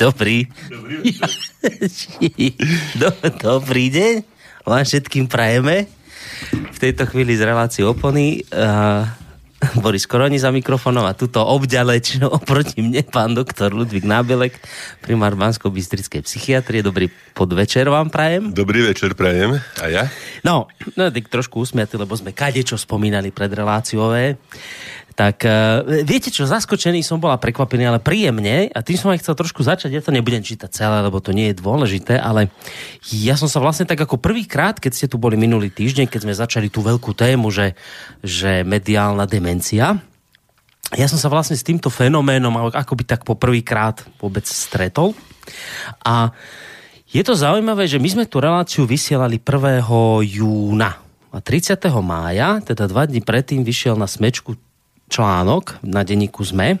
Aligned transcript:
Dobrý. 0.00 0.48
Do, 3.00 3.12
dobrý 3.36 3.92
deň. 3.92 4.14
Vám 4.64 4.84
všetkým 4.88 5.28
prajeme. 5.28 5.84
V 6.72 6.78
tejto 6.80 7.04
chvíli 7.04 7.36
z 7.36 7.44
relácii 7.44 7.84
opony. 7.84 8.40
Uh, 8.48 9.04
Boris 9.76 10.08
Koroni 10.08 10.40
za 10.40 10.48
mikrofónom 10.48 11.04
a 11.04 11.12
tuto 11.12 11.44
obďaleč 11.44 12.16
oproti 12.40 12.80
mne 12.80 13.04
pán 13.04 13.36
doktor 13.36 13.76
Ludvík 13.76 14.08
Nábelek, 14.08 14.56
primár 15.04 15.36
bansko 15.36 15.68
bystrickej 15.68 16.24
psychiatrie. 16.24 16.80
Dobrý 16.80 17.12
podvečer 17.36 17.92
vám 17.92 18.08
prajem. 18.08 18.56
Dobrý 18.56 18.88
večer 18.88 19.12
prajem. 19.12 19.60
A 19.84 19.84
ja? 19.92 20.08
No, 20.40 20.72
no 20.96 21.12
tak 21.12 21.28
trošku 21.28 21.60
usmiatý, 21.60 22.00
lebo 22.00 22.16
sme 22.16 22.32
kadečo 22.32 22.80
spomínali 22.80 23.28
pred 23.28 23.52
reláciové 23.52 24.40
tak 25.18 25.42
uh, 25.44 25.82
viete 26.06 26.30
čo, 26.32 26.46
zaskočený 26.46 27.02
som 27.02 27.18
bola 27.18 27.36
prekvapený, 27.36 27.84
ale 27.86 28.00
príjemne 28.00 28.70
a 28.70 28.80
tým 28.80 28.96
som 28.96 29.10
aj 29.10 29.20
chcel 29.20 29.34
trošku 29.36 29.60
začať, 29.60 29.90
ja 29.92 30.02
to 30.02 30.14
nebudem 30.14 30.40
čítať 30.40 30.70
celé, 30.70 31.02
lebo 31.02 31.18
to 31.18 31.34
nie 31.34 31.50
je 31.50 31.60
dôležité, 31.60 32.16
ale 32.16 32.48
ja 33.10 33.34
som 33.34 33.50
sa 33.50 33.58
vlastne 33.58 33.84
tak 33.84 34.00
ako 34.00 34.16
prvýkrát, 34.22 34.78
keď 34.78 34.92
ste 34.94 35.06
tu 35.10 35.18
boli 35.18 35.34
minulý 35.34 35.68
týždeň, 35.70 36.06
keď 36.08 36.20
sme 36.24 36.34
začali 36.34 36.68
tú 36.70 36.80
veľkú 36.80 37.12
tému, 37.12 37.50
že, 37.50 37.74
že 38.22 38.62
mediálna 38.62 39.26
demencia, 39.26 39.98
ja 40.90 41.06
som 41.06 41.22
sa 41.22 41.30
vlastne 41.30 41.54
s 41.54 41.62
týmto 41.62 41.86
fenoménom 41.86 42.74
akoby 42.74 43.06
tak 43.06 43.22
po 43.22 43.38
prvýkrát 43.38 44.02
vôbec 44.18 44.42
stretol 44.42 45.14
a 46.02 46.34
je 47.10 47.22
to 47.26 47.34
zaujímavé, 47.34 47.90
že 47.90 47.98
my 47.98 48.06
sme 48.06 48.24
tú 48.26 48.38
reláciu 48.38 48.86
vysielali 48.86 49.42
1. 49.42 49.82
júna 50.22 51.02
a 51.30 51.38
30. 51.38 51.78
mája, 52.02 52.62
teda 52.62 52.86
dva 52.86 53.06
dní 53.06 53.22
predtým, 53.22 53.66
vyšiel 53.66 53.98
na 53.98 54.06
smečku 54.06 54.54
článok 55.10 55.82
na 55.82 56.06
denníku 56.06 56.46
ZME, 56.46 56.78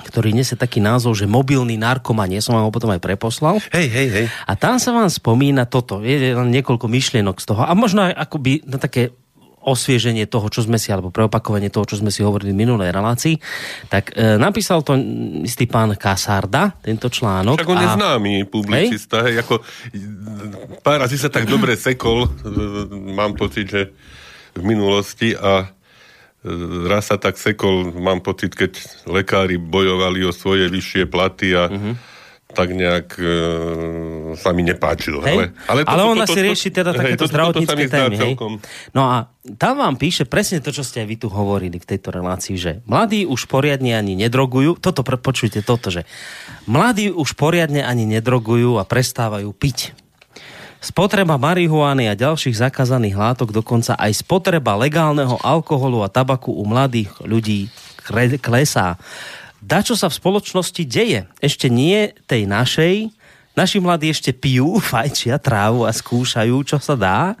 ktorý 0.00 0.32
nesie 0.32 0.56
taký 0.56 0.78
názov, 0.80 1.18
že 1.18 1.28
mobilný 1.28 1.76
narkoman, 1.76 2.30
som 2.40 2.56
vám 2.56 2.68
ho 2.68 2.72
potom 2.72 2.92
aj 2.92 3.02
preposlal. 3.02 3.58
Hej, 3.72 3.88
hej, 3.90 4.08
hej. 4.08 4.26
A 4.46 4.52
tam 4.56 4.80
sa 4.80 4.92
vám 4.92 5.08
spomína 5.08 5.66
toto, 5.68 6.00
je 6.04 6.36
len 6.36 6.48
niekoľko 6.52 6.86
myšlienok 6.88 7.36
z 7.40 7.46
toho 7.48 7.64
a 7.64 7.72
možno 7.76 8.06
aj 8.08 8.14
akoby 8.16 8.64
na 8.68 8.78
také 8.80 9.12
osvieženie 9.60 10.24
toho, 10.24 10.48
čo 10.48 10.64
sme 10.64 10.80
si, 10.80 10.88
alebo 10.88 11.12
preopakovanie 11.12 11.68
toho, 11.68 11.84
čo 11.84 12.00
sme 12.00 12.08
si 12.08 12.24
hovorili 12.24 12.56
v 12.56 12.64
minulej 12.64 12.96
relácii, 12.96 13.36
tak 13.92 14.16
e, 14.16 14.40
napísal 14.40 14.80
to 14.80 14.96
istý 15.44 15.68
pán 15.68 15.92
Kasarda, 16.00 16.80
tento 16.80 17.12
článok. 17.12 17.60
Však 17.60 17.68
on 17.68 17.76
a... 17.76 17.84
je 17.84 17.88
známy 18.00 18.34
publicista, 18.48 19.20
hej? 19.20 19.36
hej, 19.36 19.44
ako 19.44 19.60
pár 20.80 21.04
razy 21.04 21.20
sa 21.20 21.28
tak 21.28 21.44
dobre 21.44 21.76
sekol, 21.76 22.24
mám 23.12 23.36
pocit, 23.36 23.68
že 23.68 23.82
v 24.56 24.62
minulosti 24.64 25.36
a 25.36 25.68
raz 26.88 27.12
sa 27.12 27.20
tak 27.20 27.36
sekol, 27.36 27.92
mám 28.00 28.24
pocit, 28.24 28.56
keď 28.56 28.80
lekári 29.04 29.60
bojovali 29.60 30.24
o 30.24 30.32
svoje 30.32 30.72
vyššie 30.72 31.04
platy 31.04 31.52
a 31.52 31.68
uh-huh. 31.68 31.94
tak 32.56 32.72
nejak 32.72 33.08
e, 33.20 33.32
sa 34.40 34.56
mi 34.56 34.64
nepáčil. 34.64 35.20
Hej? 35.20 35.36
Ale, 35.36 35.44
ale, 35.68 35.80
to, 35.84 35.90
ale 35.92 36.02
ona 36.08 36.24
to, 36.24 36.32
to, 36.32 36.34
si 36.34 36.40
rieši 36.40 36.68
teda 36.72 36.96
takéto 36.96 37.28
zdravotnícke 37.28 37.84
témy. 37.92 38.16
Hej? 38.16 38.32
No 38.96 39.02
a 39.04 39.28
tam 39.60 39.84
vám 39.84 40.00
píše 40.00 40.24
presne 40.24 40.64
to, 40.64 40.72
čo 40.72 40.80
ste 40.80 41.04
aj 41.04 41.08
vy 41.12 41.16
tu 41.20 41.28
hovorili 41.28 41.76
v 41.76 41.86
tejto 41.86 42.08
relácii, 42.08 42.56
že 42.56 42.72
mladí 42.88 43.28
už 43.28 43.44
poriadne 43.44 43.92
ani 43.92 44.16
nedrogujú, 44.16 44.80
toto 44.80 45.04
počujte 45.04 45.60
toto, 45.60 45.92
že 45.92 46.08
mladí 46.64 47.12
už 47.12 47.36
poriadne 47.36 47.84
ani 47.84 48.08
nedrogujú 48.08 48.80
a 48.80 48.88
prestávajú 48.88 49.52
piť. 49.52 49.92
Spotreba 50.80 51.36
marihuany 51.36 52.08
a 52.08 52.16
ďalších 52.16 52.56
zakázaných 52.56 53.12
látok, 53.12 53.52
dokonca 53.52 54.00
aj 54.00 54.24
spotreba 54.24 54.80
legálneho 54.80 55.36
alkoholu 55.44 56.00
a 56.00 56.08
tabaku 56.08 56.56
u 56.56 56.64
mladých 56.64 57.12
ľudí 57.20 57.68
klesá. 58.40 58.96
čo 59.60 59.92
sa 59.92 60.08
v 60.08 60.16
spoločnosti 60.16 60.80
deje? 60.88 61.28
Ešte 61.44 61.68
nie 61.68 62.16
tej 62.24 62.48
našej. 62.48 63.12
Naši 63.52 63.76
mladí 63.76 64.08
ešte 64.08 64.32
pijú, 64.32 64.80
fajčia 64.90 65.36
trávu 65.36 65.84
a 65.84 65.92
skúšajú, 65.92 66.56
čo 66.64 66.80
sa 66.80 66.96
dá 66.96 67.36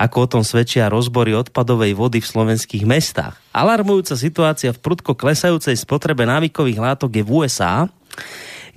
ako 0.00 0.16
o 0.24 0.30
tom 0.32 0.40
svedčia 0.40 0.88
rozbory 0.88 1.36
odpadovej 1.36 1.92
vody 1.92 2.24
v 2.24 2.30
slovenských 2.32 2.88
mestách. 2.88 3.36
Alarmujúca 3.52 4.16
situácia 4.16 4.72
v 4.72 4.80
prudko 4.80 5.12
klesajúcej 5.12 5.76
spotrebe 5.76 6.24
návykových 6.24 6.80
látok 6.80 7.20
je 7.20 7.20
v 7.20 7.44
USA, 7.44 7.84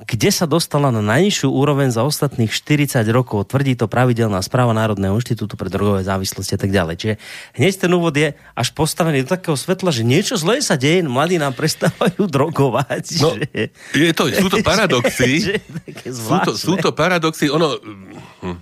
kde 0.04 0.30
sa 0.36 0.44
dostala 0.44 0.92
na 0.92 1.00
najnižšiu 1.00 1.48
úroveň 1.48 1.88
za 1.96 2.04
ostatných 2.04 2.52
40 2.52 3.08
rokov. 3.10 3.48
Tvrdí 3.48 3.80
to 3.80 3.88
pravidelná 3.88 4.44
správa 4.44 4.76
Národného 4.76 5.16
inštitútu 5.16 5.56
pre 5.56 5.72
drogové 5.72 6.04
závislosti 6.04 6.54
a 6.56 6.60
tak 6.60 6.72
ďalej. 6.76 6.96
Čiže 7.00 7.16
hneď 7.56 7.74
ten 7.80 7.92
úvod 7.96 8.14
je 8.16 8.36
až 8.36 8.68
postavený 8.76 9.24
do 9.24 9.32
takého 9.32 9.56
svetla, 9.56 9.96
že 9.96 10.04
niečo 10.04 10.36
zlé 10.36 10.60
sa 10.60 10.76
deje, 10.76 11.08
mladí 11.08 11.40
nám 11.40 11.56
prestávajú 11.56 12.28
drogovať. 12.36 13.04
No, 13.24 13.40
že, 13.40 13.72
je 13.96 14.12
to, 14.12 14.24
sú 14.28 14.48
to 14.52 14.60
paradoxy. 14.70 15.32
Že, 15.40 15.56
sú, 16.12 16.36
to, 16.44 16.52
sú 16.60 16.74
to 16.76 16.92
paradoxy. 16.92 17.48
Ono, 17.48 17.80
hm, 18.44 18.60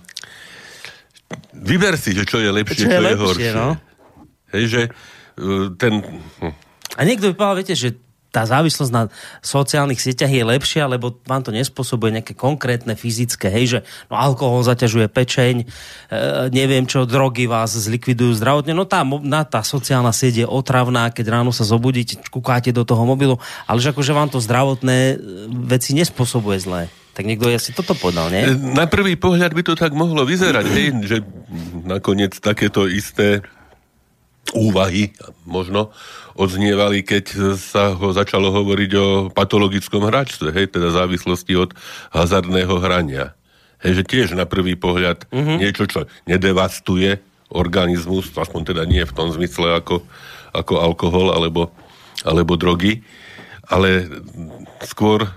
vyber 1.58 1.98
si, 1.98 2.14
že 2.14 2.22
čo 2.22 2.38
je 2.38 2.50
lepšie, 2.54 2.86
čo, 2.86 2.90
čo 2.90 2.94
je, 2.94 3.00
lepšie, 3.02 3.18
je 3.18 3.26
horšie. 3.26 3.50
No? 3.58 3.68
Hej, 4.54 4.64
že 4.70 4.82
uh, 5.42 5.74
ten... 5.74 5.92
Hm. 6.38 6.54
A 6.92 7.00
niekto 7.08 7.32
by 7.32 7.34
povedal, 7.34 7.58
viete, 7.58 7.74
že 7.74 7.96
tá 8.32 8.48
závislosť 8.48 8.92
na 8.92 9.12
sociálnych 9.44 10.00
sieťach 10.00 10.32
je 10.32 10.40
lepšia, 10.40 10.88
lebo 10.88 11.20
vám 11.28 11.44
to 11.44 11.52
nespôsobuje 11.52 12.16
nejaké 12.16 12.32
konkrétne 12.32 12.96
fyzické, 12.96 13.52
hej, 13.52 13.64
že 13.68 13.78
no, 14.08 14.16
alkohol 14.16 14.64
zaťažuje 14.64 15.06
pečeň, 15.12 15.54
e, 15.62 15.66
neviem 16.48 16.88
čo, 16.88 17.04
drogy 17.04 17.44
vás 17.44 17.76
zlikvidujú 17.76 18.32
zdravotne, 18.40 18.72
no 18.72 18.88
tá, 18.88 19.04
na, 19.04 19.44
tá 19.44 19.60
sociálna 19.60 20.16
sieť 20.16 20.42
je 20.42 20.46
otravná, 20.48 21.12
keď 21.12 21.28
ráno 21.28 21.52
sa 21.52 21.68
zobudíte, 21.68 22.24
kúkáte 22.32 22.72
do 22.72 22.88
toho 22.88 23.04
mobilu, 23.04 23.36
ale 23.68 23.84
že 23.84 23.92
akože 23.92 24.16
vám 24.16 24.32
to 24.32 24.40
zdravotné 24.40 24.98
e, 25.12 25.14
veci 25.68 25.92
nespôsobuje 25.92 26.56
zlé. 26.56 26.82
Tak 27.12 27.28
niekto 27.28 27.52
asi 27.52 27.76
toto 27.76 27.92
povedal, 27.92 28.32
nie? 28.32 28.56
Na 28.72 28.88
prvý 28.88 29.20
pohľad 29.20 29.52
by 29.52 29.60
to 29.60 29.76
tak 29.76 29.92
mohlo 29.92 30.24
vyzerať, 30.24 30.64
hej, 30.72 30.86
že 31.04 31.16
nakoniec 31.84 32.32
takéto 32.40 32.88
isté 32.88 33.44
úvahy 34.50 35.14
možno 35.46 35.94
odznievali, 36.34 37.06
keď 37.06 37.56
sa 37.56 37.94
ho 37.94 38.10
začalo 38.10 38.50
hovoriť 38.50 38.90
o 38.98 39.06
patologickom 39.30 40.02
hráčstve, 40.02 40.50
hej, 40.50 40.66
teda 40.74 40.90
závislosti 40.90 41.54
od 41.54 41.70
hazardného 42.10 42.74
hrania. 42.82 43.36
Hej, 43.82 44.02
že 44.02 44.04
tiež 44.06 44.28
na 44.34 44.46
prvý 44.46 44.74
pohľad 44.74 45.30
mm-hmm. 45.30 45.56
niečo, 45.58 45.84
čo 45.86 46.00
nedevastuje 46.26 47.18
organizmus, 47.52 48.32
aspoň 48.32 48.74
teda 48.74 48.82
nie 48.88 49.04
v 49.04 49.12
tom 49.14 49.28
zmysle 49.28 49.76
ako, 49.78 50.02
ako 50.56 50.74
alkohol 50.80 51.36
alebo, 51.36 51.68
alebo 52.24 52.56
drogy, 52.56 53.04
ale 53.68 54.08
skôr 54.84 55.24
e, 55.24 55.28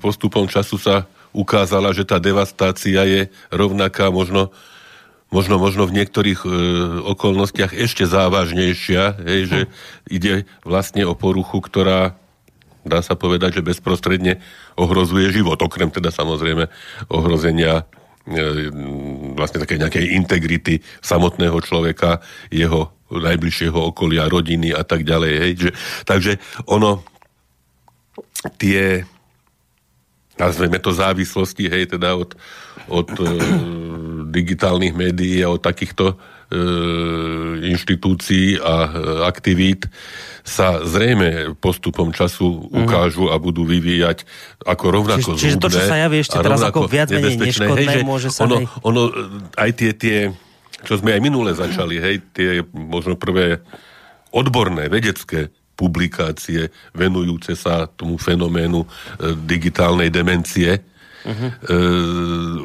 postupom 0.00 0.48
času 0.48 0.80
sa 0.80 1.04
ukázala, 1.36 1.92
že 1.92 2.08
tá 2.08 2.16
devastácia 2.16 3.04
je 3.04 3.28
rovnaká 3.52 4.08
možno 4.08 4.50
možno, 5.28 5.60
možno 5.60 5.84
v 5.84 5.96
niektorých 6.02 6.40
e, 6.44 6.48
okolnostiach 7.04 7.76
ešte 7.76 8.08
závažnejšia, 8.08 9.02
hej, 9.24 9.40
že 9.48 9.60
ide 10.08 10.32
vlastne 10.64 11.04
o 11.04 11.12
poruchu, 11.12 11.60
ktorá 11.60 12.16
dá 12.88 13.04
sa 13.04 13.12
povedať, 13.12 13.60
že 13.60 13.66
bezprostredne 13.66 14.40
ohrozuje 14.80 15.28
život, 15.28 15.60
okrem 15.60 15.92
teda 15.92 16.08
samozrejme 16.08 16.72
ohrozenia 17.12 17.84
e, 18.24 18.72
vlastne 19.36 19.60
také 19.60 19.76
nejakej 19.76 20.16
integrity 20.16 20.80
samotného 21.04 21.60
človeka, 21.60 22.24
jeho 22.48 22.96
najbližšieho 23.08 23.76
okolia, 23.92 24.28
rodiny 24.28 24.72
a 24.72 24.84
tak 24.84 25.04
ďalej. 25.04 25.32
Hej. 25.40 25.52
Že, 25.56 25.70
takže 26.04 26.32
ono 26.68 27.04
tie 28.60 29.04
nazveme 30.38 30.78
to 30.78 30.94
závislosti, 30.94 31.66
hej, 31.66 31.98
teda 31.98 32.14
od, 32.14 32.38
od 32.88 33.10
e, 33.10 33.26
digitálnych 34.28 34.94
médií 34.94 35.40
a 35.42 35.48
od 35.48 35.64
takýchto 35.64 36.14
e, 36.14 36.16
inštitúcií 37.72 38.60
a 38.60 38.74
e, 38.84 38.90
aktivít 39.24 39.88
sa 40.44 40.80
zrejme 40.80 41.58
postupom 41.60 42.12
času 42.12 42.44
mhm. 42.48 42.84
ukážu 42.84 43.24
a 43.28 43.36
budú 43.36 43.68
vyvíjať 43.68 44.24
ako 44.64 44.84
rovnako 44.88 45.28
Čiže, 45.36 45.40
čiže 45.40 45.56
to, 45.60 45.68
čo 45.68 45.80
sa 45.84 45.96
javí 46.00 46.24
ešte 46.24 46.36
teraz 46.40 46.60
ako 46.64 46.88
viac 46.88 47.08
menej 47.12 47.36
neškodné, 47.36 48.00
hej, 48.00 48.04
môže 48.04 48.28
sa... 48.32 48.48
Ono, 48.48 48.64
ono, 48.84 49.02
aj 49.56 49.70
tie, 49.76 49.90
tie, 49.92 50.16
čo 50.84 50.94
sme 50.96 51.12
aj 51.16 51.20
minule 51.20 51.52
začali, 51.52 52.00
hej, 52.00 52.16
tie 52.32 52.50
možno 52.72 53.16
prvé 53.20 53.60
odborné, 54.32 54.88
vedecké 54.92 55.52
publikácie 55.78 56.74
venujúce 56.90 57.54
sa 57.54 57.86
tomu 57.86 58.18
fenoménu 58.18 58.82
e, 58.82 58.86
digitálnej 59.46 60.10
demencie, 60.10 60.82
uh-huh. 61.28 61.50
e, 61.68 61.76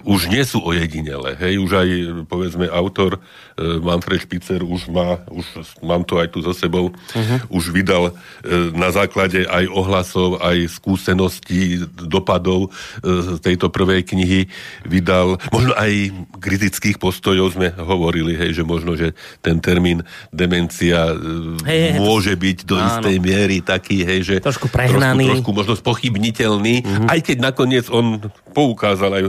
už 0.07 0.31
nie 0.31 0.43
sú 0.47 0.63
ojedinele. 0.63 1.35
Hej, 1.35 1.59
už 1.59 1.71
aj, 1.75 1.89
povedzme, 2.31 2.71
autor 2.71 3.19
e, 3.19 3.79
Manfred 3.83 4.23
Špicer 4.23 4.63
už 4.63 4.87
má, 4.87 5.19
už 5.27 5.45
mám 5.83 6.07
to 6.07 6.17
aj 6.23 6.31
tu 6.31 6.39
so 6.39 6.55
sebou, 6.55 6.95
uh-huh. 6.95 7.39
už 7.51 7.75
vydal 7.75 8.11
e, 8.11 8.71
na 8.71 8.89
základe 8.95 9.43
aj 9.43 9.67
ohlasov, 9.67 10.39
aj 10.39 10.71
skúseností, 10.71 11.83
dopadov 12.07 12.71
e, 13.03 13.37
z 13.37 13.39
tejto 13.43 13.67
prvej 13.67 14.07
knihy, 14.07 14.47
vydal, 14.87 15.35
možno 15.51 15.75
aj 15.75 16.13
kritických 16.39 16.97
postojov 16.97 17.55
sme 17.55 17.75
hovorili, 17.75 18.39
hej, 18.39 18.61
že 18.61 18.63
možno, 18.63 18.95
že 18.95 19.11
ten 19.43 19.59
termín 19.59 20.07
demencia 20.31 21.11
e, 21.11 21.59
hej, 21.67 21.99
môže 21.99 22.33
byť 22.33 22.57
do 22.63 22.75
áno. 22.79 22.87
istej 22.87 23.15
miery 23.19 23.59
taký, 23.59 24.07
hej, 24.07 24.19
že 24.23 24.35
trošku 24.39 24.71
prehnaný. 24.71 25.27
Trošku, 25.27 25.43
trošku 25.43 25.51
možno 25.51 25.73
spochybniteľný, 25.75 26.75
uh-huh. 26.83 27.07
aj 27.11 27.19
keď 27.25 27.37
nakoniec 27.43 27.85
on 27.91 28.21
poukázal, 28.53 29.11
aj 29.17 29.23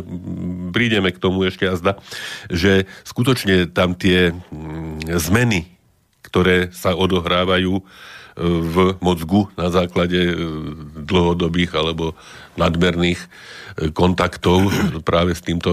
prídeme 0.71 1.09
k 1.11 1.19
tomu 1.19 1.49
ešte 1.49 1.65
jazda, 1.65 1.97
že 2.53 2.85
skutočne 3.09 3.73
tam 3.73 3.97
tie 3.97 4.37
zmeny, 5.09 5.75
ktoré 6.35 6.75
sa 6.75 6.99
odohrávajú 6.99 7.79
e, 7.79 7.83
v 8.43 8.77
mozgu 8.99 9.47
na 9.55 9.71
základe 9.71 10.19
e, 10.19 10.35
dlhodobých 11.07 11.79
alebo 11.79 12.19
nadmerných 12.59 13.23
e, 13.23 13.29
kontaktov 13.95 14.67
práve 15.07 15.39
s 15.39 15.47
týmto, 15.47 15.71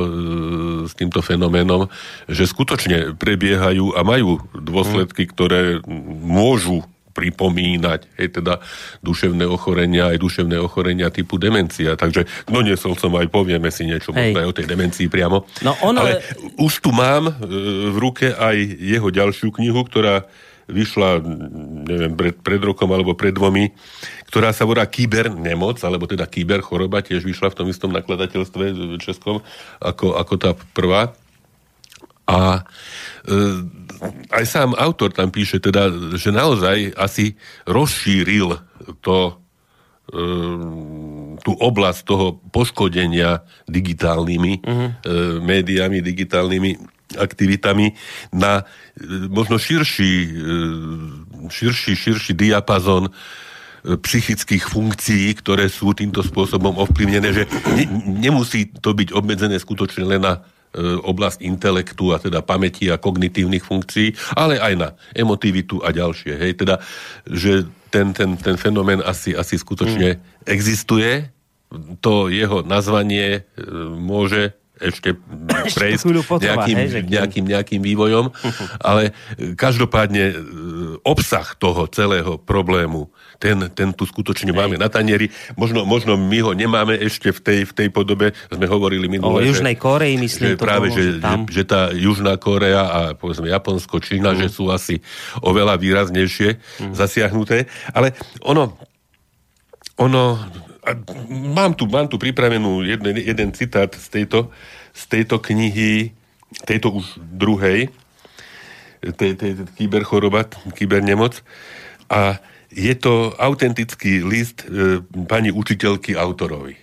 s 0.85 0.93
týmto 0.93 1.25
fenoménom, 1.25 1.89
že 2.29 2.45
skutočne 2.45 3.17
prebiehajú 3.17 3.97
a 3.97 4.05
majú 4.05 4.37
dôsledky, 4.53 5.25
ktoré 5.25 5.81
môžu 6.21 6.85
pripomínať, 7.11 8.17
hej, 8.17 8.27
teda 8.41 8.63
duševné 9.03 9.45
ochorenia, 9.47 10.11
aj 10.11 10.17
duševné 10.19 10.57
ochorenia 10.57 11.11
typu 11.11 11.35
demencia. 11.35 11.99
Takže 11.99 12.47
doniesol 12.47 12.95
som 12.95 13.13
aj, 13.19 13.27
povieme 13.27 13.69
si 13.69 13.85
niečo 13.85 14.15
možno 14.15 14.41
aj 14.41 14.47
o 14.47 14.55
tej 14.55 14.65
demencii 14.67 15.07
priamo. 15.11 15.45
No 15.61 15.75
ono... 15.83 16.01
Ale 16.01 16.23
už 16.57 16.83
tu 16.83 16.95
mám 16.95 17.29
e, 17.29 17.33
v 17.91 17.97
ruke 17.99 18.31
aj 18.31 18.57
jeho 18.79 19.11
ďalšiu 19.11 19.51
knihu, 19.51 19.83
ktorá 19.85 20.25
vyšla, 20.71 21.19
neviem, 21.85 22.15
pred, 22.15 22.35
pred 22.39 22.61
rokom 22.63 22.89
alebo 22.95 23.13
pred 23.13 23.35
dvomi, 23.35 23.75
ktorá 24.31 24.55
sa 24.55 24.63
volá 24.63 24.87
Kyber 24.87 25.27
nemoc, 25.27 25.83
alebo 25.83 26.07
teda 26.07 26.23
Kyber 26.25 26.63
choroba, 26.63 27.03
tiež 27.03 27.27
vyšla 27.27 27.51
v 27.51 27.57
tom 27.59 27.67
istom 27.67 27.91
nakladateľstve 27.91 28.95
českom 29.03 29.43
ako, 29.83 30.15
ako 30.15 30.33
tá 30.39 30.51
prvá. 30.71 31.11
A 32.29 32.63
e, 33.27 33.41
aj 34.33 34.45
sám 34.49 34.73
autor 34.73 35.13
tam 35.13 35.29
píše 35.29 35.61
teda, 35.61 35.93
že 36.17 36.33
naozaj 36.33 36.97
asi 36.97 37.37
rozšíril 37.69 38.57
to 39.05 39.17
e, 39.29 39.33
tú 41.41 41.51
oblasť 41.57 42.01
toho 42.05 42.41
poškodenia 42.49 43.45
digitálnymi 43.69 44.53
uh-huh. 44.61 44.89
e, 44.89 44.91
médiami, 45.41 46.01
digitálnymi 46.01 46.71
aktivitami 47.17 47.93
na 48.33 48.61
e, 48.61 48.63
možno 49.29 49.61
širší, 49.61 50.13
e, 50.25 50.29
širší, 51.49 51.93
širší 51.93 52.33
diapazon 52.33 53.13
psychických 53.81 54.69
funkcií, 54.69 55.33
ktoré 55.41 55.65
sú 55.65 55.97
týmto 55.97 56.21
spôsobom 56.21 56.77
ovplyvnené, 56.85 57.33
že 57.33 57.43
ne, 57.73 57.89
nemusí 58.21 58.69
to 58.77 58.93
byť 58.93 59.09
obmedzené 59.09 59.57
skutočne 59.57 60.05
len 60.05 60.21
na 60.21 60.45
oblasť 60.79 61.43
intelektu 61.43 62.15
a 62.15 62.17
teda 62.19 62.39
pamäti 62.39 62.87
a 62.87 62.95
kognitívnych 62.95 63.63
funkcií, 63.63 64.15
ale 64.39 64.55
aj 64.55 64.73
na 64.79 64.89
emotivitu 65.11 65.83
a 65.83 65.91
ďalšie. 65.91 66.33
Hej, 66.39 66.51
teda, 66.63 66.79
že 67.27 67.67
ten, 67.91 68.15
ten, 68.15 68.39
ten 68.39 68.55
fenomén 68.55 69.03
asi, 69.03 69.35
asi 69.35 69.59
skutočne 69.59 70.15
mm. 70.15 70.19
existuje. 70.47 71.27
To 72.03 72.31
jeho 72.31 72.63
nazvanie 72.63 73.43
e, 73.43 73.61
môže 73.99 74.55
ešte 74.81 75.13
prejsť 75.77 76.09
nejakým, 76.41 76.77
nejakým, 77.05 77.45
nejakým 77.45 77.81
vývojom, 77.85 78.33
ale 78.89 79.13
každopádne 79.55 80.23
e, 80.31 80.35
obsah 81.03 81.57
toho 81.57 81.89
celého 81.89 82.37
problému 82.37 83.09
ten, 83.41 83.57
ten 83.73 83.89
tu 83.89 84.05
skutočne 84.05 84.53
Hej. 84.53 84.59
máme 84.61 84.75
na 84.77 84.85
tanieri. 84.85 85.33
Možno, 85.57 85.81
možno 85.81 86.13
my 86.13 86.39
ho 86.45 86.51
nemáme 86.53 86.93
ešte 87.01 87.33
v 87.33 87.39
tej, 87.41 87.59
v 87.65 87.73
tej 87.73 87.87
podobe, 87.89 88.37
sme 88.53 88.69
hovorili 88.69 89.09
minulé. 89.09 89.41
O 89.41 89.49
Južnej 89.49 89.73
Koreji, 89.81 90.21
myslím, 90.21 90.53
že 90.53 90.61
to 90.61 90.61
práve, 90.61 90.93
bolo, 90.93 90.97
že, 91.01 91.03
že, 91.17 91.35
že 91.49 91.63
tá 91.65 91.89
Južná 91.89 92.37
Korea 92.37 92.85
a 92.85 92.99
povedzme 93.17 93.49
Japonsko, 93.49 93.97
Čína, 93.97 94.37
mm. 94.37 94.45
že 94.45 94.47
sú 94.53 94.69
asi 94.69 95.01
oveľa 95.41 95.81
výraznejšie 95.81 96.61
mm. 96.61 96.93
zasiahnuté. 96.93 97.65
Ale 97.97 98.13
ono, 98.45 98.77
ono 99.97 100.37
a 100.81 100.97
mám 101.29 101.77
tu, 101.77 101.85
mám 101.85 102.09
tu 102.09 102.17
pripravenú 102.17 102.81
jeden, 102.81 103.17
jeden 103.21 103.49
citát 103.53 103.89
z 103.93 104.07
tejto, 104.21 104.49
z 104.93 105.03
tejto 105.13 105.37
knihy, 105.37 106.09
tejto 106.65 106.89
už 106.97 107.21
druhej, 107.21 107.93
tej, 109.01 109.33
tej, 109.33 109.51
tej 109.57 109.65
kyberchoroba, 109.75 110.45
kybernemoc. 110.77 111.41
A 112.07 112.37
je 112.71 112.93
to 112.95 113.35
autentický 113.35 114.23
list 114.23 114.63
e, 114.63 115.03
pani 115.27 115.51
učiteľky 115.51 116.15
autorovi. 116.15 116.79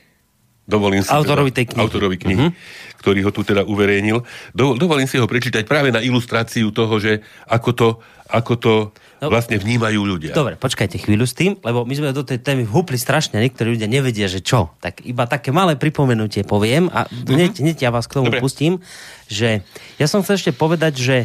Dovolím 0.68 1.00
si 1.00 1.08
autorovi 1.08 1.48
teda, 1.48 1.56
tej 1.56 1.66
knihy. 1.72 1.80
Autorovi 1.80 2.16
knihy, 2.20 2.46
uh-huh. 2.52 3.00
ktorý 3.00 3.24
ho 3.24 3.32
tu 3.32 3.40
teda 3.40 3.64
uverejnil. 3.64 4.20
Do, 4.52 4.76
dovolím 4.76 5.08
si 5.08 5.16
ho 5.16 5.24
prečítať 5.24 5.64
práve 5.64 5.88
na 5.88 6.04
ilustráciu 6.04 6.68
toho, 6.76 7.00
že 7.00 7.24
ako 7.48 7.70
to, 7.72 7.88
ako 8.28 8.54
to 8.60 8.74
no, 9.22 9.30
vlastne 9.30 9.58
vnímajú 9.58 10.00
ľudia. 10.02 10.32
Dobre, 10.34 10.54
počkajte 10.54 10.98
chvíľu 10.98 11.26
s 11.26 11.34
tým, 11.34 11.58
lebo 11.62 11.82
my 11.82 11.94
sme 11.94 12.14
do 12.14 12.24
tej 12.26 12.38
témy 12.42 12.66
vhúpli 12.66 12.98
strašne, 12.98 13.42
niektorí 13.42 13.74
ľudia 13.74 13.90
nevedia, 13.90 14.30
že 14.30 14.42
čo. 14.42 14.72
Tak 14.78 15.02
iba 15.06 15.26
také 15.26 15.50
malé 15.50 15.74
pripomenutie 15.74 16.46
poviem 16.46 16.90
a 16.90 17.06
hneď, 17.10 17.62
hneď 17.62 17.76
ja 17.86 17.90
vás 17.90 18.06
k 18.06 18.22
tomu 18.22 18.30
Dobre. 18.30 18.40
pustím, 18.42 18.78
že 19.28 19.60
ja 20.00 20.06
som 20.08 20.24
chcel 20.24 20.40
ešte 20.40 20.52
povedať, 20.56 20.94
že 20.96 21.16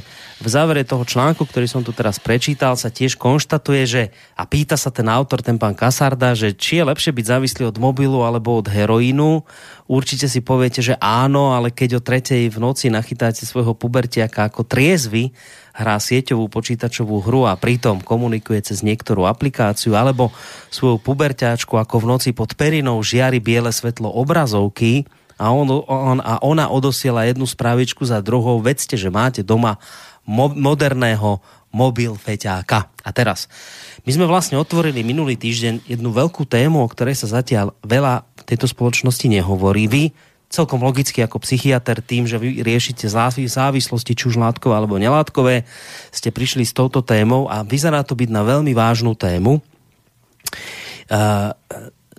v 0.44 0.48
závere 0.52 0.84
toho 0.84 1.08
článku, 1.08 1.48
ktorý 1.48 1.72
som 1.72 1.82
tu 1.88 1.96
teraz 1.96 2.20
prečítal, 2.20 2.76
sa 2.76 2.92
tiež 2.92 3.16
konštatuje, 3.16 3.82
že 3.88 4.04
a 4.36 4.44
pýta 4.44 4.76
sa 4.76 4.92
ten 4.92 5.08
autor, 5.08 5.40
ten 5.40 5.56
pán 5.56 5.72
Kasarda, 5.72 6.36
že 6.36 6.52
či 6.52 6.84
je 6.84 6.88
lepšie 6.90 7.16
byť 7.16 7.26
závislý 7.26 7.64
od 7.72 7.80
mobilu 7.80 8.20
alebo 8.28 8.60
od 8.60 8.68
heroínu. 8.68 9.48
Určite 9.88 10.28
si 10.28 10.44
poviete, 10.44 10.84
že 10.84 11.00
áno, 11.00 11.56
ale 11.56 11.72
keď 11.72 12.00
o 12.00 12.02
tretej 12.04 12.52
v 12.52 12.58
noci 12.60 12.92
nachytáte 12.92 13.48
svojho 13.48 13.72
pubertiaka 13.72 14.52
ako 14.52 14.68
triezvy, 14.68 15.32
hrá 15.74 15.98
sieťovú 15.98 16.48
počítačovú 16.54 17.26
hru 17.26 17.50
a 17.50 17.58
pritom 17.58 17.98
komunikuje 18.00 18.62
cez 18.62 18.86
niektorú 18.86 19.26
aplikáciu, 19.26 19.98
alebo 19.98 20.30
svoju 20.70 21.02
puberťáčku 21.02 21.74
ako 21.76 21.96
v 21.98 22.10
noci 22.14 22.30
pod 22.30 22.54
perinou 22.54 23.02
žiari 23.02 23.42
biele 23.42 23.74
svetlo 23.74 24.14
obrazovky, 24.14 25.10
a, 25.42 25.50
on, 25.50 25.66
on, 25.90 26.22
a 26.22 26.38
ona 26.46 26.70
odosiela 26.70 27.26
jednu 27.26 27.50
správičku 27.50 28.06
za 28.06 28.22
druhou, 28.22 28.62
vedzte, 28.62 28.94
že 28.94 29.10
máte 29.10 29.42
doma 29.42 29.82
mo- 30.24 30.54
moderného 30.54 31.42
mobil 31.74 32.14
feťáka. 32.14 32.94
A 33.02 33.10
teraz, 33.10 33.50
my 34.06 34.14
sme 34.14 34.30
vlastne 34.30 34.62
otvorili 34.62 35.02
minulý 35.02 35.34
týždeň 35.34 35.90
jednu 35.90 36.14
veľkú 36.14 36.46
tému, 36.46 36.86
o 36.86 36.88
ktorej 36.88 37.18
sa 37.18 37.42
zatiaľ 37.42 37.74
veľa 37.82 38.30
v 38.38 38.44
tejto 38.46 38.70
spoločnosti 38.70 39.26
nehovorí. 39.26 39.90
Vy 39.90 40.04
celkom 40.54 40.86
logicky 40.86 41.26
ako 41.26 41.42
psychiatr 41.42 41.98
tým, 42.06 42.30
že 42.30 42.38
vy 42.38 42.62
riešite 42.62 43.10
závislosti 43.10 44.14
či 44.14 44.30
už 44.30 44.38
látkové 44.38 44.78
alebo 44.78 45.02
nelátkové, 45.02 45.66
ste 46.14 46.30
prišli 46.30 46.62
s 46.62 46.78
touto 46.78 47.02
témou 47.02 47.50
a 47.50 47.66
vyzerá 47.66 48.06
to 48.06 48.14
byť 48.14 48.30
na 48.30 48.46
veľmi 48.46 48.78
vážnu 48.78 49.18
tému. 49.18 49.58
Uh, 51.10 51.50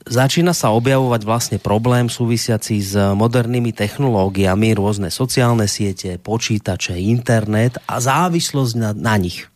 začína 0.04 0.50
sa 0.50 0.74
objavovať 0.74 1.22
vlastne 1.22 1.58
problém 1.62 2.10
súvisiaci 2.10 2.74
s 2.82 2.92
modernými 2.98 3.70
technológiami, 3.70 4.74
rôzne 4.74 5.08
sociálne 5.08 5.70
siete, 5.70 6.18
počítače, 6.18 6.98
internet 6.98 7.78
a 7.86 8.02
závislosť 8.02 8.74
na, 8.74 8.90
na 8.92 9.14
nich. 9.16 9.46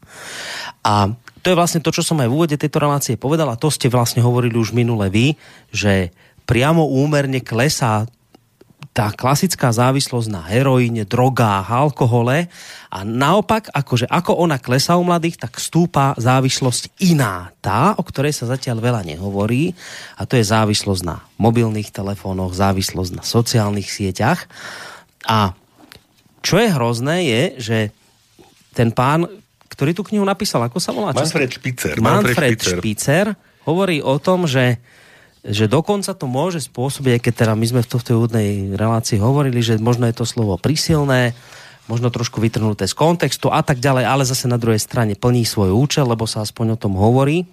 A 0.87 1.13
to 1.43 1.53
je 1.53 1.59
vlastne 1.59 1.85
to, 1.85 1.93
čo 1.93 2.03
som 2.03 2.19
aj 2.23 2.29
v 2.31 2.35
úvode 2.35 2.57
tejto 2.57 2.79
relácie 2.81 3.15
povedal 3.21 3.51
a 3.53 3.61
to 3.61 3.69
ste 3.69 3.93
vlastne 3.93 4.25
hovorili 4.25 4.57
už 4.57 4.73
minule 4.73 5.07
vy, 5.13 5.37
že 5.69 6.11
priamo 6.49 6.89
úmerne 6.89 7.45
klesá 7.45 8.09
tá 8.99 9.14
klasická 9.14 9.71
závislosť 9.71 10.26
na 10.26 10.43
heroíne, 10.43 11.07
drogách, 11.07 11.71
alkohole 11.71 12.50
a 12.90 12.99
naopak, 13.07 13.71
akože 13.71 14.11
ako 14.11 14.43
ona 14.43 14.59
klesá 14.59 14.99
u 14.99 15.07
mladých, 15.07 15.38
tak 15.38 15.62
stúpa 15.62 16.19
závislosť 16.19 16.99
iná. 17.07 17.55
Tá, 17.62 17.95
o 17.95 18.02
ktorej 18.02 18.35
sa 18.35 18.50
zatiaľ 18.50 18.83
veľa 18.83 19.07
nehovorí 19.07 19.71
a 20.19 20.26
to 20.26 20.35
je 20.35 20.43
závislosť 20.43 21.02
na 21.07 21.23
mobilných 21.38 21.95
telefónoch, 21.95 22.59
závislosť 22.59 23.12
na 23.14 23.23
sociálnych 23.23 23.87
sieťach. 23.87 24.50
A 25.31 25.55
čo 26.43 26.59
je 26.59 26.67
hrozné 26.67 27.17
je, 27.23 27.43
že 27.62 27.78
ten 28.75 28.90
pán, 28.90 29.31
ktorý 29.71 29.95
tú 29.95 30.02
knihu 30.11 30.26
napísal, 30.26 30.67
ako 30.67 30.83
sa 30.83 30.90
volá? 30.90 31.14
Manfred 31.14 31.55
Špicer. 31.55 32.02
Manfred, 32.02 32.35
Manfred 32.35 32.59
Špicer. 32.59 33.26
Hovorí 33.62 34.02
o 34.02 34.19
tom, 34.19 34.50
že 34.50 34.83
že 35.49 35.64
dokonca 35.64 36.12
to 36.12 36.28
môže 36.28 36.69
spôsobiť, 36.69 37.19
aj 37.19 37.23
keď 37.25 37.35
teda 37.35 37.52
my 37.57 37.67
sme 37.67 37.81
v 37.81 37.90
tej 37.90 38.14
úvodnej 38.14 38.49
relácii 38.76 39.17
hovorili, 39.17 39.64
že 39.64 39.81
možno 39.81 40.05
je 40.05 40.17
to 40.17 40.28
slovo 40.28 40.61
prísilné, 40.61 41.33
možno 41.88 42.12
trošku 42.12 42.38
vytrhnuté 42.38 42.85
z 42.85 42.93
kontextu 42.93 43.49
a 43.49 43.64
tak 43.64 43.81
ďalej, 43.81 44.05
ale 44.05 44.28
zase 44.28 44.45
na 44.45 44.61
druhej 44.61 44.78
strane 44.78 45.17
plní 45.17 45.49
svoj 45.49 45.73
účel, 45.73 46.05
lebo 46.05 46.28
sa 46.28 46.45
aspoň 46.45 46.76
o 46.76 46.81
tom 46.81 46.95
hovorí. 46.95 47.49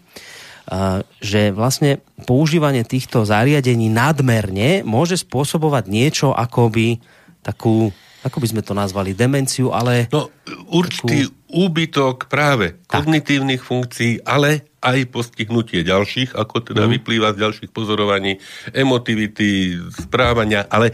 že 1.24 1.56
vlastne 1.56 2.04
používanie 2.28 2.84
týchto 2.84 3.24
zariadení 3.24 3.88
nadmerne 3.88 4.84
môže 4.84 5.22
spôsobovať 5.24 5.88
niečo 5.88 6.36
akoby 6.36 7.00
takú 7.46 7.96
ako 8.26 8.42
by 8.42 8.48
sme 8.50 8.66
to 8.66 8.74
nazvali, 8.74 9.14
demenciu, 9.14 9.70
ale... 9.70 10.10
No, 10.10 10.34
určitý 10.74 11.30
takú... 11.30 11.70
úbytok 11.70 12.26
práve 12.26 12.74
tak. 12.90 13.06
kognitívnych 13.06 13.62
funkcií, 13.62 14.26
ale 14.26 14.66
aj 14.86 15.10
postihnutie 15.10 15.82
ďalších, 15.82 16.38
ako 16.38 16.62
teda 16.62 16.86
mm. 16.86 16.90
vyplýva 17.02 17.34
z 17.34 17.42
ďalších 17.42 17.72
pozorovaní, 17.74 18.38
emotivity, 18.70 19.82
správania, 19.90 20.70
ale 20.70 20.94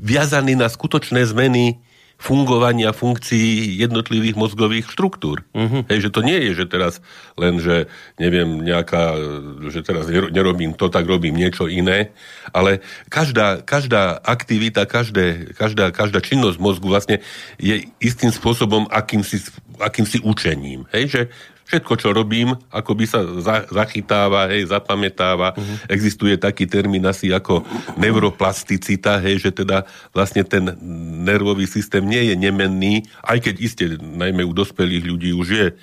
viazaný 0.00 0.56
na 0.56 0.72
skutočné 0.72 1.20
zmeny 1.28 1.76
fungovania 2.16 2.96
funkcií 2.96 3.76
jednotlivých 3.76 4.40
mozgových 4.40 4.88
štruktúr. 4.88 5.44
Uh-huh. 5.52 5.84
Hej, 5.92 6.08
že 6.08 6.10
to 6.10 6.24
nie 6.24 6.48
je, 6.48 6.64
že 6.64 6.64
teraz 6.64 7.04
len, 7.36 7.60
že 7.60 7.92
neviem, 8.16 8.64
nejaká, 8.64 9.20
že 9.68 9.84
teraz 9.84 10.08
nerobím 10.08 10.72
to, 10.72 10.88
tak 10.88 11.04
robím 11.04 11.36
niečo 11.36 11.68
iné, 11.68 12.16
ale 12.56 12.80
každá, 13.12 13.60
každá 13.60 14.16
aktivita, 14.24 14.88
každé, 14.88 15.52
každá, 15.60 15.92
každá 15.92 16.24
činnosť 16.24 16.56
mozgu 16.56 16.88
vlastne 16.88 17.20
je 17.60 17.84
istým 18.00 18.32
spôsobom 18.32 18.88
akýmsi, 18.88 19.52
akýmsi 19.76 20.24
učením. 20.24 20.88
Hej, 20.96 21.04
že 21.12 21.22
všetko, 21.66 21.92
čo 21.98 22.08
robím, 22.14 22.54
ako 22.70 22.92
by 22.94 23.04
sa 23.04 23.20
za, 23.42 23.66
zachytáva, 23.66 24.46
hej, 24.54 24.70
zapamätáva. 24.70 25.52
Uh-huh. 25.52 25.76
Existuje 25.90 26.38
taký 26.38 26.70
termín 26.70 27.02
asi 27.04 27.34
ako 27.34 27.66
neuroplasticita, 27.98 29.18
hej, 29.18 29.42
že 29.42 29.50
teda 29.50 29.82
vlastne 30.14 30.46
ten 30.46 30.78
nervový 31.26 31.66
systém 31.66 32.06
nie 32.06 32.30
je 32.30 32.34
nemenný, 32.38 32.94
aj 33.26 33.50
keď 33.50 33.54
iste, 33.58 33.84
najmä 33.98 34.46
u 34.46 34.54
dospelých 34.54 35.04
ľudí 35.04 35.30
už 35.34 35.48
je 35.50 35.66
e, 35.70 35.74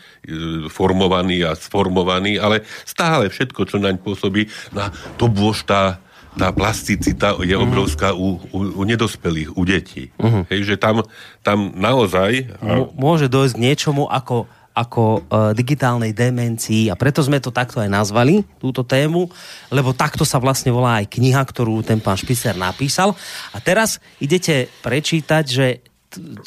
formovaný 0.72 1.44
a 1.44 1.52
sformovaný, 1.54 2.40
ale 2.40 2.64
stále 2.88 3.28
všetko, 3.28 3.68
čo 3.68 3.78
naň 3.78 4.00
pôsobí, 4.00 4.48
na 4.72 4.90
to 5.20 5.28
bôžta 5.28 6.00
tá 6.34 6.50
plasticita 6.50 7.38
je 7.46 7.54
mhm. 7.54 7.62
obrovská 7.62 8.10
u, 8.18 8.42
u, 8.50 8.82
u 8.82 8.84
nedospelých, 8.88 9.54
u 9.54 9.62
detí. 9.70 10.10
Uh-huh. 10.18 10.42
Hej, 10.50 10.74
že 10.74 10.76
tam, 10.82 11.06
tam 11.46 11.70
naozaj... 11.78 12.58
A... 12.58 12.90
Môže 12.98 13.30
dojsť 13.30 13.54
k 13.54 13.62
niečomu 13.62 14.10
ako 14.10 14.50
ako 14.74 15.04
e, 15.04 15.20
digitálnej 15.54 16.18
demencii 16.18 16.90
a 16.90 16.98
preto 16.98 17.22
sme 17.22 17.38
to 17.38 17.54
takto 17.54 17.78
aj 17.78 17.90
nazvali, 17.90 18.42
túto 18.58 18.82
tému, 18.82 19.30
lebo 19.70 19.94
takto 19.94 20.26
sa 20.26 20.42
vlastne 20.42 20.74
volá 20.74 21.00
aj 21.00 21.14
kniha, 21.14 21.46
ktorú 21.46 21.86
ten 21.86 22.02
pán 22.02 22.18
Špicer 22.18 22.58
napísal. 22.58 23.14
A 23.54 23.62
teraz 23.62 24.02
idete 24.18 24.68
prečítať, 24.82 25.46
že, 25.46 25.68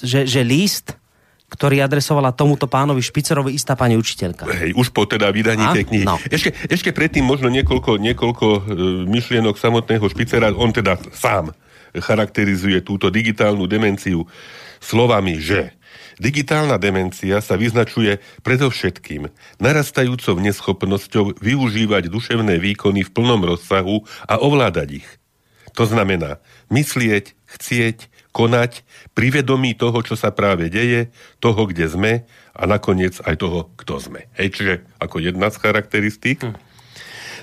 že, 0.03 0.27
že 0.27 0.43
list, 0.43 0.99
ktorý 1.47 1.79
adresovala 1.79 2.35
tomuto 2.35 2.67
pánovi 2.67 2.99
Špicerovi 2.99 3.55
istá 3.55 3.79
pani 3.79 3.95
učiteľka. 3.95 4.51
Hej, 4.51 4.75
už 4.75 4.91
po 4.91 5.07
teda 5.07 5.31
vydaní 5.31 5.63
a? 5.63 5.71
tej 5.71 5.87
knihy. 5.87 6.03
No. 6.03 6.19
Ešte, 6.27 6.51
ešte 6.67 6.91
predtým 6.91 7.23
možno 7.23 7.47
niekoľko, 7.47 8.03
niekoľko 8.03 8.47
e, 8.47 8.61
myšlienok 9.07 9.55
samotného 9.55 10.03
Špicera. 10.11 10.51
On 10.59 10.75
teda 10.75 10.99
sám 11.15 11.55
charakterizuje 11.95 12.83
túto 12.83 13.09
digitálnu 13.09 13.71
demenciu 13.71 14.27
slovami, 14.83 15.39
že 15.39 15.76
Digitálna 16.17 16.81
demencia 16.81 17.41
sa 17.45 17.55
vyznačuje 17.61 18.19
predovšetkým 18.43 19.29
narastajúcou 19.61 20.41
neschopnosťou 20.41 21.39
využívať 21.39 22.09
duševné 22.09 22.57
výkony 22.61 23.05
v 23.05 23.13
plnom 23.13 23.45
rozsahu 23.45 24.05
a 24.25 24.41
ovládať 24.41 25.05
ich. 25.05 25.09
To 25.77 25.85
znamená 25.85 26.41
myslieť, 26.73 27.37
chcieť, 27.47 28.09
konať 28.37 28.85
pri 29.17 29.41
vedomí 29.41 29.73
toho, 29.73 29.97
čo 30.05 30.13
sa 30.13 30.29
práve 30.29 30.69
deje, 30.69 31.09
toho, 31.41 31.65
kde 31.65 31.89
sme 31.89 32.13
a 32.53 32.63
nakoniec 32.69 33.17
aj 33.25 33.41
toho, 33.41 33.73
kto 33.81 33.97
sme. 33.97 34.29
Hej, 34.37 34.61
čiže 34.61 34.75
ako 35.01 35.25
jedna 35.25 35.49
z 35.49 35.57
charakteristík. 35.57 36.45
Hm. 36.45 36.57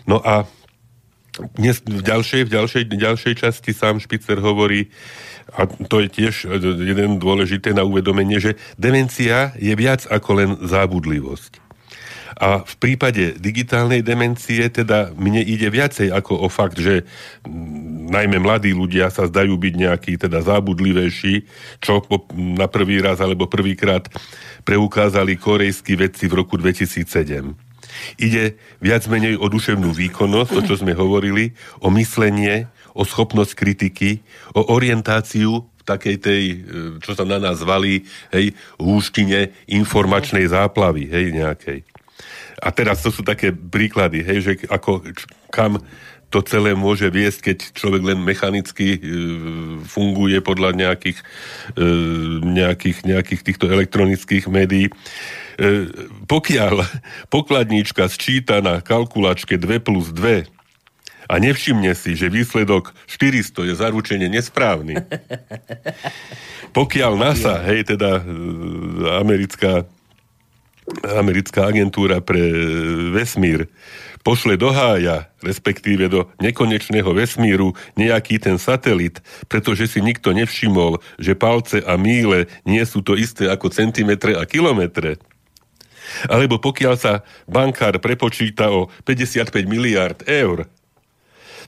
No 0.06 0.22
a 0.22 0.46
dnes 1.58 1.82
v 1.82 2.02
ďalšej, 2.06 2.46
v 2.46 2.50
ďalšej, 2.54 2.84
v 2.94 3.02
ďalšej 3.02 3.34
časti 3.42 3.74
sám 3.74 3.98
Špicer 3.98 4.38
hovorí, 4.38 4.94
a 5.54 5.70
to 5.70 6.02
je 6.02 6.10
tiež 6.10 6.34
jeden 6.82 7.22
dôležité 7.22 7.78
na 7.78 7.86
uvedomenie, 7.86 8.42
že 8.42 8.58
demencia 8.76 9.54
je 9.62 9.74
viac 9.78 10.10
ako 10.10 10.30
len 10.34 10.50
zábudlivosť. 10.66 11.62
A 12.34 12.66
v 12.66 12.76
prípade 12.82 13.38
digitálnej 13.38 14.02
demencie 14.02 14.66
teda 14.66 15.14
mne 15.14 15.46
ide 15.46 15.70
viacej 15.70 16.10
ako 16.10 16.42
o 16.42 16.48
fakt, 16.50 16.82
že 16.82 17.06
najmä 18.10 18.42
mladí 18.42 18.74
ľudia 18.74 19.14
sa 19.14 19.30
zdajú 19.30 19.54
byť 19.54 19.74
nejakí 19.78 20.14
teda 20.18 20.42
zábudlivejší, 20.42 21.46
čo 21.78 22.02
na 22.34 22.66
prvý 22.66 23.06
raz 23.06 23.22
alebo 23.22 23.46
prvýkrát 23.46 24.10
preukázali 24.66 25.38
korejskí 25.38 25.94
vedci 25.94 26.26
v 26.26 26.42
roku 26.42 26.58
2007. 26.58 27.54
Ide 28.18 28.58
viac 28.82 29.06
menej 29.06 29.38
o 29.38 29.46
duševnú 29.46 29.94
výkonnosť, 29.94 30.50
to 30.58 30.62
čo 30.66 30.76
sme 30.82 30.98
hovorili, 30.98 31.54
o 31.78 31.94
myslenie, 31.94 32.66
o 32.94 33.02
schopnosť 33.06 33.54
kritiky, 33.58 34.22
o 34.54 34.74
orientáciu 34.74 35.66
v 35.66 35.84
takej 35.84 36.18
tej, 36.22 36.44
e, 36.44 36.58
čo 37.04 37.18
sa 37.18 37.26
na 37.28 37.42
nás 37.42 37.60
valí, 37.62 38.06
hej, 38.32 38.56
húštine 38.80 39.52
informačnej 39.68 40.48
záplavy, 40.48 41.10
hej, 41.10 41.26
nejakej. 41.34 41.80
A 42.64 42.72
teraz 42.72 43.04
to 43.04 43.12
sú 43.12 43.26
také 43.26 43.52
príklady, 43.52 44.24
hej, 44.24 44.40
že 44.40 44.54
ako, 44.72 45.04
kam 45.52 45.84
to 46.34 46.42
celé 46.42 46.74
môže 46.74 47.06
viesť, 47.14 47.54
keď 47.54 47.58
človek 47.78 48.02
len 48.02 48.20
mechanicky 48.26 48.98
e, 48.98 49.00
funguje 49.86 50.42
podľa 50.42 50.74
nejakých, 50.74 51.22
e, 51.78 51.86
nejakých, 52.42 53.06
nejakých 53.06 53.42
týchto 53.46 53.70
elektronických 53.70 54.50
médií. 54.50 54.90
E, 54.90 54.94
pokiaľ 56.26 56.82
pokladníčka 57.30 58.10
sčíta 58.10 58.66
na 58.66 58.82
kalkulačke 58.82 59.62
2 59.62 59.78
plus 59.78 60.10
2 60.10 60.50
a 61.34 61.42
nevšimne 61.42 61.90
si, 61.98 62.13
že 62.13 62.30
výsledok 62.30 62.94
400 63.10 63.66
je 63.66 63.74
zaručene 63.74 64.30
nesprávny. 64.30 65.02
Pokiaľ 66.78 67.12
NASA, 67.18 67.58
hej, 67.66 67.90
teda 67.90 68.22
e, 68.22 68.24
americká, 69.18 69.90
americká 71.10 71.74
agentúra 71.74 72.22
pre 72.22 72.38
vesmír, 73.10 73.66
pošle 74.22 74.62
do 74.62 74.70
hája, 74.70 75.25
respektíve 75.42 76.06
do 76.06 76.30
nekonečného 76.38 77.10
vesmíru 77.18 77.74
nejaký 77.98 78.38
ten 78.38 78.62
satelit, 78.62 79.18
pretože 79.50 79.90
si 79.90 80.06
nikto 80.06 80.38
nevšimol, 80.38 81.02
že 81.18 81.34
palce 81.34 81.82
a 81.82 81.98
míle 81.98 82.46
nie 82.62 82.86
sú 82.86 83.02
to 83.02 83.18
isté 83.18 83.50
ako 83.50 83.74
centimetre 83.74 84.38
a 84.38 84.46
kilometre. 84.46 85.18
Alebo 86.30 86.62
pokiaľ 86.62 86.94
sa 86.94 87.25
bankár 87.50 87.98
prepočíta 87.98 88.70
o 88.70 88.94
55 89.02 89.50
miliard 89.66 90.22
eur, 90.30 90.70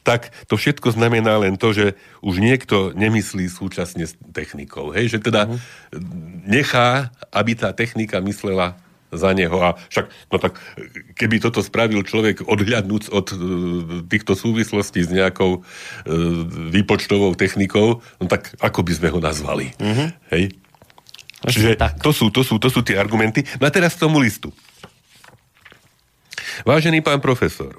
tak 0.05 0.29
to 0.45 0.53
všetko 0.53 0.93
znamená 0.93 1.41
len 1.41 1.57
to, 1.57 1.73
že 1.73 1.97
už 2.21 2.37
niekto 2.37 2.93
nemyslí 2.93 3.49
súčasne 3.49 4.05
s 4.05 4.13
technikou. 4.31 4.93
Hej? 4.93 5.17
Že 5.17 5.19
teda 5.25 5.41
uh-huh. 5.49 5.57
nechá, 6.45 7.09
aby 7.33 7.57
tá 7.57 7.73
technika 7.73 8.21
myslela 8.21 8.77
za 9.09 9.33
neho. 9.33 9.57
A 9.65 9.73
však, 9.89 10.05
no 10.29 10.37
tak, 10.37 10.61
keby 11.17 11.41
toto 11.41 11.65
spravil 11.65 12.05
človek 12.05 12.45
odhľadnúť 12.45 13.09
od 13.09 13.27
uh, 13.33 13.37
týchto 14.05 14.37
súvislostí 14.37 15.01
s 15.01 15.09
nejakou 15.09 15.59
uh, 15.59 15.63
výpočtovou 16.69 17.33
technikou, 17.33 18.05
no 18.21 18.25
tak 18.29 18.53
ako 18.61 18.85
by 18.85 18.93
sme 18.93 19.09
ho 19.09 19.19
nazvali? 19.19 19.73
Uh-huh. 19.81 20.13
Hej? 20.29 20.53
Čiže 21.45 21.77
to 22.01 22.09
sú, 22.13 22.29
to, 22.33 22.41
sú, 22.41 22.57
to 22.61 22.69
sú 22.69 22.81
tie 22.81 22.97
argumenty. 22.97 23.45
No 23.57 23.69
a 23.69 23.73
teraz 23.73 23.97
k 23.97 24.05
tomu 24.05 24.21
listu. 24.21 24.53
Vážený 26.65 27.03
pán 27.03 27.19
profesor, 27.19 27.75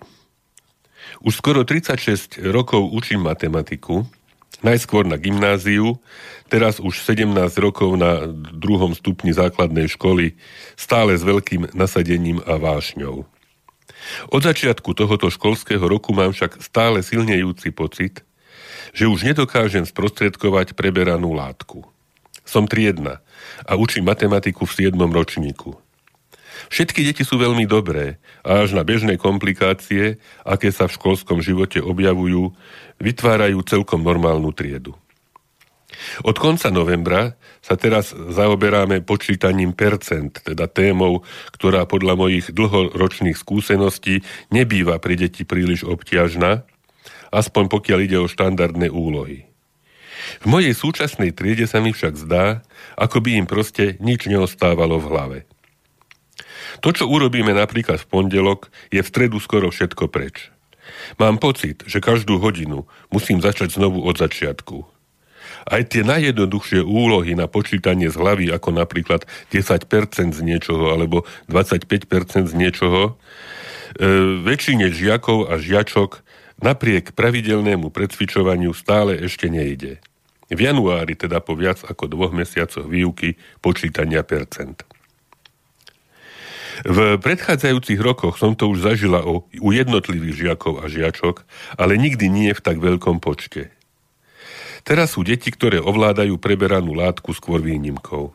už 1.21 1.33
skoro 1.41 1.65
36 1.65 2.43
rokov 2.53 2.93
učím 2.93 3.25
matematiku, 3.25 4.05
najskôr 4.65 5.05
na 5.05 5.21
gymnáziu, 5.21 6.01
teraz 6.49 6.81
už 6.81 7.05
17 7.05 7.29
rokov 7.61 7.97
na 7.97 8.25
druhom 8.57 8.97
stupni 8.97 9.33
základnej 9.33 9.89
školy, 9.93 10.37
stále 10.77 11.17
s 11.17 11.23
veľkým 11.25 11.77
nasadením 11.77 12.41
a 12.45 12.57
vášňou. 12.57 13.29
Od 14.31 14.43
začiatku 14.43 14.95
tohoto 14.95 15.29
školského 15.33 15.83
roku 15.83 16.15
mám 16.15 16.31
však 16.31 16.63
stále 16.63 17.03
silnejúci 17.03 17.75
pocit, 17.75 18.23
že 18.95 19.11
už 19.11 19.27
nedokážem 19.27 19.83
sprostredkovať 19.85 20.79
preberanú 20.79 21.35
látku. 21.35 21.85
Som 22.47 22.71
triedna 22.71 23.19
a 23.67 23.75
učím 23.75 24.07
matematiku 24.07 24.63
v 24.65 24.87
7. 24.87 24.95
ročníku. 25.11 25.75
Všetky 26.71 27.05
deti 27.05 27.23
sú 27.27 27.37
veľmi 27.37 27.67
dobré 27.69 28.17
až 28.47 28.79
na 28.79 28.87
bežné 28.87 29.19
komplikácie, 29.19 30.23
aké 30.47 30.71
sa 30.71 30.87
v 30.87 30.95
školskom 30.95 31.43
živote 31.43 31.83
objavujú, 31.83 32.55
vytvárajú 33.03 33.59
celkom 33.67 34.07
normálnu 34.07 34.55
triedu. 34.55 34.95
Od 36.23 36.37
konca 36.37 36.71
novembra 36.71 37.35
sa 37.65 37.75
teraz 37.75 38.15
zaoberáme 38.15 39.03
počítaním 39.03 39.75
percent, 39.75 40.39
teda 40.45 40.71
témou, 40.71 41.27
ktorá 41.57 41.89
podľa 41.89 42.15
mojich 42.15 42.47
dlhoročných 42.53 43.35
skúseností 43.35 44.23
nebýva 44.55 45.03
pre 45.03 45.19
deti 45.19 45.43
príliš 45.43 45.83
obťažná, 45.83 46.63
aspoň 47.35 47.65
pokiaľ 47.67 47.99
ide 48.07 48.19
o 48.23 48.31
štandardné 48.31 48.93
úlohy. 48.93 49.51
V 50.43 50.47
mojej 50.47 50.75
súčasnej 50.75 51.33
triede 51.33 51.71
sa 51.71 51.79
mi 51.79 51.95
však 51.95 52.15
zdá, 52.19 52.67
ako 52.99 53.23
by 53.23 53.31
im 53.43 53.47
proste 53.47 53.95
nič 54.03 54.27
neostávalo 54.27 54.99
v 54.99 55.07
hlave. 55.11 55.39
To, 56.85 56.89
čo 56.93 57.09
urobíme 57.09 57.53
napríklad 57.57 58.03
v 58.03 58.11
pondelok, 58.11 58.69
je 58.93 59.01
v 59.01 59.11
stredu 59.11 59.39
skoro 59.41 59.73
všetko 59.73 60.11
preč. 60.11 60.51
Mám 61.19 61.43
pocit, 61.43 61.83
že 61.87 62.03
každú 62.03 62.39
hodinu 62.39 62.87
musím 63.11 63.43
začať 63.43 63.75
znovu 63.75 64.03
od 64.07 64.17
začiatku. 64.17 64.87
Aj 65.67 65.83
tie 65.83 66.07
najjednoduchšie 66.07 66.83
úlohy 66.87 67.35
na 67.35 67.51
počítanie 67.51 68.07
z 68.07 68.17
hlavy, 68.19 68.55
ako 68.55 68.71
napríklad 68.71 69.27
10% 69.51 70.31
z 70.31 70.41
niečoho 70.47 70.95
alebo 70.95 71.27
25% 71.51 72.47
z 72.47 72.55
niečoho, 72.55 73.03
e, 73.11 73.13
väčšine 74.47 74.95
žiakov 74.95 75.51
a 75.51 75.59
žiačok 75.59 76.23
napriek 76.63 77.19
pravidelnému 77.19 77.91
predsvičovaniu 77.91 78.71
stále 78.79 79.19
ešte 79.19 79.51
nejde. 79.51 79.99
V 80.47 80.61
januári, 80.63 81.19
teda 81.19 81.43
po 81.43 81.59
viac 81.59 81.83
ako 81.83 82.07
dvoch 82.07 82.31
mesiacoch 82.31 82.87
výuky 82.87 83.35
počítania 83.59 84.23
percent. 84.23 84.87
V 86.85 87.17
predchádzajúcich 87.17 88.01
rokoch 88.03 88.37
som 88.37 88.53
to 88.53 88.69
už 88.69 88.85
zažila 88.85 89.25
u 89.25 89.69
jednotlivých 89.73 90.35
žiakov 90.45 90.85
a 90.85 90.91
žiačok, 90.91 91.47
ale 91.81 91.97
nikdy 91.97 92.29
nie 92.29 92.53
v 92.53 92.61
tak 92.61 92.83
veľkom 92.83 93.23
počte. 93.23 93.73
Teraz 94.87 95.19
sú 95.19 95.27
deti, 95.27 95.51
ktoré 95.51 95.83
ovládajú 95.83 96.39
preberanú 96.39 96.95
látku 96.95 97.35
skôr 97.35 97.59
výnimkou. 97.59 98.31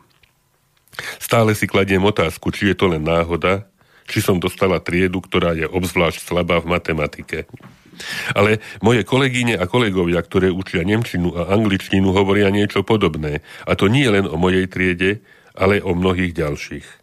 Stále 1.16 1.56
si 1.56 1.64
kladiem 1.64 2.04
otázku, 2.04 2.52
či 2.52 2.72
je 2.72 2.76
to 2.76 2.92
len 2.92 3.00
náhoda, 3.00 3.64
či 4.04 4.20
som 4.20 4.36
dostala 4.36 4.76
triedu, 4.82 5.24
ktorá 5.24 5.56
je 5.56 5.64
obzvlášť 5.64 6.20
slabá 6.20 6.60
v 6.60 6.76
matematike. 6.76 7.48
Ale 8.36 8.60
moje 8.84 9.06
kolegyne 9.06 9.56
a 9.56 9.64
kolegovia, 9.64 10.20
ktoré 10.20 10.52
učia 10.52 10.84
nemčinu 10.84 11.32
a 11.32 11.48
angličtinu, 11.56 12.12
hovoria 12.12 12.52
niečo 12.52 12.84
podobné. 12.84 13.40
A 13.64 13.72
to 13.72 13.88
nie 13.88 14.04
len 14.04 14.28
o 14.28 14.36
mojej 14.36 14.68
triede, 14.68 15.24
ale 15.56 15.80
o 15.80 15.96
mnohých 15.96 16.36
ďalších. 16.36 17.01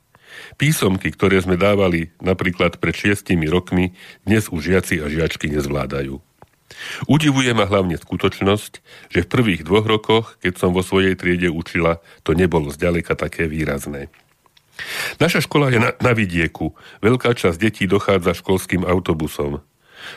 Písomky, 0.59 1.15
ktoré 1.15 1.39
sme 1.39 1.55
dávali 1.55 2.11
napríklad 2.19 2.83
pred 2.83 2.91
šiestimi 2.91 3.47
rokmi, 3.47 3.95
dnes 4.27 4.51
už 4.51 4.59
žiaci 4.59 4.99
a 4.99 5.07
žiačky 5.07 5.47
nezvládajú. 5.47 6.19
Udivuje 7.07 7.55
ma 7.55 7.63
hlavne 7.63 7.95
skutočnosť, 7.95 8.83
že 9.07 9.23
v 9.23 9.31
prvých 9.31 9.63
dvoch 9.63 9.87
rokoch, 9.87 10.35
keď 10.43 10.59
som 10.59 10.75
vo 10.75 10.83
svojej 10.83 11.15
triede 11.15 11.47
učila, 11.47 12.03
to 12.27 12.35
nebolo 12.35 12.75
zďaleka 12.75 13.15
také 13.15 13.47
výrazné. 13.47 14.11
Naša 15.23 15.47
škola 15.47 15.71
je 15.71 15.79
na, 15.79 15.91
na 16.03 16.11
vidieku. 16.11 16.75
Veľká 16.99 17.39
časť 17.39 17.55
detí 17.55 17.87
dochádza 17.87 18.35
školským 18.35 18.83
autobusom. 18.83 19.63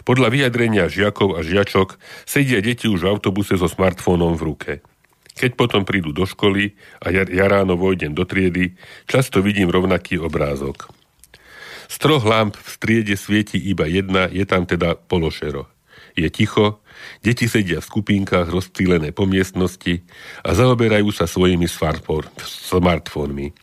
Podľa 0.03 0.27
vyjadrenia 0.27 0.91
žiakov 0.91 1.39
a 1.39 1.47
žiačok 1.47 2.03
sedia 2.27 2.59
deti 2.59 2.91
už 2.91 3.07
v 3.07 3.11
autobuse 3.15 3.55
so 3.55 3.71
smartfónom 3.71 4.35
v 4.35 4.43
ruke. 4.43 4.73
Keď 5.33 5.57
potom 5.57 5.83
prídu 5.89 6.13
do 6.13 6.29
školy 6.29 6.77
a 7.01 7.09
ja, 7.09 7.25
ja 7.25 7.49
ráno 7.49 7.77
vojdem 7.81 8.13
do 8.13 8.29
triedy, 8.29 8.77
často 9.09 9.41
vidím 9.41 9.73
rovnaký 9.73 10.21
obrázok. 10.21 10.93
Z 11.89 11.97
troch 12.01 12.25
lamp 12.25 12.57
v 12.57 12.69
striede 12.69 13.17
svieti 13.21 13.61
iba 13.61 13.85
jedna, 13.85 14.29
je 14.29 14.45
tam 14.49 14.65
teda 14.65 14.97
pološero. 14.97 15.69
Je 16.13 16.29
ticho, 16.29 16.81
deti 17.25 17.49
sedia 17.49 17.81
v 17.81 17.89
skupinkách 17.89 18.49
rozptýlené 18.53 19.17
po 19.17 19.25
miestnosti 19.25 20.05
a 20.45 20.53
zaoberajú 20.53 21.09
sa 21.13 21.25
svojimi 21.25 21.65
smartfónmi. 22.45 23.57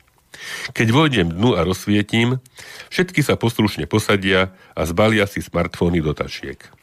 Keď 0.74 0.88
vojdem 0.90 1.28
dnu 1.30 1.54
a 1.54 1.62
rozsvietím, 1.62 2.42
všetky 2.90 3.22
sa 3.22 3.38
poslušne 3.38 3.86
posadia 3.86 4.56
a 4.74 4.82
zbalia 4.88 5.28
si 5.30 5.44
smartfóny 5.44 6.02
do 6.02 6.16
tašiek. 6.16 6.79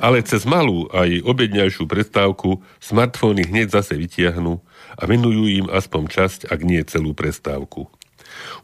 Ale 0.00 0.22
cez 0.26 0.42
malú 0.48 0.90
aj 0.90 1.22
obedňajšiu 1.22 1.84
prestávku 1.86 2.62
smartfóny 2.82 3.46
hneď 3.46 3.74
zase 3.74 3.94
vytiahnu 3.94 4.58
a 4.98 5.02
venujú 5.06 5.46
im 5.50 5.66
aspoň 5.70 6.02
časť, 6.10 6.40
ak 6.50 6.60
nie 6.62 6.82
celú 6.86 7.14
prestávku. 7.14 7.86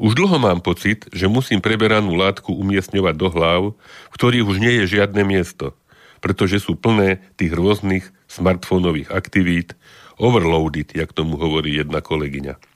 Už 0.02 0.18
dlho 0.18 0.38
mám 0.42 0.64
pocit, 0.64 1.06
že 1.14 1.30
musím 1.30 1.62
preberanú 1.62 2.18
látku 2.18 2.50
umiestňovať 2.56 3.14
do 3.14 3.28
hlav, 3.30 3.62
v 4.10 4.14
ktorých 4.16 4.48
už 4.48 4.56
nie 4.58 4.72
je 4.82 4.98
žiadne 4.98 5.22
miesto, 5.22 5.78
pretože 6.18 6.64
sú 6.64 6.74
plné 6.74 7.22
tých 7.38 7.54
rôznych 7.54 8.10
smartfónových 8.26 9.10
aktivít, 9.14 9.78
overloaded, 10.20 10.92
jak 10.92 11.14
tomu 11.16 11.40
hovorí 11.40 11.80
jedna 11.80 12.04
kolegyňa. 12.04 12.69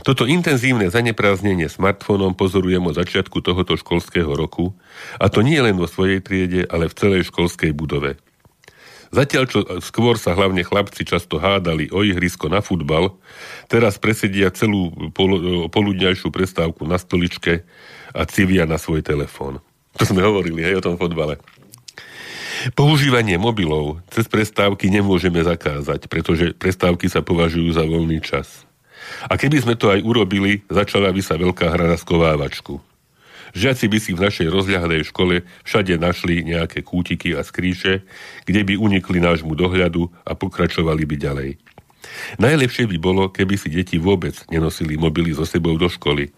Toto 0.00 0.24
intenzívne 0.24 0.88
zanepráznenie 0.88 1.68
smartfónom 1.68 2.32
pozorujem 2.32 2.88
od 2.88 2.96
začiatku 2.96 3.44
tohoto 3.44 3.76
školského 3.76 4.32
roku, 4.32 4.72
a 5.20 5.28
to 5.28 5.44
nie 5.44 5.60
len 5.60 5.76
vo 5.76 5.84
svojej 5.84 6.24
triede, 6.24 6.64
ale 6.72 6.88
v 6.88 6.96
celej 6.96 7.28
školskej 7.28 7.76
budove. 7.76 8.16
Zatiaľ, 9.12 9.44
čo 9.44 9.60
skôr 9.84 10.16
sa 10.16 10.32
hlavne 10.32 10.64
chlapci 10.64 11.04
často 11.04 11.36
hádali 11.36 11.92
o 11.92 12.00
ihrisko 12.00 12.48
na 12.48 12.64
futbal, 12.64 13.12
teraz 13.68 14.00
presedia 14.00 14.48
celú 14.48 14.88
pol, 15.12 15.68
poludňajšiu 15.68 16.32
prestávku 16.32 16.88
na 16.88 16.96
stoličke 16.96 17.68
a 18.16 18.24
civia 18.24 18.64
na 18.64 18.80
svoj 18.80 19.04
telefón. 19.04 19.60
To 20.00 20.08
sme 20.08 20.24
hovorili 20.24 20.64
aj 20.64 20.80
o 20.80 20.84
tom 20.88 20.96
fotbale. 20.96 21.36
Používanie 22.72 23.36
mobilov 23.36 24.00
cez 24.08 24.24
prestávky 24.32 24.88
nemôžeme 24.88 25.44
zakázať, 25.44 26.08
pretože 26.08 26.56
prestávky 26.56 27.12
sa 27.12 27.20
považujú 27.20 27.68
za 27.68 27.84
voľný 27.84 28.24
čas. 28.24 28.64
A 29.28 29.34
keby 29.36 29.62
sme 29.62 29.74
to 29.74 29.90
aj 29.92 30.00
urobili, 30.04 30.62
začala 30.68 31.10
by 31.10 31.22
sa 31.24 31.38
veľká 31.38 31.68
hra 31.70 31.88
na 31.90 31.98
skovávačku. 31.98 32.80
Žiaci 33.52 33.84
by 33.92 33.98
si 34.00 34.10
v 34.16 34.22
našej 34.24 34.48
rozľahnej 34.48 35.04
škole 35.12 35.44
všade 35.68 36.00
našli 36.00 36.40
nejaké 36.40 36.80
kútiky 36.80 37.36
a 37.36 37.44
skríše, 37.44 38.00
kde 38.48 38.60
by 38.64 38.80
unikli 38.80 39.20
nášmu 39.20 39.52
dohľadu 39.52 40.08
a 40.24 40.32
pokračovali 40.32 41.04
by 41.04 41.16
ďalej. 41.20 41.50
Najlepšie 42.40 42.88
by 42.88 42.96
bolo, 42.96 43.28
keby 43.28 43.60
si 43.60 43.68
deti 43.68 44.00
vôbec 44.00 44.32
nenosili 44.48 44.96
mobily 44.96 45.36
so 45.36 45.44
sebou 45.44 45.76
do 45.76 45.86
školy. 45.86 46.32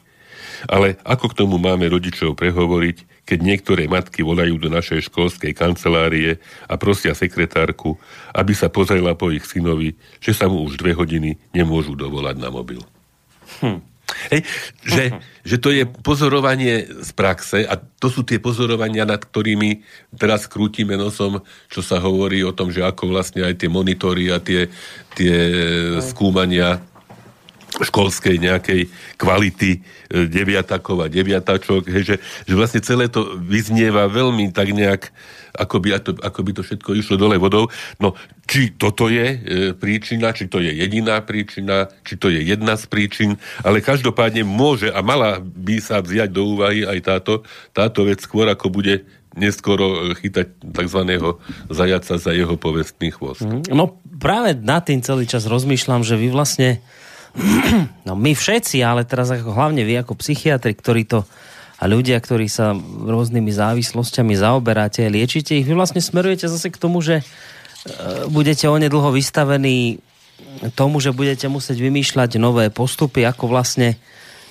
Ale 0.67 0.99
ako 1.07 1.31
k 1.31 1.39
tomu 1.45 1.57
máme 1.59 1.87
rodičov 1.87 2.35
prehovoriť, 2.35 3.14
keď 3.25 3.39
niektoré 3.41 3.89
matky 3.89 4.21
volajú 4.21 4.61
do 4.61 4.69
našej 4.69 5.09
školskej 5.09 5.57
kancelárie 5.57 6.39
a 6.69 6.77
prosia 6.77 7.17
sekretárku, 7.17 7.97
aby 8.37 8.53
sa 8.53 8.69
pozrela 8.69 9.17
po 9.17 9.33
ich 9.33 9.49
synovi, 9.49 9.97
že 10.21 10.37
sa 10.37 10.49
mu 10.49 10.61
už 10.65 10.77
dve 10.77 10.93
hodiny 10.93 11.41
nemôžu 11.57 11.97
dovolať 11.97 12.37
na 12.37 12.53
mobil. 12.53 12.85
Hm. 13.65 13.81
Hej, 14.29 14.45
že, 14.85 15.17
že 15.41 15.57
to 15.57 15.73
je 15.73 15.89
pozorovanie 15.89 16.85
z 16.85 17.11
praxe 17.17 17.65
a 17.65 17.81
to 17.81 18.13
sú 18.13 18.21
tie 18.21 18.37
pozorovania, 18.37 19.09
nad 19.09 19.25
ktorými 19.25 19.81
teraz 20.21 20.45
krútime 20.45 21.01
nosom, 21.01 21.41
čo 21.73 21.81
sa 21.81 21.97
hovorí 22.05 22.45
o 22.45 22.53
tom, 22.53 22.69
že 22.69 22.85
ako 22.85 23.09
vlastne 23.17 23.49
aj 23.49 23.65
tie 23.65 23.73
monitory 23.73 24.29
a 24.29 24.45
tie, 24.45 24.69
tie 25.17 25.37
skúmania 26.05 26.85
školskej 27.83 28.39
nejakej 28.39 28.87
kvality 29.19 29.79
e, 29.79 29.79
deviatakov 30.31 31.03
a 31.03 31.11
deviatačok, 31.11 31.91
hej, 31.91 32.03
že, 32.15 32.17
že 32.47 32.55
vlastne 32.55 32.79
celé 32.85 33.11
to 33.11 33.35
vyznieva 33.43 34.07
veľmi 34.07 34.55
tak 34.55 34.71
nejak, 34.71 35.11
ako 35.59 35.83
by, 35.83 35.99
ako 35.99 36.41
by 36.47 36.51
to 36.55 36.63
všetko 36.63 36.91
išlo 36.95 37.19
dole 37.19 37.35
vodou. 37.39 37.67
No, 37.99 38.15
či 38.47 38.71
toto 38.75 39.11
je 39.11 39.27
e, 39.27 39.37
príčina, 39.75 40.31
či 40.31 40.47
to 40.47 40.63
je 40.63 40.71
jediná 40.71 41.19
príčina, 41.27 41.91
či 42.07 42.15
to 42.15 42.31
je 42.31 42.47
jedna 42.47 42.79
z 42.79 42.85
príčin, 42.87 43.31
ale 43.67 43.83
každopádne 43.83 44.47
môže 44.47 44.95
a 44.95 45.03
mala 45.03 45.43
by 45.43 45.83
sa 45.83 45.99
vziať 45.99 46.31
do 46.31 46.55
úvahy 46.55 46.87
aj 46.87 46.99
táto, 47.03 47.43
táto 47.75 48.07
vec 48.07 48.23
skôr, 48.23 48.47
ako 48.47 48.71
bude 48.71 49.03
neskoro 49.35 50.15
chytať 50.15 50.47
tzv. 50.63 51.01
zajaca 51.67 52.15
za 52.23 52.31
jeho 52.31 52.55
povestný 52.55 53.11
chvost. 53.11 53.43
No 53.67 53.99
práve 54.23 54.55
na 54.55 54.79
tým 54.79 55.03
celý 55.03 55.27
čas 55.27 55.51
rozmýšľam, 55.51 56.07
že 56.07 56.15
vy 56.15 56.31
vlastne 56.31 56.79
no 58.07 58.15
my 58.15 58.33
všetci, 58.33 58.83
ale 58.83 59.03
teraz 59.03 59.31
ako 59.35 59.55
hlavne 59.55 59.83
vy 59.83 60.01
ako 60.01 60.19
psychiatri, 60.19 60.75
ktorí 60.75 61.07
to 61.07 61.27
a 61.75 61.85
ľudia, 61.91 62.17
ktorí 62.23 62.47
sa 62.47 62.73
rôznymi 62.79 63.51
závislosťami 63.51 64.35
zaoberáte 64.39 65.11
liečite 65.11 65.59
ich, 65.59 65.67
vy 65.67 65.75
vlastne 65.75 65.99
smerujete 65.99 66.47
zase 66.47 66.71
k 66.71 66.79
tomu, 66.79 67.03
že 67.03 67.21
e, 67.21 67.25
budete 68.31 68.71
onedlho 68.71 69.11
vystavení 69.11 69.99
tomu, 70.79 71.03
že 71.03 71.11
budete 71.11 71.51
musieť 71.51 71.83
vymýšľať 71.83 72.39
nové 72.39 72.71
postupy, 72.71 73.27
ako 73.27 73.51
vlastne 73.51 73.99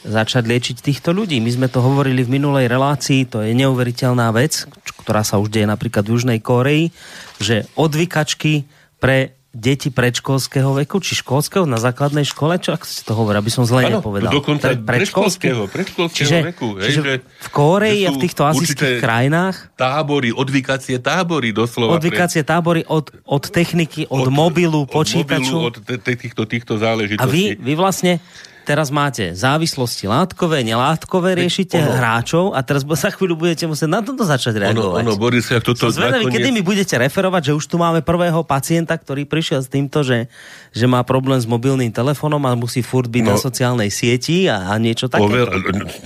začať 0.04 0.44
liečiť 0.44 0.78
týchto 0.84 1.16
ľudí. 1.16 1.40
My 1.40 1.52
sme 1.52 1.68
to 1.72 1.80
hovorili 1.80 2.28
v 2.28 2.36
minulej 2.36 2.68
relácii, 2.68 3.24
to 3.24 3.40
je 3.40 3.56
neuveriteľná 3.56 4.36
vec, 4.36 4.68
ktorá 5.00 5.24
sa 5.24 5.40
už 5.40 5.48
deje 5.48 5.64
napríklad 5.64 6.04
v 6.04 6.12
Južnej 6.12 6.40
Koreji, 6.44 6.92
že 7.40 7.72
odvykačky 7.80 8.68
pre 9.00 9.36
deti 9.54 9.94
predškolského 9.94 10.74
veku, 10.82 10.98
či 10.98 11.14
školského 11.14 11.70
na 11.70 11.78
základnej 11.78 12.26
škole, 12.26 12.58
čo 12.58 12.74
ako 12.74 12.86
ste 12.90 13.06
to 13.06 13.14
hovorí, 13.14 13.38
aby 13.38 13.54
som 13.54 13.70
zle 13.70 13.86
ano, 13.86 14.02
nepovedal. 14.02 14.34
dokonca 14.34 14.74
predškolského, 14.74 15.70
predškolského 15.70 16.26
čiže, 16.26 16.38
veku. 16.50 16.82
Hej, 16.82 16.86
čiže 16.90 17.02
že, 17.06 17.14
v 17.22 17.50
Kóreji 17.54 18.02
a 18.10 18.12
v 18.12 18.18
týchto 18.18 18.50
azijských 18.50 18.98
krajinách 18.98 19.70
tábory, 19.78 20.34
odvykacie 20.34 20.98
tábory 20.98 21.54
doslova. 21.54 22.02
Odvykacie 22.02 22.42
pre... 22.42 22.50
tábory 22.50 22.82
od, 22.90 23.14
od 23.30 23.44
techniky, 23.54 24.10
od, 24.10 24.26
od 24.26 24.30
mobilu, 24.34 24.90
počítaču. 24.90 25.70
Od 25.70 25.78
mobilu, 25.78 26.02
od 26.02 26.02
týchto, 26.02 26.44
týchto 26.50 26.74
záležitostí. 26.82 27.22
A 27.22 27.30
vy, 27.30 27.54
vy 27.54 27.74
vlastne 27.78 28.18
teraz 28.64 28.90
máte 28.90 29.36
závislosti 29.36 30.08
látkové, 30.08 30.64
nelátkové, 30.64 31.36
riešite 31.36 31.78
ono, 31.78 31.94
hráčov 32.00 32.46
a 32.56 32.64
teraz 32.64 32.88
za 32.88 33.12
chvíľu 33.12 33.36
budete 33.36 33.68
musieť 33.68 33.90
na 33.92 34.00
toto 34.00 34.24
začať 34.24 34.64
reagovať. 34.64 35.04
Ono, 35.04 35.14
ono 35.14 35.20
Boris, 35.20 35.52
ak 35.52 35.64
toto... 35.64 35.92
Som 35.92 36.00
zvedavý, 36.00 36.26
nakoniec... 36.28 36.40
kedy 36.40 36.50
mi 36.56 36.64
budete 36.64 36.96
referovať, 36.96 37.52
že 37.52 37.54
už 37.60 37.66
tu 37.68 37.76
máme 37.76 38.00
prvého 38.02 38.42
pacienta, 38.48 38.96
ktorý 38.96 39.28
prišiel 39.28 39.62
s 39.62 39.70
týmto, 39.70 40.02
že, 40.02 40.32
že 40.72 40.86
má 40.88 41.04
problém 41.04 41.38
s 41.38 41.46
mobilným 41.46 41.92
telefónom 41.92 42.42
a 42.48 42.56
musí 42.56 42.80
furt 42.80 43.12
byť 43.12 43.24
no, 43.28 43.30
na 43.32 43.36
sociálnej 43.36 43.92
sieti 43.92 44.48
a, 44.48 44.72
a 44.72 44.80
niečo 44.80 45.12
také. 45.12 45.24
Over, 45.24 45.52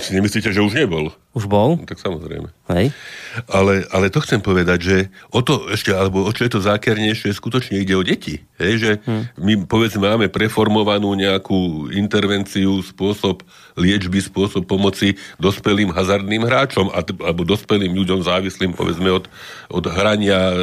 si 0.01 0.17
nemyslíte, 0.17 0.49
že 0.49 0.59
už 0.59 0.73
nebol? 0.73 1.13
Už 1.37 1.45
bol? 1.45 1.77
No, 1.77 1.85
tak 1.85 2.01
samozrejme. 2.01 2.49
Hej. 2.73 2.89
Ale, 3.45 3.85
ale 3.93 4.09
to 4.09 4.25
chcem 4.25 4.41
povedať, 4.41 4.79
že 4.81 4.97
o 5.29 5.45
to 5.45 5.69
ešte, 5.69 5.93
alebo 5.93 6.25
o 6.25 6.31
čo 6.33 6.49
je 6.49 6.51
to 6.57 6.65
zákernejšie, 6.65 7.29
skutočne 7.29 7.77
ide 7.77 7.93
o 7.93 8.01
deti. 8.01 8.41
Hej, 8.57 8.73
že 8.81 8.91
hmm. 9.05 9.23
my 9.37 9.53
povedzme 9.69 10.01
máme 10.01 10.33
preformovanú 10.33 11.13
nejakú 11.13 11.93
intervenciu, 11.93 12.46
spôsob 12.81 13.43
liečby, 13.75 14.23
spôsob 14.23 14.63
pomoci 14.65 15.19
dospelým 15.37 15.91
hazardným 15.91 16.47
hráčom 16.47 16.89
alebo 16.93 17.43
dospelým 17.43 17.93
ľuďom 17.93 18.23
závislým 18.23 18.71
povedzme 18.73 19.11
od, 19.11 19.25
od 19.67 19.85
hrania 19.91 20.55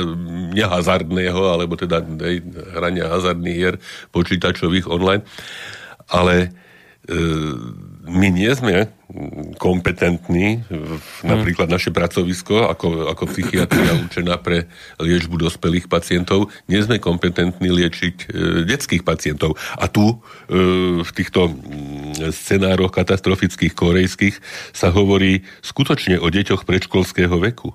nehazardného, 0.56 1.42
alebo 1.52 1.76
teda 1.76 2.00
hej, 2.24 2.40
hrania 2.74 3.12
hazardných 3.12 3.56
hier 3.58 3.76
počítačových 4.10 4.88
online. 4.88 5.22
Ale 6.08 6.50
e, 7.06 7.18
my 8.04 8.28
nie 8.28 8.52
sme 8.52 8.92
kompetentní, 9.56 10.64
napríklad 11.24 11.72
naše 11.72 11.88
pracovisko 11.88 12.68
ako, 12.68 13.08
ako 13.16 13.24
psychiatria 13.32 13.96
učená 14.08 14.36
pre 14.40 14.68
liečbu 15.00 15.40
dospelých 15.40 15.88
pacientov, 15.88 16.52
nie 16.68 16.80
sme 16.84 17.00
kompetentní 17.00 17.72
liečiť 17.72 18.16
e, 18.16 18.26
detských 18.68 19.04
pacientov. 19.04 19.56
A 19.80 19.88
tu 19.88 20.04
e, 20.04 20.16
v 21.00 21.10
týchto 21.16 21.52
scenároch 22.32 22.92
katastrofických 22.92 23.72
korejských 23.72 24.36
sa 24.76 24.92
hovorí 24.92 25.44
skutočne 25.64 26.20
o 26.20 26.28
deťoch 26.28 26.68
predškolského 26.68 27.36
veku. 27.40 27.72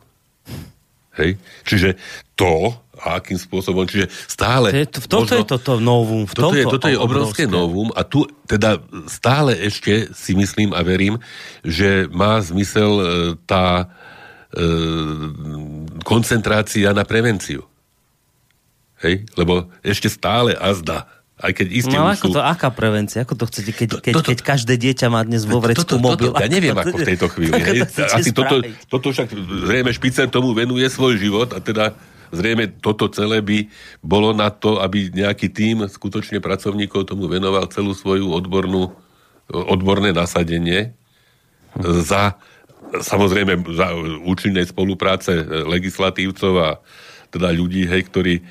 Hej? 1.17 1.41
Čiže 1.65 1.99
to, 2.39 2.71
a 2.99 3.17
akým 3.17 3.39
spôsobom, 3.39 3.87
čiže 3.87 4.11
stále... 4.27 4.75
To 4.75 4.79
je, 4.83 4.87
toto 4.87 5.17
možno, 5.23 5.35
je 5.39 5.45
toto 5.47 5.73
novum. 5.79 6.23
V 6.27 6.33
toto, 6.35 6.55
je, 6.55 6.65
toto 6.67 6.87
je 6.91 6.99
obrovské, 6.99 7.43
obrovské 7.43 7.43
novum 7.47 7.89
a 7.95 8.01
tu 8.03 8.27
teda 8.45 8.83
stále 9.07 9.55
ešte 9.55 10.11
si 10.11 10.35
myslím 10.35 10.75
a 10.75 10.83
verím, 10.83 11.17
že 11.63 12.11
má 12.11 12.37
zmysel 12.43 12.91
e, 12.91 13.05
tá 13.47 13.87
e, 14.51 14.65
koncentrácia 16.03 16.91
na 16.91 17.07
prevenciu. 17.07 17.63
Hej? 18.99 19.23
Lebo 19.39 19.71
ešte 19.79 20.11
stále 20.11 20.53
azda 20.59 21.07
aj 21.39 21.51
keď 21.55 21.67
isté 21.71 21.95
no 21.95 22.03
ako 22.03 22.27
sú... 22.27 22.35
to, 22.35 22.41
aká 22.43 22.67
prevencia? 22.67 23.23
Ako 23.23 23.39
to 23.39 23.47
chcete, 23.47 23.71
keď, 23.71 23.89
keď, 24.03 24.13
to, 24.19 24.19
to, 24.19 24.29
keď 24.35 24.39
každé 24.43 24.75
dieťa 24.75 25.07
má 25.07 25.23
dnes 25.23 25.47
vo 25.47 25.63
vrecku 25.63 25.87
to, 25.87 25.95
to, 25.95 26.03
mobil? 26.03 26.35
To, 26.35 26.43
ja 26.43 26.51
neviem, 26.51 26.75
ako 26.83 26.99
v 26.99 27.07
tejto 27.15 27.27
chvíli. 27.31 27.55
Hej. 27.55 27.87
To 27.95 28.03
Asi 28.11 28.31
toto, 28.35 28.59
toto 28.91 29.07
však 29.15 29.31
zrejme 29.71 29.87
Špicer 29.95 30.27
tomu 30.27 30.51
venuje 30.51 30.83
svoj 30.91 31.15
život 31.15 31.55
a 31.55 31.63
teda 31.63 31.95
zrejme 32.29 32.79
toto 32.81 33.09
celé 33.09 33.41
by 33.41 33.67
bolo 34.01 34.33
na 34.33 34.49
to, 34.53 34.81
aby 34.81 35.09
nejaký 35.11 35.49
tím 35.49 35.85
skutočne 35.85 36.39
pracovníkov 36.41 37.09
tomu 37.09 37.29
venoval 37.29 37.67
celú 37.69 37.93
svoju 37.93 38.29
odbornú, 38.29 38.93
odborné 39.49 40.13
nasadenie 40.13 40.93
za 41.79 42.37
samozrejme 42.89 43.69
za 43.77 43.93
účinnej 44.25 44.65
spolupráce 44.65 45.45
legislatívcov 45.45 46.53
a 46.57 46.69
teda 47.29 47.53
ľudí, 47.53 47.85
hej, 47.85 48.09
ktorí 48.09 48.41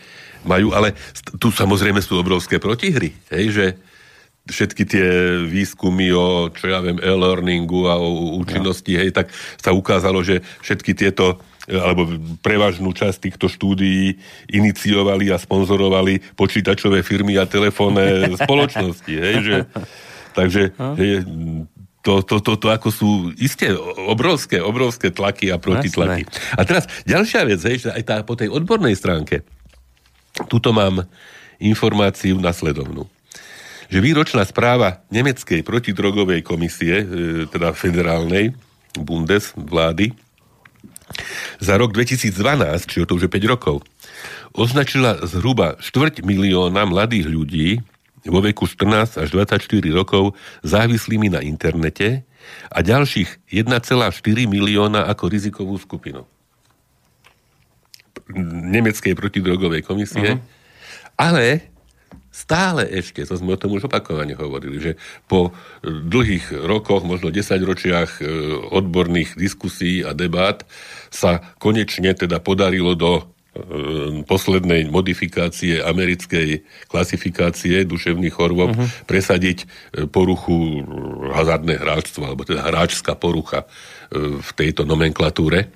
majú, 0.47 0.71
ale 0.71 0.95
tu 1.43 1.51
samozrejme 1.51 1.99
sú 1.99 2.23
obrovské 2.23 2.63
protihry, 2.63 3.11
hej, 3.35 3.45
že 3.51 3.67
všetky 4.49 4.83
tie 4.89 5.07
výskumy 5.45 6.15
o, 6.15 6.49
čo 6.55 6.71
ja 6.71 6.81
viem, 6.81 6.97
e-learningu 7.03 7.91
a 7.91 7.99
o 7.99 8.39
účinnosti, 8.41 8.97
ja. 8.97 9.03
hej, 9.03 9.13
tak 9.13 9.29
sa 9.61 9.75
ukázalo, 9.75 10.25
že 10.25 10.41
všetky 10.63 10.95
tieto 10.95 11.43
alebo 11.69 12.09
prevažnú 12.41 12.91
časť 12.97 13.29
týchto 13.29 13.47
štúdií 13.53 14.17
iniciovali 14.49 15.29
a 15.29 15.37
sponzorovali 15.37 16.25
počítačové 16.35 17.05
firmy 17.05 17.37
a 17.37 17.45
telefónne 17.45 18.29
spoločnosti. 18.43 19.15
Hej, 19.15 19.37
že, 19.45 19.57
takže 20.33 20.73
hej, 20.97 21.29
to, 22.01 22.25
to, 22.25 22.41
to, 22.41 22.57
to 22.57 22.69
ako 22.73 22.89
sú 22.89 23.11
isté 23.37 23.77
obrovské, 24.09 24.65
obrovské 24.65 25.13
tlaky 25.13 25.53
a 25.53 25.61
protitlaky. 25.61 26.25
A 26.57 26.65
teraz 26.65 26.89
ďalšia 27.05 27.45
vec, 27.45 27.61
hej, 27.69 27.77
že 27.85 27.91
aj 27.93 28.03
tá, 28.07 28.17
po 28.25 28.35
tej 28.35 28.49
odbornej 28.49 28.97
stránke, 28.97 29.45
Tuto 30.47 30.71
mám 30.71 31.03
informáciu 31.59 32.39
nasledovnú 32.39 33.11
že 33.89 34.05
výročná 34.05 34.45
správa 34.45 35.01
Nemeckej 35.09 35.65
protidrogovej 35.65 36.45
komisie, 36.45 36.95
e, 37.01 37.07
teda 37.49 37.73
federálnej, 37.73 38.53
Bundes, 38.93 39.57
vlády, 39.57 40.13
za 41.59 41.75
rok 41.77 41.95
2012, 41.95 42.35
čiže 42.89 43.07
to 43.09 43.17
už 43.19 43.29
je 43.29 43.31
5 43.31 43.53
rokov, 43.53 43.83
označila 44.55 45.21
zhruba 45.25 45.79
štvrť 45.79 46.25
milióna 46.25 46.85
mladých 46.89 47.27
ľudí 47.29 47.69
vo 48.27 48.43
veku 48.43 48.67
14 48.67 49.23
až 49.23 49.29
24 49.31 49.63
rokov 49.95 50.37
závislými 50.67 51.33
na 51.33 51.41
internete 51.41 52.27
a 52.73 52.79
ďalších 52.81 53.51
1,4 53.53 53.85
milióna 54.49 55.07
ako 55.07 55.25
rizikovú 55.29 55.77
skupinu 55.79 56.27
nemeckej 58.69 59.17
protidrogovej 59.17 59.83
komisie, 59.85 60.37
uh-huh. 60.37 61.17
ale 61.17 61.73
stále 62.29 62.87
ešte, 62.87 63.25
to 63.25 63.35
sme 63.35 63.57
o 63.57 63.61
tom 63.61 63.75
už 63.75 63.89
opakovane 63.89 64.37
hovorili, 64.37 64.79
že 64.79 64.93
po 65.27 65.51
dlhých 65.83 66.55
rokoch, 66.55 67.03
možno 67.03 67.35
desaťročiach 67.35 68.21
e, 68.21 68.25
odborných 68.71 69.35
diskusí 69.35 70.07
a 70.07 70.15
debát 70.15 70.63
sa 71.09 71.41
konečne 71.61 72.13
teda 72.13 72.41
podarilo 72.41 72.95
do 72.95 73.13
e, 73.19 73.23
poslednej 74.25 74.89
modifikácie 74.93 75.81
americkej 75.81 76.63
klasifikácie 76.89 77.85
duševných 77.89 78.35
chorôb 78.35 78.73
uh-huh. 78.77 78.89
presadiť 79.09 79.59
e, 79.65 79.67
poruchu 80.07 80.85
hazardné 81.33 81.81
hráčstvo, 81.81 82.29
alebo 82.29 82.45
teda 82.45 82.65
hráčská 82.65 83.17
porucha 83.17 83.65
v 84.15 84.51
tejto 84.57 84.89
nomenklatúre. 84.89 85.69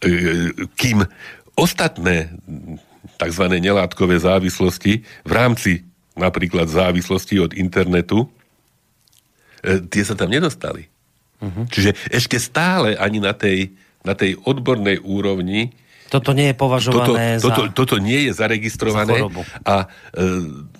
E, 0.00 0.52
kým 0.76 1.04
ostatné 1.56 2.36
tzv. 3.16 3.44
nelátkové 3.56 4.20
závislosti 4.20 5.00
v 5.24 5.32
rámci 5.32 5.86
napríklad 6.16 6.68
závislosti 6.68 7.36
od 7.40 7.52
internetu, 7.52 8.24
e, 9.60 9.84
tie 9.88 10.02
sa 10.04 10.16
tam 10.16 10.32
nedostali. 10.32 10.88
Uh-huh. 11.40 11.68
Čiže 11.68 11.92
ešte 12.08 12.40
stále 12.40 12.96
ani 12.96 13.20
na 13.20 13.36
tej, 13.36 13.76
na 14.06 14.14
tej 14.14 14.38
odbornej 14.46 15.02
úrovni 15.02 15.74
toto 16.06 16.30
nie 16.30 16.54
je 16.54 16.56
považované 16.56 17.42
toto, 17.42 17.42
za... 17.42 17.46
Toto, 17.50 17.62
toto 17.74 17.96
nie 17.98 18.30
je 18.30 18.32
zaregistrované 18.38 19.26
za 19.26 19.42
a 19.66 19.74
e, 20.14 20.76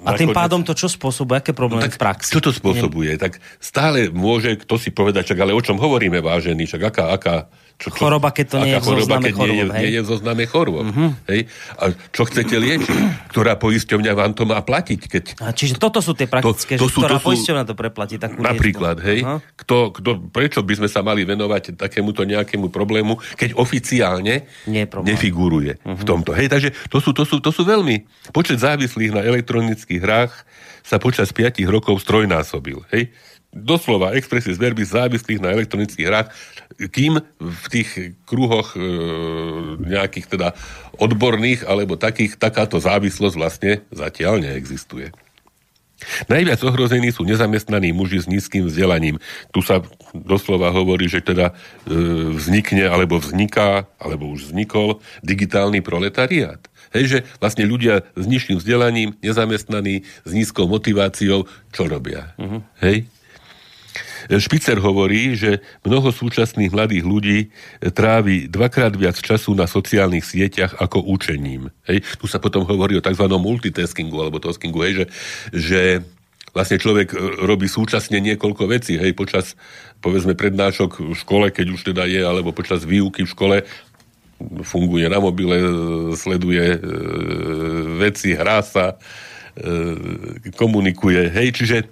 a 0.00 0.16
tým 0.16 0.32
pádom 0.32 0.64
to 0.64 0.72
čo 0.72 0.88
spôsobuje? 0.88 1.44
Aké 1.44 1.52
problémy 1.52 1.92
no, 1.92 1.92
v 1.92 2.00
praxi? 2.00 2.32
Čo 2.32 2.40
to 2.40 2.52
spôsobuje? 2.56 3.20
Tak 3.20 3.36
stále 3.60 4.08
môže 4.08 4.56
kto 4.56 4.80
si 4.80 4.88
povedať, 4.88 5.34
čak 5.34 5.44
ale 5.44 5.52
o 5.52 5.60
čom 5.60 5.76
hovoríme, 5.76 6.24
vážený, 6.24 6.64
čak 6.64 6.88
aká, 6.88 7.12
aká, 7.12 7.52
čo, 7.80 7.88
čo, 7.88 7.96
choroba, 7.96 8.28
keď 8.28 8.46
to 8.52 8.56
nie 8.60 8.76
je 8.76 8.80
v 8.84 8.88
zozname 8.92 9.30
chorôb. 9.32 9.56
Nie, 9.56 9.64
hej? 9.72 9.80
nie 9.80 9.92
je 9.96 10.02
v 10.04 10.08
zozname 10.12 10.44
chorôb. 10.44 10.84
Uh-huh. 10.84 11.10
Hej? 11.32 11.40
A 11.80 11.84
čo 12.12 12.28
chcete 12.28 12.52
liečiť? 12.60 12.98
Ktorá 13.32 13.56
poisťovňa 13.56 14.12
vám 14.12 14.32
to 14.36 14.44
má 14.44 14.60
platiť? 14.60 15.00
Keď... 15.08 15.24
A 15.40 15.56
čiže 15.56 15.80
toto 15.80 16.04
sú 16.04 16.12
tie 16.12 16.28
praktické, 16.28 16.76
to, 16.76 16.84
to 16.84 16.92
že 16.92 16.92
sú, 16.92 17.00
ktorá 17.00 17.16
to 17.16 17.24
sú, 17.24 17.26
poisťovňa 17.32 17.64
to 17.64 17.72
preplatí 17.72 18.20
takú 18.20 18.44
Napríklad, 18.44 19.00
liečbu. 19.00 19.08
hej? 19.08 19.18
Uh-huh. 19.24 19.40
Kto, 19.56 19.76
kto, 19.96 20.10
prečo 20.28 20.60
by 20.60 20.74
sme 20.76 20.88
sa 20.92 21.00
mali 21.00 21.24
venovať 21.24 21.80
takémuto 21.80 22.28
nejakému 22.28 22.68
problému, 22.68 23.16
keď 23.40 23.56
oficiálne 23.56 24.44
nefiguruje 25.00 25.80
uh-huh. 25.80 25.96
v 25.96 26.02
tomto. 26.04 26.36
Hej, 26.36 26.52
takže 26.52 26.76
to 26.92 27.00
sú, 27.00 27.16
to, 27.16 27.24
sú, 27.24 27.40
to 27.40 27.48
sú 27.48 27.64
veľmi... 27.64 28.04
Počet 28.36 28.60
závislých 28.60 29.16
na 29.16 29.24
elektronických 29.24 30.04
hrách 30.04 30.32
sa 30.84 31.00
počas 31.00 31.32
5 31.32 31.64
rokov 31.64 31.96
strojnásobil. 32.04 32.84
Hej? 32.92 33.08
Doslova 33.50 34.14
expresie 34.14 34.54
zverby 34.54 34.86
závislých 34.86 35.42
na 35.42 35.50
elektronických 35.54 36.06
hrách, 36.06 36.28
kým 36.90 37.18
v 37.38 37.64
tých 37.66 38.14
kruhoch 38.24 38.78
e, 38.78 38.80
nejakých 39.84 40.26
teda 40.30 40.48
odborných 40.96 41.66
alebo 41.66 41.98
takých, 41.98 42.38
takáto 42.38 42.78
závislosť 42.78 43.36
vlastne 43.36 43.72
zatiaľ 43.90 44.38
neexistuje. 44.40 45.10
Najviac 46.32 46.64
ohrození 46.64 47.12
sú 47.12 47.28
nezamestnaní 47.28 47.92
muži 47.92 48.24
s 48.24 48.30
nízkym 48.30 48.72
vzdelaním. 48.72 49.20
Tu 49.52 49.60
sa 49.60 49.84
doslova 50.16 50.72
hovorí, 50.72 51.12
že 51.12 51.20
teda 51.20 51.52
e, 51.52 51.54
vznikne 52.40 52.88
alebo 52.88 53.20
vzniká, 53.20 53.84
alebo 54.00 54.32
už 54.32 54.48
vznikol 54.48 55.04
digitálny 55.20 55.84
proletariát. 55.84 56.60
Hej, 56.90 57.04
že 57.06 57.18
vlastne 57.38 57.68
ľudia 57.68 58.02
s 58.18 58.24
nižším 58.26 58.58
vzdelaním, 58.58 59.14
nezamestnaní, 59.22 60.02
s 60.26 60.30
nízkou 60.32 60.66
motiváciou, 60.66 61.46
čo 61.70 61.82
robia? 61.86 62.34
Uh-huh. 62.34 62.64
Hej? 62.82 63.06
Špicer 64.38 64.78
hovorí, 64.78 65.34
že 65.34 65.58
mnoho 65.82 66.14
súčasných 66.14 66.70
mladých 66.70 67.02
ľudí 67.02 67.38
trávi 67.82 68.46
dvakrát 68.46 68.94
viac 68.94 69.18
času 69.18 69.58
na 69.58 69.66
sociálnych 69.66 70.22
sieťach 70.22 70.78
ako 70.78 71.02
učením. 71.02 71.74
Hej. 71.90 72.06
Tu 72.20 72.30
sa 72.30 72.38
potom 72.38 72.62
hovorí 72.62 72.94
o 72.94 73.02
tzv. 73.02 73.26
multitaskingu 73.26 74.14
alebo 74.22 74.38
taskingu, 74.38 74.78
hej, 74.86 74.92
že, 74.94 75.04
že 75.50 75.80
vlastne 76.54 76.78
človek 76.78 77.14
robí 77.42 77.66
súčasne 77.70 78.18
niekoľko 78.18 78.70
vecí, 78.70 78.98
hej, 78.98 79.14
počas, 79.14 79.54
povedzme, 80.02 80.34
prednášok 80.34 81.10
v 81.10 81.14
škole, 81.14 81.46
keď 81.50 81.66
už 81.74 81.80
teda 81.94 82.06
je, 82.06 82.22
alebo 82.22 82.54
počas 82.54 82.82
výuky 82.82 83.26
v 83.26 83.32
škole, 83.32 83.56
funguje 84.64 85.06
na 85.06 85.20
mobile, 85.20 85.56
sleduje 86.16 86.74
e, 86.74 86.78
veci, 88.00 88.32
hrá 88.32 88.64
sa, 88.64 88.96
e, 89.54 90.50
komunikuje, 90.56 91.28
hej, 91.28 91.48
čiže 91.54 91.76
e, 91.84 91.86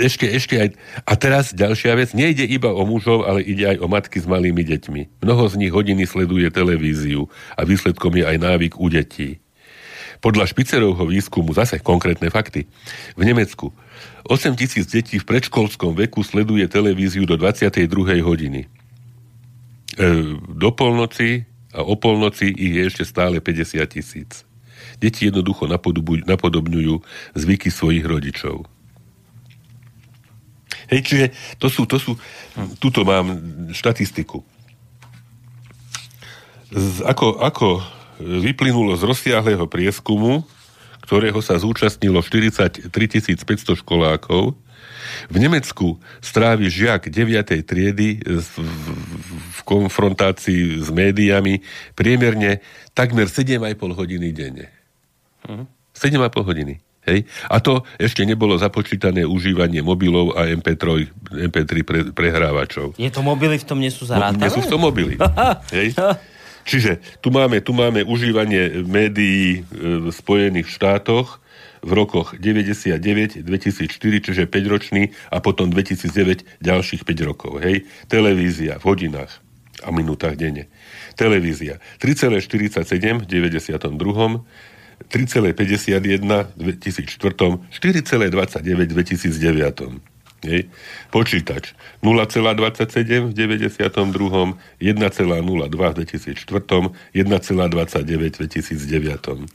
ešte, 0.00 0.24
ešte 0.30 0.54
aj... 0.56 0.68
A 1.04 1.12
teraz 1.20 1.52
ďalšia 1.52 1.98
vec, 1.98 2.16
nejde 2.16 2.48
iba 2.48 2.72
o 2.72 2.82
mužov, 2.88 3.28
ale 3.28 3.44
ide 3.44 3.76
aj 3.76 3.78
o 3.82 3.86
matky 3.90 4.22
s 4.22 4.26
malými 4.26 4.64
deťmi. 4.64 5.20
Mnoho 5.20 5.44
z 5.52 5.54
nich 5.60 5.72
hodiny 5.74 6.08
sleduje 6.08 6.48
televíziu 6.48 7.28
a 7.58 7.66
výsledkom 7.66 8.14
je 8.16 8.24
aj 8.24 8.36
návyk 8.40 8.80
u 8.80 8.86
detí. 8.88 9.42
Podľa 10.24 10.48
Špicerovho 10.48 11.04
výskumu, 11.04 11.52
zase 11.52 11.84
konkrétne 11.84 12.32
fakty, 12.32 12.64
v 13.18 13.22
Nemecku 13.28 13.68
8 14.24 14.56
tisíc 14.56 14.88
detí 14.88 15.20
v 15.20 15.28
predškolskom 15.28 15.92
veku 15.92 16.24
sleduje 16.24 16.64
televíziu 16.64 17.28
do 17.28 17.36
22. 17.36 18.24
hodiny. 18.24 18.64
E, 18.64 18.68
do 20.48 20.70
polnoci 20.72 21.44
a 21.76 21.84
o 21.84 21.92
polnoci 22.00 22.48
ich 22.48 22.80
je 22.80 22.82
ešte 22.88 23.04
stále 23.04 23.44
50 23.44 23.84
tisíc. 23.84 24.48
Deti 25.04 25.28
jednoducho 25.28 25.68
napodobňujú 25.68 26.94
zvyky 27.36 27.68
svojich 27.68 28.08
rodičov. 28.08 28.64
Hej, 30.88 31.00
čiže 31.04 31.26
to 31.60 31.68
sú, 31.68 31.84
to 31.84 31.96
sú, 32.00 32.16
tuto 32.80 33.04
mám 33.04 33.40
štatistiku. 33.72 34.40
Z, 36.72 37.04
ako, 37.04 37.40
ako 37.40 37.68
vyplynulo 38.20 38.96
z 38.96 39.02
rozsiahleho 39.04 39.64
prieskumu, 39.68 40.44
ktorého 41.04 41.40
sa 41.44 41.60
zúčastnilo 41.60 42.24
43 42.24 42.88
500 42.88 43.80
školákov, 43.80 44.56
v 45.30 45.36
Nemecku 45.38 46.00
strávi 46.18 46.66
žiak 46.68 47.08
9. 47.08 47.62
triedy 47.64 48.18
v 48.24 49.60
konfrontácii 49.62 50.82
s 50.82 50.88
médiami 50.90 51.62
priemerne 51.94 52.60
takmer 52.92 53.30
7,5 53.30 53.94
hodiny 53.94 54.34
denne. 54.34 54.66
Uh-huh. 55.44 55.66
7,5 55.94 56.48
hodiny. 56.48 56.74
Hej? 57.04 57.28
A 57.52 57.60
to 57.60 57.84
ešte 58.00 58.24
nebolo 58.24 58.56
započítané 58.56 59.28
užívanie 59.28 59.84
mobilov 59.84 60.32
a 60.34 60.48
MP3, 60.48 61.12
MP3 61.52 61.70
pre, 61.84 62.00
prehrávačov. 62.16 62.96
Je 62.96 63.12
to 63.12 63.20
mobily 63.20 63.60
v 63.60 63.66
tom 63.68 63.78
nie 63.78 63.92
sú 63.92 64.08
zarátané? 64.08 64.40
No, 64.40 64.44
nie 64.48 64.52
sú 64.52 64.64
v 64.64 64.70
tom 64.72 64.80
mobily. 64.82 65.14
Hej? 65.76 65.94
Čiže 66.64 67.04
tu 67.20 67.28
máme, 67.28 67.60
tu 67.60 67.76
máme 67.76 68.00
užívanie 68.08 68.88
médií 68.88 69.68
v 69.68 70.08
Spojených 70.08 70.72
štátoch, 70.72 71.44
v 71.84 71.92
rokoch 71.92 72.32
99, 72.40 73.44
2004, 73.44 74.24
čiže 74.24 74.42
5 74.48 74.72
ročný 74.72 75.12
a 75.28 75.44
potom 75.44 75.68
2009 75.68 76.64
ďalších 76.64 77.04
5 77.04 77.28
rokov. 77.28 77.60
Hej? 77.60 77.84
Televízia 78.08 78.80
v 78.80 78.84
hodinách 78.88 79.44
a 79.84 79.92
minútach 79.92 80.40
denne. 80.40 80.72
Televízia 81.20 81.84
3,47 82.00 83.20
v 83.20 83.24
92. 83.28 83.84
3,51 85.08 86.46
v 86.56 86.60
2004, 86.62 87.16
4,29 87.70 88.60
v 88.60 88.86
2009. 88.86 90.14
Hej. 90.44 90.68
Počítač 91.08 91.72
0,27 92.04 93.32
v 93.32 93.32
92., 93.32 93.80
1,02 93.80 94.60
v 94.84 95.94
2004, 96.04 96.36
1,29 97.16 97.24
v 98.20 98.28
2009. 98.28 99.48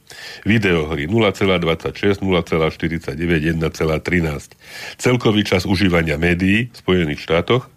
Videohry 0.50 1.06
0,26, 1.06 2.26
0,49, 2.26 3.06
1,13. 3.54 4.58
Celkový 4.98 5.42
čas 5.46 5.70
užívania 5.70 6.18
médií 6.18 6.74
v 6.74 6.78
Spojených 6.82 7.22
štátoch 7.22 7.70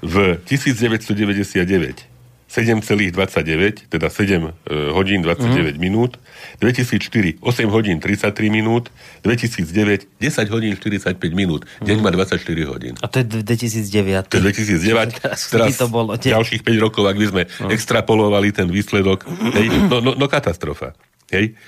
v 0.00 0.40
1999 0.48 2.15
7,29, 2.46 3.90
teda 3.90 4.06
7 4.06 4.38
e, 4.38 4.90
hodín 4.94 5.22
29 5.22 5.74
mm. 5.74 5.80
minút, 5.82 6.16
2004 6.62 7.42
8 7.42 7.68
hodín 7.68 7.98
33 8.00 8.50
minút, 8.50 8.90
2009 9.26 10.06
10 10.20 10.54
hodín 10.54 10.72
45 10.78 11.18
minút, 11.34 11.66
deň 11.82 11.98
má 11.98 12.14
24 12.14 12.38
hodín. 12.70 12.94
A 13.02 13.10
to 13.10 13.18
je 13.18 13.42
2009. 13.42 14.30
To 14.30 14.38
je 14.38 14.42
2009, 14.46 15.14
teraz, 15.20 15.50
teraz 15.50 15.74
to 15.74 15.90
bolo, 15.90 16.14
te... 16.14 16.30
ďalších 16.30 16.62
5 16.62 16.86
rokov, 16.86 17.02
ak 17.10 17.18
by 17.18 17.26
sme 17.26 17.42
mm. 17.50 17.70
extrapolovali 17.74 18.54
ten 18.54 18.70
výsledok, 18.70 19.26
hej, 19.58 19.66
no, 19.90 19.98
no, 19.98 20.14
no 20.14 20.26
katastrofa. 20.30 20.94
Hej. 21.34 21.58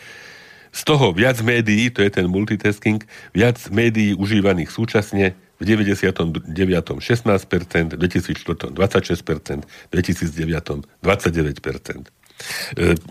Z 0.71 0.87
toho 0.87 1.11
viac 1.11 1.43
médií, 1.43 1.91
to 1.91 2.07
je 2.07 2.11
ten 2.13 2.31
multitasking, 2.31 3.03
viac 3.35 3.59
médií 3.75 4.15
užívaných 4.15 4.71
súčasne, 4.71 5.35
v 5.59 5.63
99. 5.67 6.47
16%, 6.49 7.95
v 7.95 7.99
2004. 7.99 8.73
26%, 8.73 9.67
v 9.67 9.91
2009. 9.91 10.87
29%. 11.03 12.09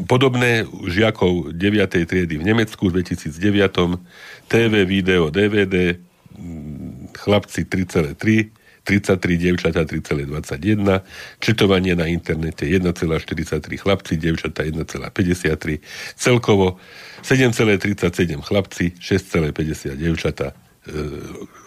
Podobné 0.08 0.64
žiakov 0.88 1.52
9. 1.52 2.08
triedy 2.08 2.40
v 2.40 2.44
Nemecku 2.48 2.88
v 2.88 3.04
2009. 3.04 4.00
TV, 4.48 4.74
video, 4.88 5.28
DVD, 5.28 6.00
chlapci 7.12 7.68
3,3, 7.68 8.16
33, 8.88 9.20
dievčatá 9.36 9.84
3,21, 9.84 11.04
četovanie 11.44 11.92
na 11.92 12.08
internete 12.08 12.64
1,43 12.64 13.76
chlapci, 13.76 14.16
dievčatá 14.16 14.64
1,53, 14.64 15.84
celkovo 16.16 16.80
7,37 17.20 18.40
chlapci, 18.40 18.96
6,50 18.96 20.00
dievčatá 20.00 20.56
e, 20.56 20.67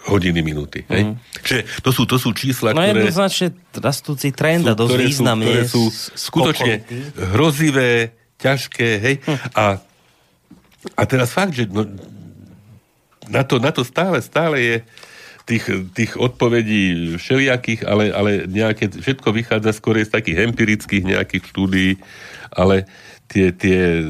hodiny, 0.09 0.41
minúty. 0.41 0.85
Hej? 0.89 1.13
Mm. 1.13 1.15
Čiže 1.45 1.61
to 1.85 1.91
sú, 1.93 2.03
to 2.09 2.17
sú 2.17 2.33
čísla, 2.33 2.73
no, 2.73 2.81
ktoré... 2.81 3.05
jednoznačne 3.05 3.49
rastúci 3.79 4.29
trend 4.33 4.65
a 4.67 4.75
dosť 4.75 4.97
významne. 4.97 5.47
Ktoré 5.47 5.65
sú 5.69 5.93
skutočne 6.17 6.75
hrozivé, 7.37 8.17
ťažké, 8.41 8.89
hej? 8.99 9.15
Hm. 9.21 9.39
A, 9.53 9.65
a 10.97 11.03
teraz 11.05 11.29
fakt, 11.37 11.53
že 11.53 11.69
no, 11.69 11.85
na, 13.29 13.45
to, 13.45 13.61
na 13.61 13.71
to 13.71 13.85
stále, 13.85 14.17
stále 14.25 14.57
je 14.57 14.77
tých, 15.45 15.65
tých 15.93 16.13
odpovedí 16.17 17.17
všelijakých, 17.21 17.85
ale, 17.85 18.09
ale 18.15 18.31
nejaké, 18.49 18.89
všetko 18.89 19.29
vychádza 19.37 19.77
skôr 19.77 20.01
z 20.01 20.09
takých 20.09 20.49
empirických 20.49 21.05
nejakých 21.05 21.45
štúdií, 21.53 21.93
ale 22.55 22.89
tie, 23.31 23.55
tie 23.55 24.03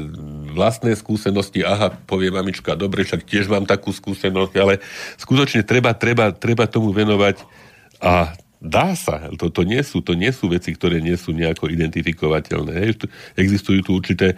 vlastné 0.51 0.93
skúsenosti, 0.93 1.63
aha, 1.63 1.95
povie 2.05 2.29
mamička, 2.29 2.75
dobre, 2.75 3.07
však 3.07 3.23
tiež 3.25 3.47
mám 3.47 3.63
takú 3.63 3.89
skúsenosť, 3.95 4.53
ale 4.59 4.83
skutočne 5.17 5.63
treba, 5.63 5.95
treba, 5.95 6.35
treba 6.35 6.67
tomu 6.67 6.91
venovať 6.91 7.41
a 8.03 8.35
dá 8.61 8.93
sa, 8.93 9.33
to, 9.41 9.49
to, 9.49 9.65
nie 9.65 9.81
sú, 9.81 10.05
to 10.05 10.13
nie 10.13 10.29
sú 10.29 10.45
veci, 10.53 10.77
ktoré 10.77 11.01
nie 11.01 11.17
sú 11.17 11.33
nejako 11.33 11.73
identifikovateľné. 11.73 12.73
Hej. 12.77 13.09
Existujú 13.33 13.81
tu 13.81 13.97
určité 13.97 14.37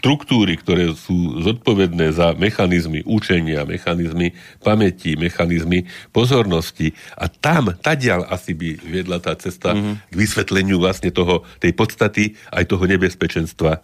štruktúry, 0.00 0.58
ktoré 0.58 0.92
sú 0.94 1.42
zodpovedné 1.42 2.14
za 2.14 2.32
mechanizmy 2.34 3.04
učenia, 3.04 3.66
mechanizmy 3.68 4.32
pamäti, 4.60 5.14
mechanizmy 5.14 5.86
pozornosti. 6.10 6.92
A 7.18 7.28
tam, 7.28 7.74
tadiaľ 7.74 8.28
asi 8.30 8.56
by 8.56 8.68
viedla 8.80 9.18
tá 9.20 9.34
cesta 9.38 9.72
mm-hmm. 9.72 9.94
k 10.10 10.14
vysvetleniu 10.14 10.76
vlastne 10.80 11.10
toho, 11.10 11.44
tej 11.58 11.72
podstaty 11.72 12.34
aj 12.52 12.64
toho 12.68 12.84
nebezpečenstva 12.86 13.78
e, 13.78 13.80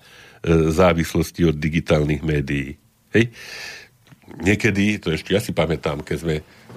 závislosti 0.71 1.51
od 1.51 1.57
digitálnych 1.57 2.23
médií. 2.25 2.77
Hej? 3.15 3.31
Niekedy, 4.31 5.03
to 5.03 5.11
ešte 5.11 5.35
ja 5.35 5.43
si 5.43 5.51
pamätám, 5.51 6.07
keď 6.07 6.17
sme 6.23 6.37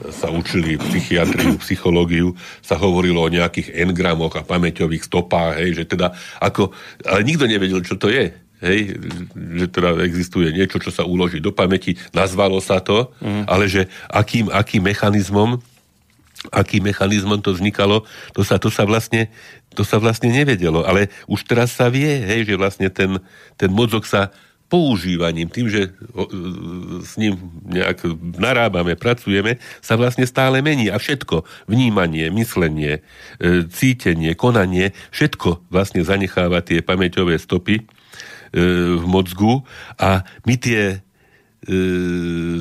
sa 0.10 0.34
učili 0.34 0.76
psychiatriu, 0.82 1.54
psychológiu, 1.62 2.34
sa 2.65 2.76
hovorilo 2.82 3.21
o 3.21 3.30
nejakých 3.30 3.78
engramoch 3.78 4.34
a 4.34 4.47
pamäťových 4.47 5.06
stopách, 5.06 5.62
hej, 5.62 5.78
že 5.78 5.84
teda 5.86 6.17
ako, 6.41 6.73
ale 7.06 7.21
nikto 7.21 7.45
nevedel, 7.45 7.86
čo 7.86 7.95
to 8.02 8.10
je 8.10 8.34
hej, 8.63 8.95
že 9.60 9.67
teda 9.67 9.99
existuje 10.08 10.49
niečo, 10.56 10.80
čo 10.80 10.89
sa 10.89 11.04
uloží 11.04 11.43
do 11.43 11.52
pamäti, 11.52 11.99
nazvalo 12.15 12.63
sa 12.63 12.80
to, 12.80 13.12
mm. 13.19 13.43
ale 13.45 13.67
že 13.67 13.91
akým, 14.08 14.47
akým 14.49 14.84
mechanizmom 14.84 15.60
akým 16.52 16.84
mechanizmom 16.84 17.39
to 17.39 17.56
vznikalo, 17.56 18.04
to 18.36 18.43
sa, 18.43 18.60
to 18.60 18.67
sa 18.67 18.84
vlastne 18.84 19.32
to 19.73 19.82
sa 19.82 19.97
vlastne 19.97 20.30
nevedelo, 20.30 20.86
ale 20.86 21.10
už 21.26 21.49
teraz 21.49 21.73
sa 21.73 21.89
vie, 21.89 22.06
hej, 22.06 22.45
že 22.45 22.60
vlastne 22.60 22.88
ten, 22.93 23.17
ten 23.58 23.71
mozog 23.73 24.06
sa 24.06 24.30
používaním, 24.69 25.54
tým, 25.54 25.69
že 25.69 25.93
s 27.06 27.13
ním 27.21 27.38
nejak 27.62 28.10
narábame, 28.41 28.97
pracujeme, 28.97 29.62
sa 29.86 29.93
vlastne 29.93 30.26
stále 30.26 30.65
mení. 30.65 30.89
A 30.89 30.97
všetko, 30.97 31.45
vnímanie, 31.69 32.34
myslenie, 32.34 33.06
e, 33.38 33.69
cítenie, 33.69 34.34
konanie, 34.34 34.97
všetko 35.13 35.69
vlastne 35.69 36.02
zanecháva 36.02 36.65
tie 36.65 36.82
pamäťové 36.82 37.38
stopy. 37.38 37.86
E, 37.86 38.03
v 38.54 39.06
mozgu 39.10 39.66
a 39.98 40.22
my 40.46 40.56
tie 40.62 40.82
e, 40.94 40.98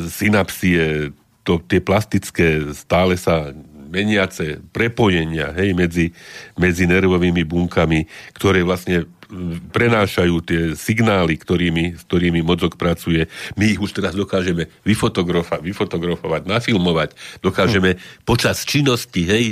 synapsie, 0.08 1.12
to, 1.44 1.60
tie 1.68 1.84
plastické, 1.84 2.72
stále 2.72 3.20
sa 3.20 3.52
meniace 3.92 4.56
prepojenia 4.72 5.52
hej, 5.52 5.76
medzi, 5.76 6.16
medzi 6.56 6.88
nervovými 6.88 7.44
bunkami, 7.44 8.08
ktoré 8.32 8.64
vlastne 8.64 9.04
prenášajú 9.72 10.34
tie 10.44 10.60
signály, 10.76 11.40
ktorými, 11.40 11.96
s 11.96 12.04
ktorými 12.04 12.44
mozog 12.44 12.76
pracuje. 12.76 13.24
My 13.56 13.72
ich 13.72 13.80
už 13.80 13.96
teraz 13.96 14.12
dokážeme 14.12 14.68
vyfotografa, 14.84 15.56
vyfotografovať, 15.58 16.44
nafilmovať, 16.44 17.16
dokážeme 17.40 17.96
hm. 17.96 17.98
počas 18.28 18.68
činnosti, 18.68 19.24
hej, 19.24 19.44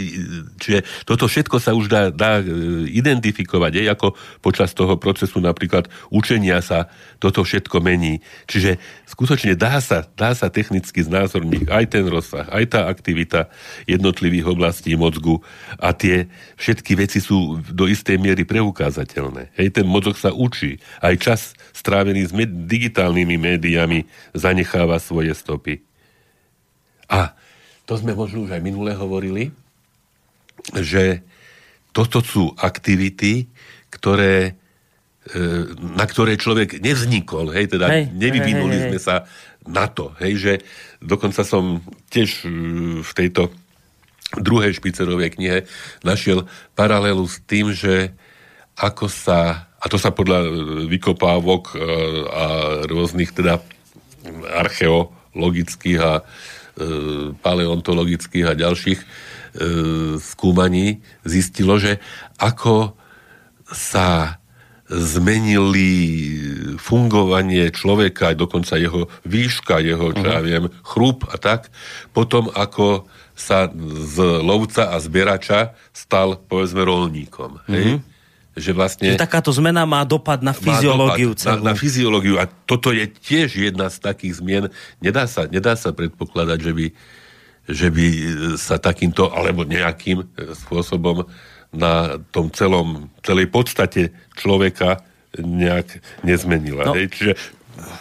čiže 0.61 0.85
toto 1.09 1.25
všetko 1.25 1.57
sa 1.57 1.73
už 1.73 1.89
dá, 1.89 2.03
dá 2.13 2.45
e, 2.45 2.45
identifikovať, 2.93 3.73
hej, 3.81 3.89
ako 3.89 4.13
počas 4.45 4.77
toho 4.77 5.01
procesu 5.01 5.41
napríklad 5.41 5.89
učenia 6.13 6.61
sa 6.61 6.93
toto 7.17 7.41
všetko 7.41 7.81
mení. 7.81 8.21
Čiže 8.45 8.77
skutočne 9.09 9.57
dá 9.57 9.81
sa, 9.81 10.05
dá 10.13 10.37
sa 10.37 10.53
technicky 10.53 11.01
znázorniť 11.01 11.73
aj 11.73 11.85
ten 11.89 12.05
rozsah, 12.05 12.47
aj 12.53 12.65
tá 12.69 12.81
aktivita 12.89 13.49
jednotlivých 13.89 14.53
oblastí 14.53 14.93
mozgu 14.93 15.41
a 15.81 15.97
tie 15.97 16.29
všetky 16.61 16.93
veci 17.01 17.25
sú 17.25 17.61
do 17.73 17.89
istej 17.89 18.21
miery 18.21 18.45
preukázateľné. 18.45 19.57
Hej, 19.57 19.70
ten 19.71 19.87
mozog 19.87 20.19
sa 20.19 20.35
učí. 20.35 20.83
Aj 21.01 21.15
čas 21.17 21.55
strávený 21.73 22.29
s 22.29 22.33
med- 22.35 22.69
digitálnymi 22.69 23.37
médiami 23.39 24.05
zanecháva 24.37 24.99
svoje 24.99 25.33
stopy. 25.33 25.81
A 27.11 27.35
to 27.89 27.99
sme 27.99 28.15
možno 28.15 28.47
už 28.47 28.55
aj 28.55 28.63
minule 28.63 28.95
hovorili, 28.95 29.51
že 30.79 31.27
toto 31.91 32.23
sú 32.23 32.55
aktivity, 32.55 33.51
ktoré, 33.91 34.55
e, 35.27 35.43
na 35.75 36.07
ktoré 36.07 36.39
človek 36.39 36.79
nevznikol, 36.79 37.51
hej, 37.51 37.75
teda 37.75 37.91
hej, 37.91 38.15
nevyvinuli 38.15 38.77
hej, 38.79 38.83
hej, 38.87 38.89
sme 38.95 38.99
sa 39.03 39.17
na 39.67 39.91
to, 39.91 40.15
hej, 40.23 40.33
že 40.39 40.53
dokonca 41.03 41.43
som 41.43 41.83
tiež 42.15 42.47
e, 42.47 42.49
v 43.03 43.13
tejto 43.17 43.51
druhej 44.39 44.79
špicerovej 44.79 45.35
knihe 45.35 45.59
našiel 46.07 46.47
paralelu 46.79 47.27
s 47.27 47.43
tým, 47.43 47.75
že 47.75 48.15
ako 48.81 49.13
sa, 49.13 49.69
a 49.77 49.87
to 49.93 50.01
sa 50.01 50.09
podľa 50.09 50.49
vykopávok 50.89 51.63
e, 51.71 51.75
a 52.33 52.45
rôznych 52.89 53.37
teda 53.37 53.61
archeologických 54.57 56.01
a 56.01 56.13
e, 56.21 56.23
paleontologických 57.37 58.47
a 58.49 58.57
ďalších 58.57 59.01
e, 59.01 59.07
skúmaní 60.17 61.05
zistilo, 61.29 61.77
že 61.77 62.01
ako 62.41 62.97
sa 63.69 64.41
zmenili 64.91 65.93
fungovanie 66.83 67.71
človeka, 67.71 68.35
dokonca 68.35 68.75
jeho 68.75 69.07
výška, 69.23 69.79
jeho, 69.79 70.11
čo 70.11 70.25
ja 70.27 70.41
mhm. 70.43 70.47
viem, 70.49 70.65
chrup 70.83 71.29
a 71.31 71.39
tak, 71.39 71.71
potom 72.11 72.51
ako 72.51 73.07
sa 73.39 73.73
z 73.73 74.17
lovca 74.45 74.93
a 74.93 75.01
zbierača 75.01 75.73
stal, 75.97 76.37
povedzme, 76.37 76.85
rolníkom. 76.85 77.57
Hej? 77.73 77.87
Mm-hmm. 77.97 78.10
Že 78.59 78.71
vlastne... 78.75 79.15
Že 79.15 79.23
takáto 79.23 79.55
zmena 79.55 79.87
má 79.87 80.03
dopad 80.03 80.43
na 80.43 80.51
fyziológiu 80.51 81.39
dopad 81.39 81.63
Na, 81.63 81.71
na 81.71 81.75
fyziológiu. 81.79 82.35
A 82.43 82.51
toto 82.51 82.91
je 82.91 83.07
tiež 83.07 83.55
jedna 83.55 83.87
z 83.87 84.03
takých 84.03 84.43
zmien. 84.43 84.65
Nedá 84.99 85.31
sa, 85.31 85.47
nedá 85.47 85.79
sa 85.79 85.95
predpokladať, 85.95 86.59
že 86.59 86.73
by, 86.75 86.87
že 87.71 87.89
by 87.95 88.07
sa 88.59 88.83
takýmto 88.83 89.31
alebo 89.31 89.63
nejakým 89.63 90.27
spôsobom 90.67 91.31
na 91.71 92.19
tom 92.35 92.51
celom, 92.51 93.07
celej 93.23 93.47
podstate 93.55 94.11
človeka 94.35 95.07
nejak 95.39 96.03
nezmenila. 96.27 96.91
No. 96.91 96.99
Hej? 96.99 97.15
Čiže 97.15 97.33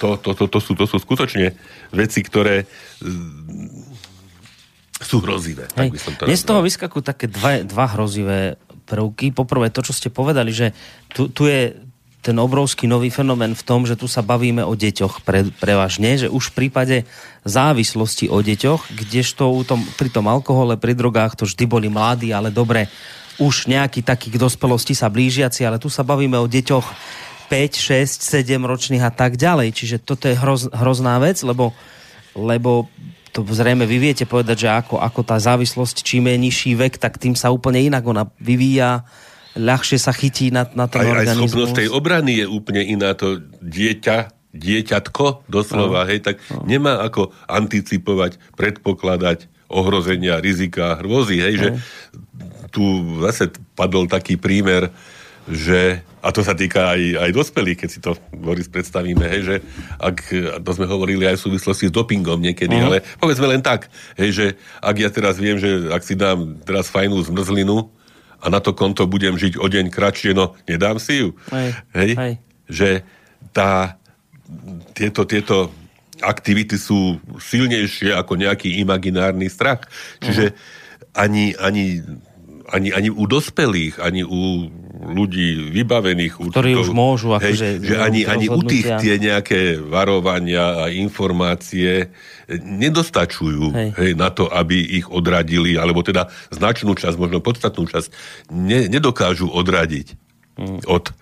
to, 0.02 0.18
to, 0.18 0.34
to, 0.34 0.46
to, 0.50 0.60
sú, 0.60 0.74
to 0.74 0.90
sú 0.90 0.98
skutočne 0.98 1.54
veci, 1.94 2.26
ktoré 2.26 2.66
sú 5.00 5.22
hrozivé. 5.22 5.70
Tak 5.72 5.94
by 5.94 6.00
som 6.02 6.14
to 6.18 6.28
Dnes 6.28 6.42
z 6.42 6.48
toho 6.50 6.66
vyskakujú 6.66 7.04
také 7.06 7.30
dva, 7.30 7.64
dva 7.64 7.86
hrozivé 7.88 8.60
prvky. 8.90 9.30
Poprvé 9.30 9.70
to, 9.70 9.86
čo 9.86 9.94
ste 9.94 10.10
povedali, 10.10 10.50
že 10.50 10.74
tu, 11.14 11.30
tu 11.30 11.46
je 11.46 11.78
ten 12.20 12.36
obrovský 12.36 12.84
nový 12.84 13.08
fenomén 13.08 13.56
v 13.56 13.64
tom, 13.64 13.88
že 13.88 13.96
tu 13.96 14.10
sa 14.10 14.20
bavíme 14.20 14.60
o 14.66 14.76
deťoch 14.76 15.24
pre, 15.24 15.48
prevažne, 15.56 16.20
že 16.20 16.28
už 16.28 16.52
v 16.52 16.66
prípade 16.66 17.08
závislosti 17.48 18.28
o 18.28 18.44
deťoch, 18.44 18.92
kdežto 18.92 19.48
u 19.48 19.64
tom, 19.64 19.80
pri 19.96 20.12
tom 20.12 20.28
alkohole, 20.28 20.76
pri 20.76 21.00
drogách 21.00 21.40
to 21.40 21.48
vždy 21.48 21.64
boli 21.64 21.88
mladí, 21.88 22.36
ale 22.36 22.52
dobre, 22.52 22.92
už 23.40 23.72
nejaký 23.72 24.04
taký 24.04 24.36
k 24.36 24.42
dospelosti 24.42 24.92
sa 24.92 25.08
blížiaci, 25.08 25.64
ale 25.64 25.80
tu 25.80 25.88
sa 25.88 26.04
bavíme 26.04 26.36
o 26.36 26.52
deťoch 26.52 26.88
5, 27.48 27.80
6, 27.80 28.20
7 28.20 28.68
ročných 28.68 29.02
a 29.02 29.16
tak 29.16 29.40
ďalej. 29.40 29.74
Čiže 29.74 29.98
toto 30.04 30.28
je 30.28 30.36
hroz, 30.36 30.70
hrozná 30.76 31.18
vec, 31.24 31.40
lebo, 31.42 31.72
lebo 32.36 32.92
to 33.32 33.46
zrejme 33.46 33.86
vy 33.86 33.98
viete 34.02 34.26
povedať, 34.26 34.66
že 34.66 34.70
ako, 34.70 35.00
ako 35.00 35.22
tá 35.24 35.38
závislosť, 35.38 36.02
čím 36.02 36.30
je 36.30 36.38
nižší 36.50 36.72
vek, 36.76 36.98
tak 36.98 37.22
tým 37.22 37.38
sa 37.38 37.54
úplne 37.54 37.80
inak 37.80 38.04
ona 38.04 38.28
vyvíja, 38.42 39.06
ľahšie 39.58 39.98
sa 39.98 40.14
chytí 40.14 40.50
na, 40.54 40.66
na 40.74 40.86
ten 40.86 41.06
aj, 41.06 41.10
organizmus. 41.10 41.46
Aj 41.46 41.50
schopnosť 41.50 41.78
tej 41.78 41.90
obrany 41.90 42.32
je 42.44 42.46
úplne 42.46 42.82
iná. 42.86 43.14
To 43.18 43.42
dieťa, 43.62 44.18
dieťatko 44.54 45.50
doslova, 45.50 46.06
no. 46.06 46.10
hej, 46.10 46.20
tak 46.26 46.42
no. 46.50 46.66
nemá 46.66 47.02
ako 47.06 47.34
anticipovať, 47.46 48.38
predpokladať 48.58 49.50
ohrozenia, 49.70 50.42
rizika, 50.42 50.98
hrôzy, 50.98 51.38
hej, 51.42 51.56
no. 51.56 51.62
že 51.62 51.70
tu 52.74 52.84
zase 53.22 53.54
padol 53.74 54.06
taký 54.06 54.38
prímer, 54.38 54.90
že, 55.50 56.06
a 56.22 56.30
to 56.30 56.46
sa 56.46 56.54
týka 56.54 56.94
aj, 56.94 57.02
aj 57.26 57.32
dospelých, 57.34 57.78
keď 57.82 57.90
si 57.90 58.00
to, 58.00 58.14
Boris, 58.30 58.70
predstavíme, 58.70 59.26
hej, 59.26 59.42
že 59.42 59.56
ak, 59.98 60.18
to 60.62 60.72
sme 60.78 60.86
hovorili 60.86 61.26
aj 61.26 61.42
v 61.42 61.46
súvislosti 61.50 61.90
s 61.90 61.96
dopingom 61.96 62.38
niekedy, 62.38 62.78
uh-huh. 62.78 62.88
ale 62.94 62.98
povedzme 63.18 63.50
len 63.50 63.66
tak, 63.66 63.90
hej, 64.22 64.30
že 64.30 64.46
ak 64.78 64.96
ja 65.02 65.10
teraz 65.10 65.42
viem, 65.42 65.58
že 65.58 65.90
ak 65.90 66.06
si 66.06 66.14
dám 66.14 66.62
teraz 66.62 66.94
fajnú 66.94 67.18
zmrzlinu 67.26 67.90
a 68.40 68.46
na 68.54 68.62
to 68.62 68.78
konto 68.78 69.10
budem 69.10 69.36
žiť 69.36 69.58
o 69.58 69.66
deň 69.66 69.90
kratšie, 69.90 70.38
no 70.38 70.54
nedám 70.70 71.02
si 71.02 71.26
ju. 71.26 71.34
Hej. 71.50 71.70
Hej? 71.98 72.12
hej. 72.14 72.34
Že 72.70 72.90
tá, 73.50 73.98
tieto, 74.94 75.26
tieto 75.26 75.74
aktivity 76.22 76.78
sú 76.78 77.18
silnejšie 77.42 78.14
ako 78.14 78.38
nejaký 78.38 78.78
imaginárny 78.86 79.50
strach. 79.50 79.90
Čiže 80.22 80.54
uh-huh. 80.54 81.26
ani, 81.26 81.58
ani 81.58 82.06
ani, 82.70 82.90
ani 82.94 83.10
u 83.10 83.26
dospelých, 83.26 83.98
ani 84.00 84.22
u 84.22 84.70
ľudí 85.00 85.72
vybavených. 85.72 86.38
Ktorí 86.38 86.76
už 86.76 86.92
môžu. 86.92 87.34
Akože, 87.34 87.80
hej, 87.80 87.88
že 87.88 87.96
ani, 87.98 88.28
ani 88.28 88.48
u 88.52 88.62
tých 88.62 88.86
tie 89.00 89.16
nejaké 89.18 89.80
varovania 89.80 90.86
a 90.86 90.94
informácie 90.94 92.12
nedostačujú 92.52 93.66
hej. 93.74 93.90
Hej, 93.96 94.12
na 94.20 94.30
to, 94.30 94.52
aby 94.52 95.02
ich 95.02 95.08
odradili, 95.10 95.80
alebo 95.80 96.04
teda 96.04 96.30
značnú 96.52 96.94
časť, 96.94 97.16
možno 97.16 97.40
podstatnú 97.42 97.88
časť, 97.88 98.10
ne, 98.52 98.92
nedokážu 98.92 99.50
odradiť 99.50 100.18
hmm. 100.60 100.86
od 100.90 101.14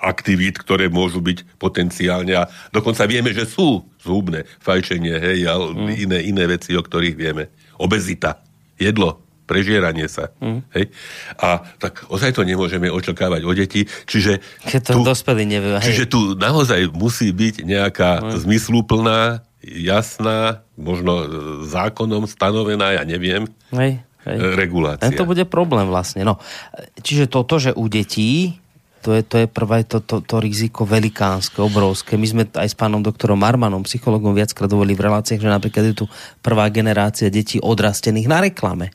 aktivít, 0.00 0.56
ktoré 0.60 0.88
môžu 0.88 1.20
byť 1.20 1.60
potenciálne 1.60 2.32
a 2.32 2.48
dokonca 2.72 3.04
vieme, 3.04 3.36
že 3.36 3.44
sú 3.44 3.84
zhubné 4.00 4.48
fajčenie, 4.60 5.16
hej, 5.20 5.38
a 5.48 5.60
hmm. 5.60 5.92
iné, 5.96 6.18
iné 6.24 6.44
veci, 6.48 6.72
o 6.72 6.82
ktorých 6.82 7.16
vieme. 7.16 7.52
Obezita, 7.76 8.40
jedlo, 8.80 9.29
prežieranie 9.50 10.06
sa. 10.06 10.30
Mm. 10.38 10.62
Hej? 10.78 10.94
A 11.42 11.66
tak 11.82 12.06
ozaj 12.06 12.38
to 12.38 12.46
nemôžeme 12.46 12.86
očakávať 12.86 13.42
o 13.42 13.50
deti. 13.50 13.90
Čiže 14.06 14.38
Keď 14.70 14.80
to 14.86 14.92
tu, 14.94 15.00
dospelí 15.02 15.42
nevie. 15.42 15.82
Čiže 15.82 16.06
tu 16.06 16.38
naozaj 16.38 16.94
musí 16.94 17.34
byť 17.34 17.66
nejaká 17.66 18.10
mm. 18.22 18.46
zmysluplná, 18.46 19.42
jasná, 19.66 20.62
možno 20.78 21.26
zákonom 21.66 22.30
stanovená, 22.30 22.96
ja 22.96 23.02
neviem, 23.04 23.44
hej, 23.76 24.00
hej. 24.24 24.36
regulácia. 24.56 25.12
to 25.12 25.28
bude 25.28 25.44
problém 25.50 25.90
vlastne. 25.90 26.24
No. 26.24 26.38
Čiže 27.02 27.28
toto, 27.28 27.58
že 27.60 27.74
u 27.74 27.90
detí 27.90 28.56
to 29.00 29.16
je, 29.16 29.24
to 29.24 29.36
je 29.44 29.46
prvé 29.48 29.88
to, 29.88 30.04
to, 30.04 30.20
to 30.20 30.36
riziko 30.44 30.84
velikánske, 30.84 31.56
obrovské. 31.64 32.20
My 32.20 32.28
sme 32.28 32.42
aj 32.52 32.68
s 32.68 32.76
pánom 32.76 33.00
doktorom 33.00 33.40
Marmanom, 33.40 33.80
psychologom, 33.88 34.36
viackrát 34.36 34.68
dovolili 34.68 34.92
v 34.92 35.08
reláciách, 35.08 35.40
že 35.40 35.48
napríklad 35.48 35.84
je 35.88 36.04
tu 36.04 36.06
prvá 36.44 36.68
generácia 36.68 37.32
detí 37.32 37.56
odrastených 37.56 38.28
na 38.28 38.44
reklame. 38.44 38.92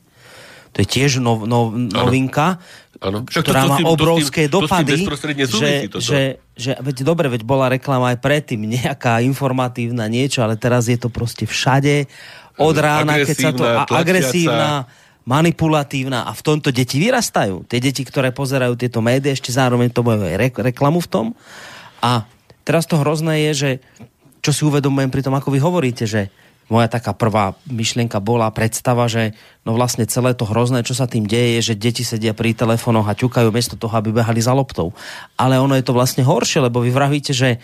To 0.72 0.76
je 0.82 0.86
tiež 0.86 1.22
nov, 1.22 1.44
nov, 1.44 1.72
novinka, 1.72 2.58
ano. 3.00 3.24
ktorá 3.24 3.64
to, 3.64 3.68
to, 3.68 3.70
má 3.70 3.76
tým, 3.78 3.86
obrovské 3.86 4.42
to 4.48 4.64
tým, 4.64 4.64
dopady. 4.66 4.94
To 5.06 5.48
že, 5.52 5.72
že, 6.00 6.20
že, 6.56 6.72
veď 6.80 6.96
dobre, 7.04 7.26
veď 7.28 7.42
bola 7.44 7.72
reklama 7.72 8.12
aj 8.12 8.18
predtým, 8.20 8.60
nejaká 8.80 9.24
informatívna 9.24 10.08
niečo, 10.08 10.44
ale 10.44 10.56
teraz 10.60 10.88
je 10.88 10.98
to 11.00 11.08
proste 11.08 11.44
všade. 11.48 12.08
Od 12.56 12.76
rána, 12.76 13.20
keď 13.20 13.36
sa 13.36 13.50
to... 13.52 13.64
A, 13.64 13.84
agresívna, 13.88 14.88
manipulatívna 15.26 16.24
a 16.24 16.32
v 16.32 16.42
tomto 16.42 16.70
deti 16.70 17.02
vyrastajú. 17.02 17.66
Tie 17.66 17.82
deti, 17.82 18.06
ktoré 18.06 18.30
pozerajú 18.30 18.78
tieto 18.78 19.02
médiá, 19.02 19.34
ešte 19.34 19.50
zároveň 19.50 19.90
to 19.90 20.06
majú 20.06 20.22
aj 20.22 20.54
reklamu 20.62 21.02
v 21.02 21.08
tom. 21.10 21.26
A 21.98 22.24
teraz 22.62 22.86
to 22.86 22.94
hrozné 23.02 23.50
je, 23.50 23.52
že 23.52 23.70
čo 24.38 24.54
si 24.54 24.62
uvedomujem 24.62 25.10
pri 25.10 25.26
tom, 25.26 25.34
ako 25.34 25.50
vy 25.50 25.58
hovoríte, 25.58 26.06
že 26.06 26.30
moja 26.66 26.90
taká 26.90 27.14
prvá 27.14 27.54
myšlienka 27.70 28.18
bola 28.18 28.50
predstava, 28.50 29.06
že 29.06 29.38
no 29.62 29.78
vlastne 29.78 30.02
celé 30.06 30.34
to 30.34 30.42
hrozné, 30.42 30.82
čo 30.82 30.98
sa 30.98 31.06
tým 31.06 31.22
deje, 31.22 31.58
je, 31.58 31.72
že 31.72 31.74
deti 31.78 32.02
sedia 32.02 32.34
pri 32.34 32.58
telefónoch 32.58 33.06
a 33.06 33.14
ťukajú 33.14 33.54
miesto 33.54 33.78
toho, 33.78 33.94
aby 33.94 34.10
behali 34.10 34.42
za 34.42 34.50
loptou. 34.50 34.90
Ale 35.38 35.62
ono 35.62 35.78
je 35.78 35.86
to 35.86 35.94
vlastne 35.94 36.26
horšie, 36.26 36.66
lebo 36.66 36.82
vy 36.82 36.90
vravíte, 36.90 37.30
že 37.30 37.62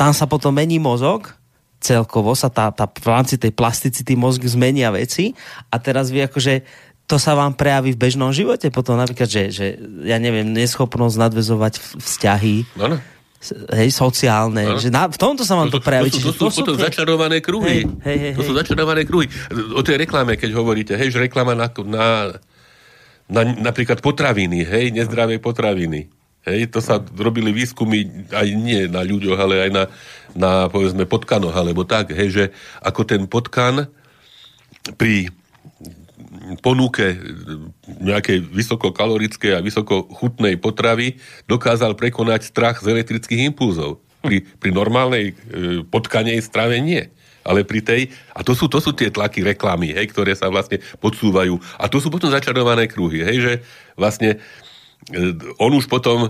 tam 0.00 0.16
sa 0.16 0.24
potom 0.24 0.56
mení 0.56 0.80
mozog, 0.80 1.36
celkovo 1.82 2.32
sa 2.32 2.48
tá, 2.48 2.72
tá 2.72 2.88
v 2.88 3.08
rámci 3.10 3.36
tej 3.36 3.52
plasticity 3.52 4.16
mozg 4.16 4.40
zmenia 4.48 4.88
veci 4.94 5.36
a 5.68 5.76
teraz 5.76 6.08
vy 6.08 6.24
akože 6.30 6.62
to 7.10 7.18
sa 7.18 7.36
vám 7.36 7.58
prejaví 7.58 7.92
v 7.92 8.00
bežnom 8.00 8.30
živote 8.32 8.72
potom 8.72 8.96
napríklad, 8.96 9.28
že, 9.28 9.42
že 9.52 9.66
ja 10.06 10.16
neviem, 10.16 10.48
neschopnosť 10.54 11.20
nadvezovať 11.20 11.74
vzťahy. 12.00 12.54
Ano 12.80 13.02
hej, 13.50 13.90
sociálne. 13.90 14.62
Ano. 14.64 14.78
Že 14.78 14.88
na, 14.94 15.10
v 15.10 15.18
tomto 15.18 15.42
sa 15.42 15.58
vám 15.58 15.68
to, 15.68 15.82
to 15.82 15.86
prejaví. 15.86 16.10
To, 16.14 16.18
to, 16.18 16.30
to, 16.30 16.32
sú, 16.32 16.38
to 16.38 16.48
sú 16.50 16.60
potom 16.62 16.78
začarované 16.78 17.42
kruhy. 17.42 17.82
Hej, 17.82 18.06
hej, 18.06 18.18
hej, 18.18 18.32
to 18.38 18.42
sú 18.46 18.52
začarované 18.54 19.02
kruhy. 19.02 19.26
O 19.74 19.82
tej 19.82 19.98
reklame, 19.98 20.38
keď 20.38 20.50
hovoríte, 20.54 20.94
hej, 20.94 21.10
že 21.10 21.18
reklama 21.18 21.58
na, 21.58 21.66
na, 21.82 22.06
na 23.26 23.42
napríklad 23.70 23.98
potraviny, 23.98 24.62
hej, 24.62 24.94
nezdravé 24.94 25.42
potraviny. 25.42 26.06
Hej, 26.42 26.74
to 26.74 26.82
sa 26.82 26.98
robili 26.98 27.54
výskumy 27.54 28.30
aj 28.34 28.46
nie 28.58 28.90
na 28.90 29.06
ľuďoch, 29.06 29.38
ale 29.38 29.54
aj 29.66 29.70
na, 29.70 29.84
na 30.34 30.50
povedzme, 30.66 31.06
potkanoch, 31.06 31.54
alebo 31.54 31.86
tak, 31.86 32.10
hej, 32.10 32.28
že 32.34 32.44
ako 32.82 33.06
ten 33.06 33.22
potkan 33.30 33.86
pri 34.98 35.30
ponuke 36.58 37.16
nejakej 38.00 38.44
vysokokalorickej 38.50 39.58
a 39.58 39.64
vysokochutnej 39.64 40.58
potravy 40.58 41.20
dokázal 41.46 41.94
prekonať 41.94 42.50
strach 42.50 42.80
z 42.80 42.92
elektrických 42.92 43.52
impulzov. 43.52 44.02
Pri, 44.22 44.46
pri 44.62 44.70
normálnej 44.70 45.34
e, 45.34 45.82
potkanej 45.82 46.38
strave 46.46 46.78
nie. 46.78 47.10
Ale 47.42 47.66
pri 47.66 47.82
tej, 47.82 48.02
a 48.30 48.46
to 48.46 48.54
sú, 48.54 48.70
to 48.70 48.78
sú 48.78 48.94
tie 48.94 49.10
tlaky 49.10 49.42
reklamy, 49.42 49.90
hej, 49.90 50.14
ktoré 50.14 50.30
sa 50.38 50.46
vlastne 50.46 50.78
podsúvajú. 51.02 51.58
A 51.74 51.90
to 51.90 51.98
sú 51.98 52.06
potom 52.06 52.30
začarované 52.30 52.86
kruhy, 52.86 53.26
hej, 53.26 53.36
že 53.42 53.52
vlastne 53.98 54.38
on 55.60 55.72
už 55.76 55.86
potom 55.86 56.26
e, 56.26 56.28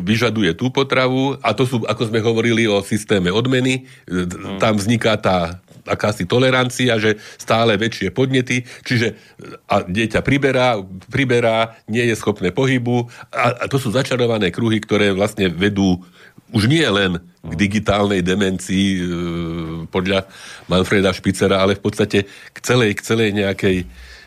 vyžaduje 0.00 0.56
tú 0.56 0.72
potravu 0.72 1.36
a 1.44 1.52
to 1.52 1.68
sú, 1.68 1.84
ako 1.84 2.08
sme 2.08 2.24
hovorili 2.24 2.64
o 2.64 2.80
systéme 2.80 3.28
odmeny, 3.28 3.84
e, 4.08 4.24
tam 4.56 4.80
vzniká 4.80 5.20
tá 5.20 5.60
akási 5.84 6.24
tolerancia, 6.24 6.96
že 6.96 7.20
stále 7.36 7.76
väčšie 7.76 8.08
podnety, 8.08 8.64
čiže 8.88 9.20
a 9.68 9.84
dieťa 9.84 10.24
priberá, 10.24 10.80
priberá, 11.12 11.76
nie 11.84 12.08
je 12.08 12.16
schopné 12.16 12.56
pohybu 12.56 13.12
a, 13.28 13.52
a 13.52 13.64
to 13.68 13.76
sú 13.76 13.92
začarované 13.92 14.48
kruhy, 14.48 14.80
ktoré 14.80 15.12
vlastne 15.12 15.52
vedú 15.52 16.00
už 16.54 16.70
nie 16.70 16.86
len 16.86 17.20
k 17.44 17.52
digitálnej 17.52 18.24
demencii 18.24 18.88
e, 18.96 19.00
podľa 19.92 20.24
Manfreda 20.72 21.12
Špicera, 21.12 21.60
ale 21.60 21.76
v 21.76 21.82
podstate 21.84 22.18
k 22.24 22.58
celej, 22.64 22.96
k 22.96 23.00
celej 23.04 23.36
nejakej 23.36 23.84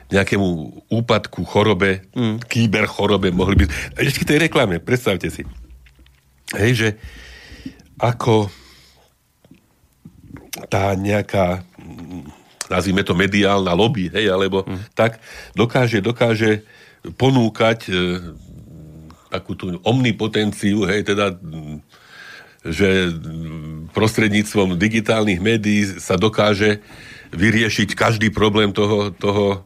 nejakému 0.07 0.47
úpadku, 0.87 1.43
chorobe, 1.43 2.07
mm. 2.15 2.47
kýber 2.47 2.87
chorobe 2.87 3.31
mohli 3.31 3.65
byť. 3.65 3.69
Ešte 3.99 4.23
k 4.23 4.29
tej 4.29 4.39
reklame, 4.47 4.79
predstavte 4.79 5.27
si. 5.27 5.43
Hej, 6.55 6.71
že 6.73 6.89
ako 7.99 8.47
tá 10.71 10.95
nejaká 10.95 11.65
nazvime 12.67 13.03
to 13.03 13.15
mediálna 13.15 13.71
lobby, 13.71 14.11
hej, 14.11 14.27
alebo 14.31 14.63
mm. 14.63 14.91
tak, 14.95 15.19
dokáže, 15.55 16.03
dokáže 16.03 16.63
ponúkať 17.15 17.79
e, 17.87 17.91
takú 19.31 19.55
tú 19.55 19.79
omnipotenciu, 19.83 20.83
hej, 20.87 21.07
teda 21.07 21.35
že 22.67 23.15
prostredníctvom 23.95 24.75
digitálnych 24.75 25.39
médií 25.39 25.87
sa 26.03 26.19
dokáže 26.19 26.83
vyriešiť 27.31 27.95
každý 27.95 28.27
problém 28.27 28.75
toho, 28.75 29.15
toho 29.15 29.63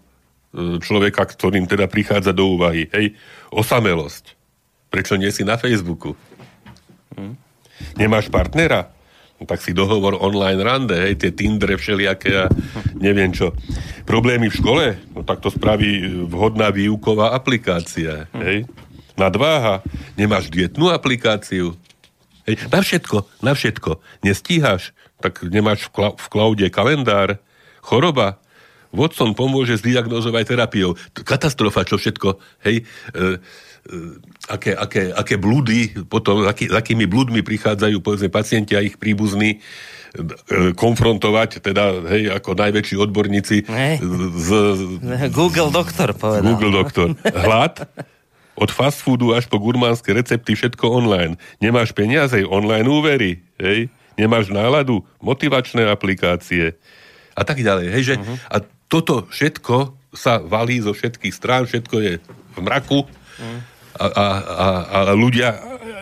človeka, 0.55 1.23
ktorým 1.23 1.65
teda 1.67 1.87
prichádza 1.87 2.35
do 2.35 2.59
úvahy. 2.59 2.91
Hej, 2.91 3.15
osamelosť. 3.51 4.35
Prečo 4.91 5.15
nie 5.15 5.31
si 5.31 5.47
na 5.47 5.55
Facebooku? 5.55 6.15
Hm? 7.15 7.35
Nemáš 7.95 8.27
partnera? 8.27 8.91
No, 9.41 9.49
tak 9.49 9.63
si 9.65 9.73
dohovor 9.73 10.21
online 10.21 10.61
rande, 10.61 10.93
hej, 10.93 11.17
tie 11.17 11.33
Tindre 11.33 11.73
všelijaké 11.73 12.45
a 12.45 12.45
neviem 12.93 13.33
čo. 13.33 13.57
Problémy 14.05 14.53
v 14.53 14.57
škole? 14.59 14.85
No 15.17 15.25
tak 15.25 15.41
to 15.41 15.49
spraví 15.49 16.05
vhodná 16.29 16.69
výuková 16.69 17.33
aplikácia, 17.33 18.29
hej. 18.37 18.69
Nadváha? 19.17 19.81
Nemáš 20.13 20.53
dietnú 20.53 20.93
aplikáciu? 20.93 21.73
Hej, 22.45 22.69
na 22.69 22.79
všetko, 22.85 23.17
na 23.41 23.51
všetko. 23.57 23.97
Nestíhaš? 24.21 24.93
Tak 25.21 25.41
nemáš 25.49 25.89
v, 25.89 25.93
kla- 25.93 26.15
v 26.17 26.25
klaude 26.29 26.67
kalendár? 26.69 27.41
Choroba? 27.81 28.37
Vodcom 28.91 29.31
pomôže 29.35 29.79
zdiagnozovať 29.79 30.43
terapiou. 30.51 30.99
Katastrofa, 31.15 31.87
čo 31.87 31.95
všetko, 31.99 32.39
hej. 32.67 32.83
E, 33.15 33.39
E, 33.81 33.97
aké, 34.45 34.77
aké, 34.77 35.09
aké 35.09 35.41
blúdy, 35.41 35.89
potom 36.05 36.45
aký, 36.45 36.69
akými 36.69 37.09
blúdmi 37.09 37.41
prichádzajú 37.41 37.97
povedzme 38.05 38.29
pacienti 38.29 38.77
a 38.77 38.85
ich 38.85 39.01
príbuzní 39.01 39.57
e, 39.57 39.59
konfrontovať, 40.77 41.65
teda, 41.65 42.05
hej, 42.13 42.29
ako 42.29 42.61
najväčší 42.61 42.95
odborníci 43.01 43.65
z... 44.37 44.49
Google 45.33 45.73
doktor 45.73 46.13
povedal. 46.13 46.45
Google 46.45 46.73
doktor. 46.77 47.17
Hlad, 47.25 47.89
od 48.53 48.69
fast 48.69 49.01
foodu 49.01 49.33
až 49.33 49.49
po 49.49 49.57
gurmánske 49.57 50.13
recepty, 50.13 50.53
všetko 50.53 50.85
online. 50.85 51.41
Nemáš 51.57 51.89
peniaze, 51.97 52.37
online 52.45 52.85
úvery, 52.85 53.41
hej, 53.57 53.89
nemáš 54.13 54.53
náladu, 54.53 55.01
motivačné 55.25 55.89
aplikácie 55.89 56.77
a 57.33 57.41
tak 57.41 57.65
ďalej. 57.65 57.85
Hej, 57.97 58.03
že, 58.13 58.15
uh-huh. 58.21 58.37
A 58.45 58.55
toto 58.91 59.23
všetko 59.31 59.95
sa 60.11 60.43
valí 60.43 60.83
zo 60.83 60.91
všetkých 60.91 61.31
strán, 61.31 61.63
všetko 61.63 61.95
je 62.03 62.13
v 62.27 62.57
mraku. 62.59 63.07
A, 63.95 64.05
a, 64.07 64.25
a, 64.35 64.67
a 64.91 64.99
ľudia 65.15 65.55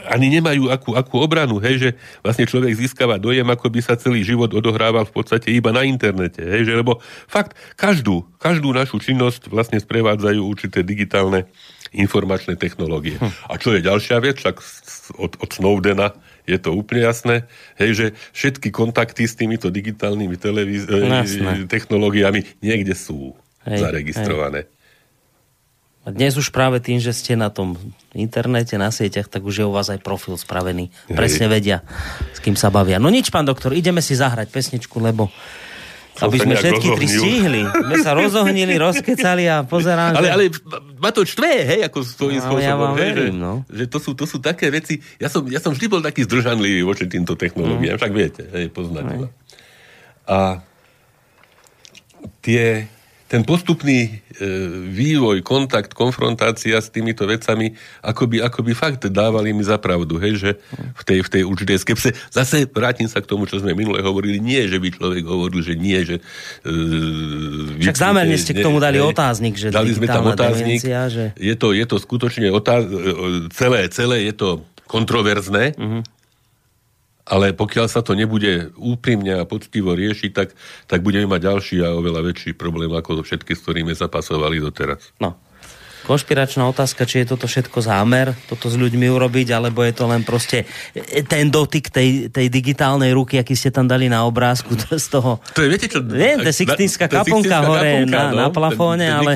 ani 0.09 0.33
nemajú 0.33 0.73
akú, 0.73 0.97
akú 0.97 1.21
obranu, 1.21 1.61
hej, 1.61 1.75
že 1.77 1.89
vlastne 2.25 2.49
človek 2.49 2.73
získava 2.73 3.21
dojem, 3.21 3.45
ako 3.45 3.69
by 3.69 3.79
sa 3.85 3.93
celý 3.93 4.25
život 4.25 4.49
odohrával 4.49 5.05
v 5.05 5.13
podstate 5.13 5.53
iba 5.53 5.69
na 5.69 5.85
internete, 5.85 6.41
hej, 6.41 6.65
že 6.65 6.73
lebo 6.73 6.97
fakt 7.29 7.53
každú, 7.77 8.25
každú 8.41 8.73
našu 8.73 8.97
činnosť 8.97 9.53
vlastne 9.53 9.77
sprevádzajú 9.77 10.41
určité 10.41 10.81
digitálne 10.81 11.45
informačné 11.93 12.57
technológie. 12.57 13.17
Hm. 13.17 13.29
A 13.49 13.53
čo 13.61 13.73
je 13.73 13.85
ďalšia 13.85 14.17
vec, 14.21 14.41
však 14.41 14.55
od, 15.17 15.37
od 15.41 15.49
Snowdena 15.49 16.13
je 16.50 16.58
to 16.58 16.74
úplne 16.74 17.06
jasné, 17.06 17.45
hej, 17.78 17.91
že 17.93 18.06
všetky 18.34 18.74
kontakty 18.74 19.30
s 19.30 19.38
týmito 19.38 19.70
digitálnymi 19.70 20.36
televíz- 20.41 20.89
technológiami 21.70 22.41
niekde 22.66 22.97
sú 22.97 23.38
hej, 23.70 23.78
zaregistrované. 23.78 24.66
Hej. 24.66 24.78
A 26.08 26.16
dnes 26.16 26.34
už 26.34 26.50
práve 26.50 26.82
tým, 26.82 26.97
že 26.97 27.14
ste 27.14 27.38
na 27.38 27.54
tom 27.54 27.78
internete, 28.18 28.74
na 28.82 28.89
sieťach, 28.89 29.30
tak 29.30 29.45
už 29.45 29.62
je 29.62 29.66
u 29.68 29.74
vás 29.76 29.93
aj 29.93 30.02
profil 30.02 30.39
spravený. 30.41 30.89
Hej. 30.89 31.14
Presne 31.14 31.45
vedia, 31.45 31.86
s 32.34 32.41
kým 32.41 32.58
sa 32.58 32.74
bavia. 32.74 32.97
No 32.97 33.14
nič, 33.14 33.30
pán 33.30 33.45
doktor, 33.45 33.78
ideme 33.78 34.02
si 34.02 34.18
zahrať 34.18 34.50
pesničku, 34.50 34.97
lebo 34.97 35.30
aby 36.26 36.38
sme 36.41 36.53
všetky 36.59 36.88
tri 36.99 37.07
stihli. 37.07 37.61
My 37.63 37.95
sa 38.03 38.11
rozohnili, 38.17 38.76
rozkecali 38.88 39.47
a 39.47 39.63
pozerám. 39.63 40.20
Ale, 40.20 40.28
že... 40.28 40.34
ale 40.36 40.43
ma 40.99 41.09
to 41.15 41.24
štve, 41.24 41.51
hej, 41.63 41.80
ako 41.88 42.03
svojím 42.03 42.41
no, 42.41 42.45
spôsobom. 42.49 42.67
Ja 42.67 42.76
vám 42.76 42.95
hej, 42.97 43.01
verím, 43.15 43.36
že, 43.36 43.39
no. 43.39 43.53
že 43.72 43.84
to, 43.88 43.97
sú, 44.03 44.11
to 44.17 44.26
sú 44.28 44.38
také 44.43 44.67
veci. 44.74 44.99
Ja 45.22 45.32
som, 45.32 45.47
ja 45.47 45.63
som 45.63 45.72
vždy 45.72 45.86
bol 45.88 46.01
taký 46.03 46.28
zdržanlivý 46.28 46.84
voči 46.84 47.07
týmto 47.07 47.39
technológiám, 47.39 47.95
mm. 47.95 48.01
však 48.03 48.13
viete, 48.13 48.43
hej, 48.51 48.67
poznáte 48.74 49.15
ma. 49.15 49.28
A 50.30 50.38
tie 52.43 52.91
ten 53.30 53.45
postupný 53.45 54.09
e, 54.09 54.41
vývoj, 54.89 55.45
kontakt, 55.45 55.93
konfrontácia 55.93 56.82
s 56.82 56.89
týmito 56.89 57.30
vecami, 57.30 57.77
akoby, 58.01 58.41
akoby 58.41 58.73
fakt 58.73 59.05
dávali 59.05 59.53
mi 59.53 59.61
za 59.61 59.77
pravdu, 59.77 60.17
hej, 60.17 60.41
že 60.41 60.51
v 60.73 61.03
tej, 61.05 61.19
v 61.21 61.30
tej 61.30 61.41
určitej 61.45 61.77
skepse. 61.77 62.09
Zase 62.34 62.65
vrátim 62.65 63.05
sa 63.05 63.21
k 63.21 63.30
tomu, 63.30 63.45
čo 63.45 63.61
sme 63.61 63.77
minule 63.77 64.01
hovorili. 64.01 64.41
Nie, 64.41 64.65
že 64.65 64.82
by 64.82 64.89
človek 64.97 65.23
hovoril, 65.30 65.61
že 65.61 65.77
nie, 65.77 66.01
že... 66.01 66.17
E, 66.65 67.86
Však 67.86 68.01
zámerne 68.01 68.34
ste 68.34 68.57
k 68.57 68.65
tomu 68.65 68.82
dali 68.82 68.97
ne, 68.97 69.05
otáznik, 69.05 69.53
že 69.61 69.69
dali 69.69 69.93
sme 69.93 70.09
tam 70.09 70.25
otáznik. 70.25 70.82
Demencia, 70.82 71.05
že... 71.13 71.25
Je, 71.38 71.53
to, 71.53 71.77
je 71.77 71.86
to 71.86 72.01
skutočne 72.01 72.49
otáz... 72.49 72.89
E, 72.89 73.45
celé, 73.53 73.86
celé 73.93 74.25
je 74.25 74.34
to 74.34 74.49
kontroverzné, 74.89 75.77
uh-huh 75.77 76.18
ale 77.30 77.53
pokiaľ 77.53 77.88
sa 77.88 78.01
to 78.01 78.17
nebude 78.17 78.73
úprimne 78.75 79.38
a 79.38 79.45
poctivo 79.45 79.93
riešiť, 79.93 80.32
tak, 80.34 80.57
tak 80.89 80.99
budeme 81.05 81.30
mať 81.30 81.41
ďalší 81.45 81.77
a 81.86 81.93
oveľa 81.93 82.25
väčší 82.25 82.57
problém 82.57 82.89
ako 82.89 83.21
všetky, 83.21 83.53
s 83.53 83.63
ktorými 83.63 83.93
zapasovali 83.93 84.57
doteraz. 84.57 85.13
No 85.21 85.38
konšpiračná 86.06 86.64
otázka, 86.70 87.04
či 87.04 87.24
je 87.24 87.36
toto 87.36 87.50
všetko 87.50 87.80
zámer, 87.84 88.36
toto 88.47 88.72
s 88.72 88.76
ľuďmi 88.80 89.08
urobiť, 89.12 89.47
alebo 89.52 89.84
je 89.84 89.93
to 89.95 90.06
len 90.08 90.22
proste 90.24 90.64
ten 91.28 91.52
dotyk 91.52 91.91
tej, 91.91 92.32
tej 92.32 92.47
digitálnej 92.47 93.12
ruky, 93.12 93.39
aký 93.39 93.58
ste 93.58 93.74
tam 93.74 93.88
dali 93.89 94.08
na 94.08 94.24
obrázku 94.24 94.76
to 94.76 94.95
z 94.95 95.08
toho... 95.12 95.39
To 95.56 95.60
je, 95.64 95.68
viete 95.68 95.88
čo? 95.91 96.00
Viem, 96.04 96.43
to 96.43 96.50
je 96.50 96.56
Sixtinská 96.64 97.12
kaponka 97.12 97.58
hore 97.66 98.06
kaponka, 98.06 98.12
na, 98.12 98.24
no, 98.32 98.38
na 98.38 98.47
plafóne, 98.50 99.06
ten, 99.06 99.16
ten 99.16 99.20
ale 99.20 99.32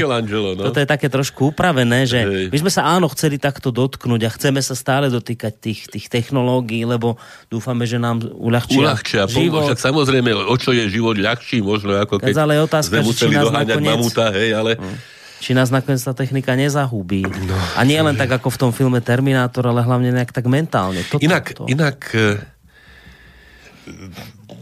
no. 0.56 0.64
toto 0.72 0.80
je 0.80 0.88
také 0.88 1.08
trošku 1.12 1.56
upravené, 1.56 2.06
že 2.08 2.20
Hej. 2.24 2.48
my 2.52 2.58
sme 2.68 2.72
sa 2.72 2.88
áno 2.90 3.08
chceli 3.12 3.38
takto 3.38 3.70
dotknúť 3.74 4.22
a 4.28 4.30
chceme 4.32 4.60
sa 4.64 4.76
stále 4.78 5.12
dotýkať 5.12 5.54
tých, 5.60 5.80
tých 5.92 6.06
technológií, 6.08 6.88
lebo 6.88 7.20
dúfame, 7.52 7.84
že 7.84 8.00
nám 8.00 8.24
uľahčia, 8.24 8.80
uľahčia 8.80 9.22
život. 9.28 9.68
Však 9.68 9.80
samozrejme, 9.80 10.30
o 10.34 10.56
čo 10.58 10.72
je 10.72 10.88
život 10.90 11.16
ľahší, 11.16 11.62
možno 11.64 11.96
ako 11.98 12.20
keď 12.24 12.36
ale 12.40 12.60
otázka, 12.64 13.02
sme 13.02 13.08
museli 13.08 13.36
doháňať 13.36 13.80
nakoniec... 13.80 13.90
mamuta, 13.90 14.26
hej, 14.34 14.50
ale... 14.56 14.74
Hmm 14.78 15.14
či 15.44 15.52
nás 15.52 15.68
nakoniec 15.68 16.00
tá 16.00 16.16
technika 16.16 16.56
nezahubí. 16.56 17.28
No, 17.28 17.60
a 17.76 17.84
nie 17.84 18.00
len 18.00 18.16
tak 18.16 18.32
ako 18.32 18.48
v 18.48 18.58
tom 18.64 18.72
filme 18.72 19.04
Terminátor, 19.04 19.68
ale 19.68 19.84
hlavne 19.84 20.16
nejak 20.16 20.32
tak 20.32 20.48
mentálne. 20.48 21.04
Toto, 21.04 21.20
inak, 21.20 21.52
to. 21.52 21.68
inak 21.68 22.00
e, 22.16 22.40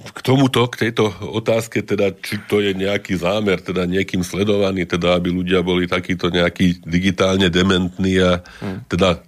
k 0.09 0.19
tomuto, 0.25 0.65
k 0.73 0.89
tejto 0.89 1.13
otázke, 1.21 1.86
teda, 1.86 2.09
či 2.17 2.41
to 2.49 2.65
je 2.65 2.73
nejaký 2.73 3.13
zámer, 3.13 3.61
teda 3.61 3.86
niekým 3.86 4.25
sledovaný, 4.25 4.89
teda, 4.89 5.21
aby 5.21 5.29
ľudia 5.29 5.61
boli 5.61 5.86
takíto 5.86 6.34
nejakí 6.34 6.82
digitálne 6.82 7.53
dementní 7.53 8.17
a 8.17 8.41
hmm. 8.41 8.89
teda 8.89 9.21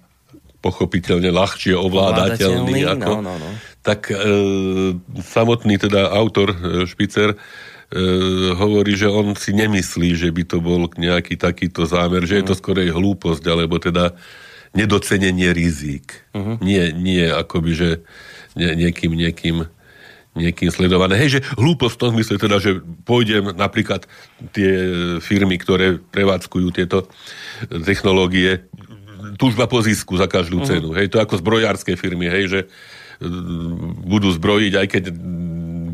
pochopiteľne 0.58 1.30
ľahšie 1.30 1.76
ovládateľný, 1.76 2.82
ako, 2.98 3.20
no, 3.22 3.30
no, 3.30 3.34
no. 3.38 3.50
tak 3.84 4.10
e, 4.10 4.16
samotný 5.22 5.76
teda 5.78 6.10
autor 6.10 6.56
e, 6.56 6.88
Špicer 6.88 7.38
hovorí, 8.58 8.98
že 8.98 9.06
on 9.06 9.38
si 9.38 9.54
nemyslí, 9.54 10.18
že 10.18 10.28
by 10.34 10.42
to 10.44 10.58
bol 10.58 10.90
nejaký 10.98 11.38
takýto 11.38 11.86
zámer, 11.86 12.26
že 12.26 12.42
je 12.42 12.44
to 12.50 12.54
mhm. 12.58 12.60
skorej 12.60 12.88
hlúposť, 12.90 13.44
alebo 13.46 13.78
teda 13.78 14.18
nedocenenie 14.74 15.54
rizík. 15.54 16.26
Mm-hmm. 16.34 16.56
Nie, 16.58 16.90
nie 16.90 17.24
akoby, 17.30 17.72
že 17.78 17.90
nie, 18.58 18.74
niekým, 18.74 19.14
niekým 19.14 19.70
niekým 20.34 20.66
sledované. 20.74 21.14
Hej, 21.14 21.38
že 21.38 21.40
hlúposť 21.54 21.94
v 21.94 22.00
tom 22.02 22.10
zmysle 22.18 22.42
teda, 22.42 22.58
že 22.58 22.82
pôjdem 23.06 23.54
napríklad 23.54 24.02
tie 24.50 24.70
firmy, 25.22 25.62
ktoré 25.62 26.02
prevádzkujú 26.10 26.68
tieto 26.74 27.06
technológie, 27.70 28.66
túžba 29.38 29.70
po 29.70 29.78
zisku 29.78 30.18
za 30.18 30.26
každú 30.26 30.58
uh-huh. 30.58 30.68
cenu. 30.68 30.90
Hej, 30.98 31.14
to 31.14 31.22
ako 31.22 31.38
zbrojárske 31.38 31.94
firmy, 31.94 32.26
hej, 32.26 32.44
že 32.50 32.60
budú 34.04 34.34
zbrojiť, 34.34 34.72
aj 34.74 34.86
keď 34.90 35.04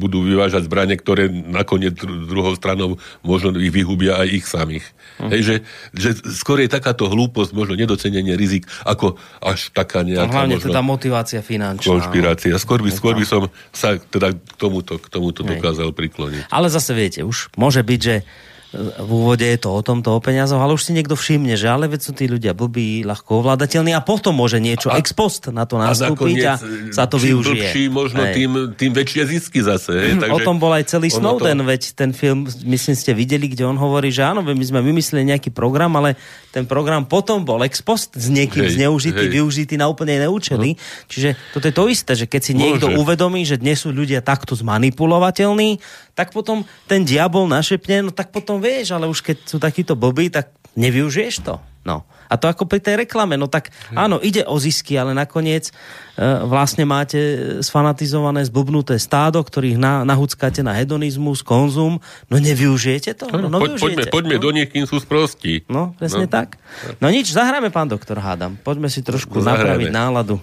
budú 0.01 0.25
vyvážať 0.25 0.65
zbranie, 0.65 0.97
ktoré 0.97 1.29
nakoniec 1.29 2.01
druhou 2.01 2.57
stranou 2.57 2.97
možno 3.21 3.53
ich 3.61 3.69
vyhubia 3.69 4.17
aj 4.17 4.29
ich 4.33 4.49
samých. 4.49 4.89
Uh-huh. 5.21 5.29
Hej, 5.29 5.41
že, 5.45 5.55
že 5.93 6.09
skôr 6.33 6.65
je 6.65 6.73
takáto 6.73 7.05
hlúposť, 7.13 7.53
možno 7.53 7.77
nedocenenie 7.77 8.33
rizik, 8.41 8.65
ako 8.89 9.21
až 9.45 9.69
taká 9.77 10.01
nejaká 10.01 10.33
Hlavne 10.33 10.57
možno, 10.57 10.73
teda 10.73 10.81
motivácia 10.81 11.41
finančná. 11.45 11.85
Konšpirácia. 11.85 12.57
Skôr 12.57 12.81
by, 12.81 12.89
skôr 12.89 13.15
by 13.21 13.29
som 13.29 13.53
sa 13.69 14.01
teda 14.01 14.33
k 14.33 14.55
tomuto, 14.57 14.97
k 14.97 15.07
tomuto 15.13 15.45
dokázal 15.45 15.93
prikloniť. 15.93 16.49
Ale 16.49 16.73
zase 16.73 16.97
viete, 16.97 17.21
už 17.21 17.53
môže 17.61 17.85
byť, 17.85 18.01
že 18.01 18.25
v 18.71 19.11
úvode 19.11 19.43
je 19.43 19.59
to 19.59 19.75
o 19.75 19.83
tomto, 19.83 20.15
o 20.15 20.21
peniazoch, 20.23 20.63
ale 20.63 20.79
už 20.79 20.87
si 20.87 20.95
niekto 20.95 21.19
všimne, 21.19 21.59
že 21.59 21.67
ale 21.67 21.91
veď 21.91 22.01
sú 22.07 22.13
tí 22.15 22.31
ľudia 22.31 22.55
blbí, 22.55 23.03
ľahko 23.03 23.43
ovládateľní 23.43 23.91
a 23.91 23.99
potom 23.99 24.31
môže 24.31 24.63
niečo 24.63 24.95
a, 24.95 25.03
ex 25.03 25.11
post 25.11 25.51
na 25.51 25.67
to 25.67 25.75
nastúpiť 25.75 26.39
a, 26.47 26.55
a 26.55 26.95
sa 26.95 27.11
to 27.11 27.19
využije. 27.19 27.67
Blbší, 27.67 27.85
možno 27.91 28.23
tým, 28.31 28.79
tým 28.79 28.93
väčšie 28.95 29.23
zisky 29.27 29.59
zase. 29.67 29.91
Hej? 29.91 30.13
Takže 30.23 30.35
o 30.35 30.39
tom 30.47 30.63
bol 30.63 30.71
aj 30.71 30.87
celý 30.87 31.11
Snowden, 31.11 31.59
to... 31.59 31.67
veď 31.67 31.83
ten 31.99 32.15
film, 32.15 32.47
myslím, 32.47 32.95
ste 32.95 33.11
videli, 33.11 33.51
kde 33.51 33.67
on 33.67 33.75
hovorí, 33.75 34.15
že 34.15 34.23
áno, 34.23 34.47
my 34.47 34.63
sme 34.63 34.79
vymysleli 34.87 35.35
nejaký 35.35 35.51
program, 35.51 35.91
ale 35.99 36.15
ten 36.55 36.63
program 36.63 37.11
potom 37.11 37.43
bol 37.43 37.59
ex 37.67 37.83
post 37.83 38.15
s 38.15 38.31
niekým 38.31 38.71
hej, 38.71 38.79
zneužitý, 38.79 39.27
hej. 39.27 39.35
využitý 39.35 39.75
na 39.83 39.91
úplne 39.91 40.15
iné 40.15 40.31
účely. 40.31 40.79
No. 40.79 41.11
Čiže 41.11 41.35
toto 41.59 41.67
je 41.67 41.75
to 41.75 41.85
isté, 41.91 42.13
že 42.15 42.31
keď 42.31 42.41
si 42.47 42.53
niekto 42.55 42.87
môže. 42.87 43.03
uvedomí, 43.03 43.43
že 43.43 43.59
dnes 43.59 43.83
sú 43.83 43.91
ľudia 43.91 44.23
takto 44.23 44.55
zmanipulovateľní, 44.55 45.83
tak 46.15 46.37
potom 46.37 46.69
ten 46.85 47.03
diabol 47.03 47.49
našepne, 47.49 48.05
no 48.05 48.11
tak 48.13 48.29
potom 48.29 48.60
vieš, 48.61 48.95
ale 48.95 49.09
už 49.09 49.25
keď 49.25 49.37
sú 49.49 49.57
takíto 49.59 49.97
blbí, 49.97 50.31
tak 50.31 50.53
nevyužiješ 50.77 51.35
to. 51.43 51.55
No. 51.81 52.05
A 52.31 52.39
to 52.39 52.47
ako 52.47 52.69
pri 52.69 52.79
tej 52.79 53.03
reklame. 53.03 53.35
No 53.35 53.51
tak 53.51 53.75
áno, 53.91 54.23
ide 54.23 54.47
o 54.47 54.55
zisky, 54.61 54.95
ale 54.95 55.17
nakoniec 55.17 55.73
e, 55.73 55.73
vlastne 56.47 56.87
máte 56.87 57.19
sfanatizované, 57.65 58.47
zbubnuté 58.47 59.01
stádo, 59.03 59.43
ktorých 59.43 59.81
na, 59.81 60.07
nahuckáte 60.07 60.63
na 60.63 60.77
hedonizmus, 60.79 61.43
konzum. 61.43 61.99
No 62.31 62.37
nevyužijete 62.39 63.19
to? 63.19 63.27
No, 63.35 63.51
no 63.51 63.59
Poď, 63.59 63.83
poďme, 63.83 64.05
poďme 64.13 64.37
no. 64.39 64.43
do 64.47 64.51
nich, 64.55 64.69
kým 64.71 64.87
sú 64.87 65.03
sprostí. 65.03 65.67
No, 65.67 65.97
presne 65.99 66.29
no. 66.29 66.31
tak. 66.31 66.61
No 67.03 67.11
nič, 67.11 67.33
zahráme, 67.35 67.73
pán 67.75 67.91
doktor, 67.91 68.23
hádam. 68.23 68.61
Poďme 68.61 68.93
si 68.93 69.03
trošku 69.03 69.41
zahráme. 69.43 69.75
napraviť 69.75 69.89
náladu 69.91 70.37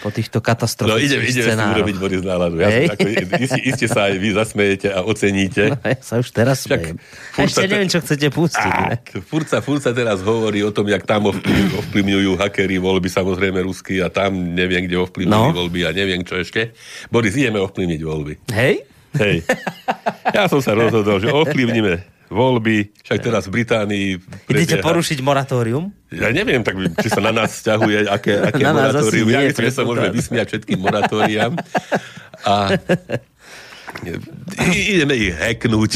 po 0.00 0.08
týchto 0.08 0.40
katastrofických 0.40 0.96
No 0.96 1.00
idem, 1.00 1.20
ideme 1.24 1.52
si 1.52 1.66
urobiť 1.76 1.96
Boris 2.00 2.22
náladu. 2.24 2.56
Ja 2.60 2.68
ako, 2.94 3.08
iste, 3.40 3.60
iste 3.64 3.86
sa 3.88 4.08
aj 4.08 4.14
vy 4.16 4.28
zasmejete 4.32 4.88
a 4.92 5.04
oceníte. 5.04 5.62
No, 5.72 5.76
ja 5.84 5.98
sa 6.00 6.14
už 6.20 6.28
teraz 6.32 6.64
smejem. 6.64 6.96
Ešte 7.36 7.66
neviem, 7.68 7.88
čo 7.88 8.00
chcete 8.00 8.28
pustiť. 8.32 8.72
Furt 9.28 9.48
sa, 9.48 9.60
furt 9.60 9.84
sa 9.84 9.92
teraz 9.92 10.24
hovorí 10.24 10.64
o 10.64 10.72
tom, 10.72 10.79
jak 10.86 11.04
tam 11.04 11.28
ovplyvňujú 11.80 12.38
hakery 12.40 12.80
voľby, 12.80 13.08
samozrejme 13.10 13.60
rusky 13.64 14.00
a 14.00 14.08
tam 14.08 14.56
neviem, 14.56 14.86
kde 14.86 15.00
ovplyvňujú 15.02 15.50
no. 15.50 15.56
voľby 15.56 15.80
a 15.84 15.90
neviem 15.90 16.22
čo 16.24 16.40
ešte. 16.40 16.72
Boris, 17.12 17.36
ideme 17.36 17.60
ovplyvniť 17.60 18.00
voľby. 18.00 18.34
Hej? 18.54 18.86
Hej. 19.18 19.42
Ja 20.30 20.46
som 20.46 20.62
sa 20.62 20.78
rozhodol, 20.78 21.18
že 21.18 21.34
ovplyvníme 21.34 22.20
voľby, 22.30 22.94
však 23.02 23.18
teraz 23.26 23.50
v 23.50 23.58
Británii... 23.58 24.06
Prebieha... 24.46 24.62
Idete 24.62 24.78
porušiť 24.78 25.18
moratórium? 25.18 25.90
Ja 26.14 26.30
neviem, 26.30 26.62
tak 26.62 26.78
či 27.02 27.10
sa 27.10 27.18
na 27.18 27.34
nás 27.34 27.58
vzťahuje, 27.58 28.06
aké, 28.06 28.38
aké 28.54 28.62
na 28.62 28.70
moratórium. 28.70 29.28
Ja 29.34 29.42
myslím, 29.42 29.66
že 29.66 29.74
sa 29.74 29.82
môžeme 29.82 30.14
vysmiať 30.14 30.46
všetkým 30.54 30.78
moratóriám. 30.78 31.58
A 32.46 32.78
ideme 34.72 35.14
ich 35.16 35.32
hacknúť. 35.36 35.92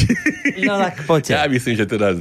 No 0.61 0.77
tak 0.77 1.03
poďte. 1.09 1.33
Ja 1.33 1.49
myslím, 1.49 1.75
že 1.75 1.85
teda 1.89 2.13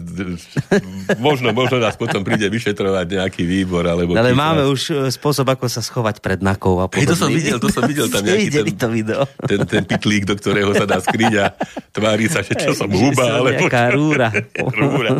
možno, 1.20 1.52
možno 1.52 1.76
nás 1.76 1.94
potom 1.94 2.24
príde 2.24 2.48
vyšetrovať 2.48 3.20
nejaký 3.20 3.42
výbor. 3.44 3.84
Alebo 3.84 4.16
Ale 4.16 4.32
máme 4.32 4.64
už 4.68 4.80
e, 4.90 4.92
spôsob, 5.12 5.44
ako 5.44 5.68
sa 5.68 5.84
schovať 5.84 6.24
pred 6.24 6.40
nakou 6.40 6.80
a 6.80 6.88
Hej, 6.88 7.12
to 7.12 7.16
som 7.16 7.28
videl, 7.28 7.60
to 7.60 7.68
som 7.68 7.84
videl 7.84 8.08
tam 8.08 8.24
nejaký 8.28 8.48
ten, 8.50 8.64
to 8.74 8.88
video. 8.88 9.22
ten, 9.44 9.60
ten 9.68 9.84
pitlík, 9.84 10.24
do 10.24 10.34
ktorého 10.34 10.72
sa 10.72 10.88
dá 10.88 10.98
skriť 10.98 11.32
a 11.36 11.46
tvári 11.92 12.26
sa, 12.32 12.40
že 12.40 12.56
čo 12.56 12.72
som 12.72 12.88
huba. 12.88 13.44
Alebo 13.44 13.68
rúra. 13.68 14.28
rúra. 14.56 15.10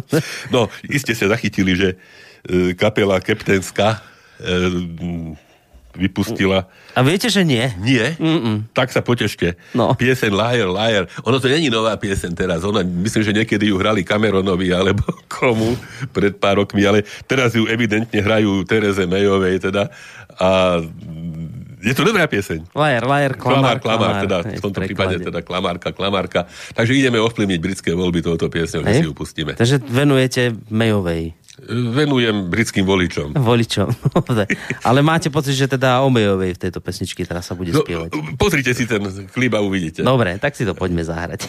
No, 0.48 0.72
iste 0.88 1.12
ste 1.12 1.28
zachytili, 1.28 1.76
že 1.76 1.88
e, 2.48 2.72
kapela 2.72 3.20
Keptenská 3.20 4.00
e, 4.40 5.38
vypustila. 5.94 6.66
A 6.94 7.00
viete, 7.02 7.30
že 7.30 7.46
nie? 7.46 7.64
Nie? 7.82 8.18
Mm-mm. 8.18 8.70
Tak 8.74 8.90
sa 8.90 9.02
potešte. 9.02 9.54
No. 9.74 9.94
Pieseň 9.94 10.30
Liar, 10.34 10.68
Liar. 10.70 11.04
Ono 11.26 11.38
to 11.38 11.46
není 11.46 11.70
nová 11.70 11.94
pieseň 11.98 12.32
teraz. 12.34 12.60
Ona, 12.66 12.82
myslím, 12.82 13.22
že 13.22 13.32
niekedy 13.32 13.70
ju 13.70 13.78
hrali 13.78 14.02
Cameronovi 14.02 14.70
alebo 14.74 15.02
komu 15.34 15.78
pred 16.10 16.34
pár 16.38 16.62
rokmi, 16.62 16.82
ale 16.86 17.06
teraz 17.26 17.54
ju 17.54 17.66
evidentne 17.70 18.18
hrajú 18.18 18.66
Tereze 18.66 19.06
Mayovej 19.06 19.70
teda. 19.70 19.90
A 20.38 20.82
je 21.84 21.92
to 21.92 22.02
dobrá 22.02 22.24
pieseň. 22.24 22.64
Liar, 22.72 23.04
liar, 23.04 23.36
klamár, 23.36 23.76
klamár, 23.76 23.78
klamár, 23.84 24.14
teda 24.24 24.36
v 24.56 24.62
tomto 24.64 24.80
prípade 24.80 25.20
teda 25.20 25.44
klamárka, 25.44 25.92
klamárka. 25.92 26.48
Takže 26.72 26.96
ideme 26.96 27.20
ovplyvniť 27.20 27.58
britské 27.60 27.90
voľby 27.92 28.24
touto 28.24 28.48
piesňou, 28.48 28.88
že 28.88 29.04
si 29.04 29.06
ju 29.06 29.12
pustíme. 29.12 29.52
Takže 29.52 29.84
venujete 29.84 30.56
Mayovej. 30.72 31.36
Venujem 31.62 32.50
britským 32.50 32.82
voličom. 32.82 33.38
Voličom. 33.38 33.86
Ale 34.90 35.06
máte 35.06 35.30
pocit, 35.30 35.54
že 35.54 35.70
teda 35.70 36.02
o 36.02 36.10
v 36.10 36.50
tejto 36.50 36.82
pesničke 36.82 37.22
teraz 37.22 37.46
sa 37.46 37.54
bude 37.54 37.70
no, 37.70 37.86
spievať. 37.86 38.10
Pozrite 38.34 38.74
si 38.74 38.90
ten 38.90 39.06
klip 39.30 39.54
a 39.54 39.62
uvidíte. 39.62 40.02
Dobre, 40.02 40.34
tak 40.42 40.58
si 40.58 40.66
to 40.66 40.74
poďme 40.74 41.06
zahrať. 41.06 41.46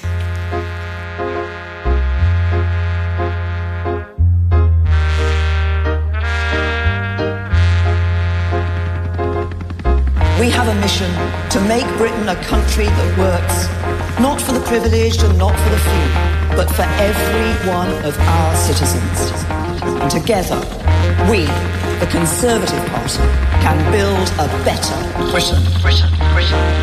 We 10.38 10.53
have 10.53 10.70
a 10.70 10.78
mission 10.86 11.10
to 11.49 11.58
make 11.66 11.88
Britain 11.97 12.30
a 12.30 12.38
country 12.45 12.86
that 12.86 13.10
works, 13.18 13.66
not 14.22 14.38
for 14.38 14.53
the 14.53 14.62
privileged 14.70 15.26
and 15.26 15.34
not 15.41 15.58
for 15.58 15.70
the 15.74 15.82
few, 15.82 16.08
but 16.53 16.70
for 16.70 16.86
every 17.01 17.49
one 17.66 17.89
of 18.06 18.14
our 18.14 18.53
citizens. 18.53 19.64
And 19.86 20.09
together, 20.11 20.59
we, 21.29 21.45
the 21.99 22.07
Conservative 22.09 22.86
Party, 22.88 23.23
can 23.61 23.77
build 23.91 24.29
a 24.39 24.47
better 24.65 24.97
Britain. 25.31 25.61
Britain, 25.81 26.09
Britain, 26.33 26.75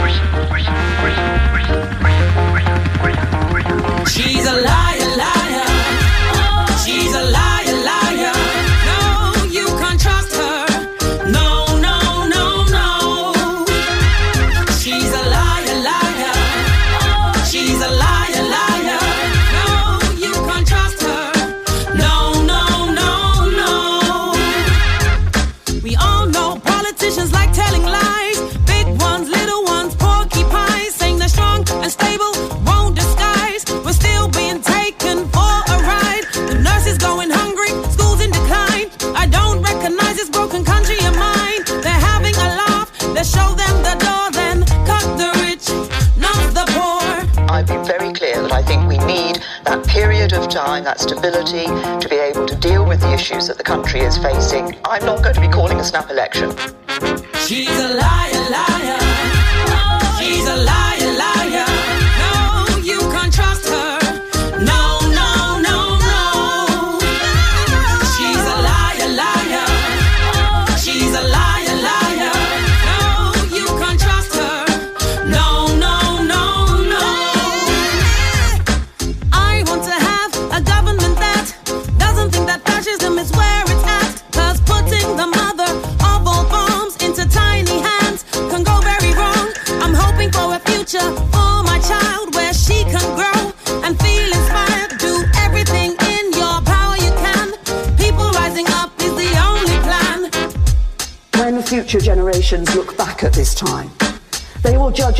Show 43.22 43.54
them 43.54 43.82
the 43.84 43.94
door, 44.04 44.30
then 44.32 44.64
cut 44.84 45.16
the 45.16 45.30
rich, 45.46 45.68
not 46.18 46.52
the 46.52 46.64
poor. 46.72 47.48
I've 47.48 47.68
been 47.68 47.84
very 47.84 48.12
clear 48.12 48.42
that 48.42 48.50
I 48.50 48.62
think 48.62 48.88
we 48.88 48.98
need 48.98 49.40
that 49.64 49.86
period 49.86 50.32
of 50.32 50.48
time, 50.48 50.82
that 50.84 50.98
stability, 50.98 51.66
to 51.66 52.08
be 52.10 52.16
able 52.16 52.46
to 52.46 52.56
deal 52.56 52.84
with 52.84 53.00
the 53.00 53.12
issues 53.14 53.46
that 53.46 53.58
the 53.58 53.64
country 53.64 54.00
is 54.00 54.18
facing. 54.18 54.76
I'm 54.84 55.06
not 55.06 55.22
going 55.22 55.36
to 55.36 55.40
be 55.40 55.48
calling 55.48 55.78
a 55.78 55.84
snap 55.84 56.10
election. 56.10 56.50
She's 57.46 57.70
a 57.70 57.94
liar, 57.94 58.50
liar. 58.50 59.01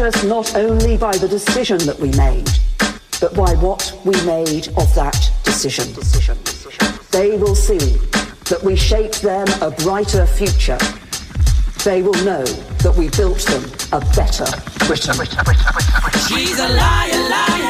Us 0.03 0.25
not 0.25 0.55
only 0.57 0.97
by 0.97 1.17
the 1.17 1.29
decision 1.29 1.79
that 1.79 1.99
we 1.99 2.11
made, 2.13 2.49
but 3.21 3.35
by 3.35 3.55
what 3.55 3.97
we 4.05 4.13
made 4.27 4.69
of 4.77 4.93
that 4.95 5.31
decision. 5.45 5.87
They 7.11 7.37
will 7.37 7.55
see 7.55 7.79
that 8.51 8.61
we 8.65 8.75
shaped 8.75 9.23
them 9.23 9.47
a 9.61 9.71
brighter 9.71 10.27
future. 10.27 10.79
They 11.85 12.03
will 12.03 12.21
know 12.25 12.45
that 12.45 12.95
we 12.97 13.11
built 13.11 13.41
them 13.47 13.65
a 13.93 14.01
better 14.17 14.47
Britain. 14.87 15.15
She's 16.29 16.59
a 16.59 16.69
liar, 16.69 17.29
liar. 17.31 17.62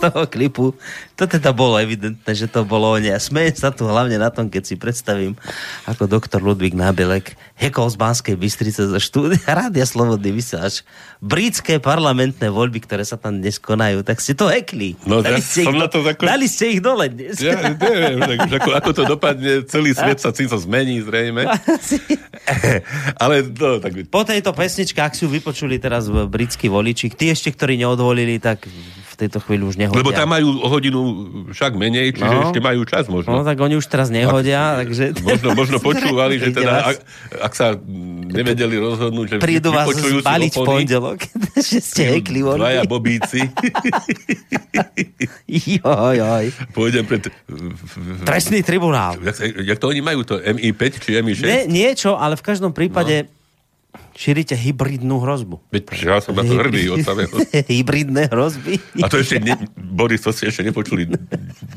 toho 0.08 0.24
klipu, 0.24 0.72
to 1.14 1.28
teda 1.28 1.52
bolo 1.52 1.76
evidentné, 1.76 2.32
že 2.32 2.48
to 2.48 2.64
bolo 2.64 2.96
o 2.96 2.98
ne. 2.98 3.12
A 3.12 3.20
smejem 3.20 3.52
sa 3.52 3.68
tu 3.68 3.84
hlavne 3.84 4.16
na 4.16 4.32
tom, 4.32 4.48
keď 4.48 4.62
si 4.64 4.74
predstavím, 4.80 5.36
ako 5.84 6.08
doktor 6.08 6.40
Ludvík 6.40 6.72
Nábelek 6.72 7.36
hekol 7.60 7.92
z 7.92 7.96
Banskej 8.00 8.36
Bystrice 8.40 8.88
za 8.88 8.96
štúdia 8.96 9.36
Rádia 9.60 9.84
Slobodný 9.84 10.32
vysielač. 10.32 10.80
Britské 11.20 11.76
parlamentné 11.76 12.48
voľby, 12.48 12.80
ktoré 12.80 13.04
sa 13.04 13.20
tam 13.20 13.44
dnes 13.44 13.60
konajú, 13.60 14.00
tak 14.00 14.24
ste 14.24 14.32
to 14.32 14.48
hekli. 14.48 14.96
No, 15.04 15.20
dali, 15.20 15.36
ja 15.36 15.44
ste 15.44 15.68
ich, 15.68 15.76
na 15.76 15.84
to 15.92 16.00
tako... 16.00 16.24
dali 16.24 16.48
ste 16.48 16.72
ich 16.72 16.80
dole 16.80 17.12
dnes. 17.12 17.36
Ja 17.36 17.60
neviem, 17.60 18.16
tak, 18.24 18.48
ako, 18.56 18.70
ako 18.72 18.90
to 18.96 19.02
dopadne, 19.04 19.52
celý 19.68 19.92
svet 19.92 20.16
sa 20.24 20.32
to 20.32 20.56
zmení 20.56 21.04
zrejme. 21.04 21.44
Ale 23.22 23.44
to, 23.52 23.84
tak... 23.84 23.92
Po 24.08 24.24
tejto 24.24 24.56
pesničke, 24.56 24.96
ak 25.04 25.12
si 25.12 25.28
ju 25.28 25.30
vypočuli 25.30 25.76
teraz 25.76 26.08
britskí 26.08 26.72
voliči, 26.72 27.12
tí 27.12 27.28
ešte, 27.28 27.52
ktorí 27.52 27.76
neodvolili, 27.76 28.40
tak 28.40 28.64
tejto 29.20 29.38
chvíli 29.44 29.68
už 29.68 29.76
nehodia. 29.76 30.00
Lebo 30.00 30.16
tam 30.16 30.32
majú 30.32 30.64
o 30.64 30.68
hodinu 30.72 31.00
však 31.52 31.76
menej, 31.76 32.16
čiže 32.16 32.24
no. 32.32 32.48
ešte 32.48 32.60
majú 32.64 32.80
čas 32.88 33.04
možno. 33.12 33.36
No 33.36 33.44
tak 33.44 33.60
oni 33.60 33.76
už 33.76 33.84
teraz 33.84 34.08
nehodia, 34.08 34.80
ak, 34.80 34.88
takže... 34.88 35.04
Možno, 35.20 35.48
možno 35.52 35.76
počúvali, 35.92 36.40
že 36.40 36.56
teda, 36.56 36.96
ak, 36.96 36.96
ak 37.50 37.54
sa 37.58 37.74
nevedeli 38.30 38.78
rozhodnúť, 38.78 39.26
že 39.26 39.36
Prídu 39.42 39.74
vás 39.74 39.90
zbaliť 39.90 40.52
v 40.54 40.62
pondelok, 40.62 41.18
že 41.74 41.82
ste 41.82 42.02
hekli 42.14 42.46
voľby. 42.46 42.62
Dvaja 42.62 42.82
bobíci. 42.86 43.42
joj, 45.82 46.14
joj. 46.14 46.46
Pôjdem 46.70 47.04
pred... 47.10 47.26
Trestný 48.22 48.62
tribunál. 48.62 49.18
Jak, 49.18 49.42
jak 49.42 49.78
to 49.82 49.90
oni 49.90 49.98
majú, 49.98 50.22
to 50.22 50.38
MI5 50.38 50.82
či 51.02 51.18
MI6? 51.18 51.42
Nie, 51.42 51.62
niečo, 51.66 52.14
ale 52.14 52.38
v 52.38 52.46
každom 52.46 52.70
prípade... 52.70 53.26
No 53.26 53.39
šírite 54.14 54.52
hybridnú 54.52 55.22
hrozbu. 55.24 55.64
Veď 55.72 55.82
ja 56.04 56.18
som 56.20 56.36
na 56.36 56.44
to 56.44 56.52
hrdý 56.52 56.92
od 56.92 57.00
samého. 57.00 57.32
Hybridné 57.72 58.28
hrozby. 58.28 58.76
A 59.00 59.08
to 59.08 59.16
ešte, 59.16 59.40
ne, 59.40 59.56
Boris, 59.74 60.20
to 60.20 60.30
si 60.30 60.44
ešte 60.44 60.60
nepočuli 60.60 61.08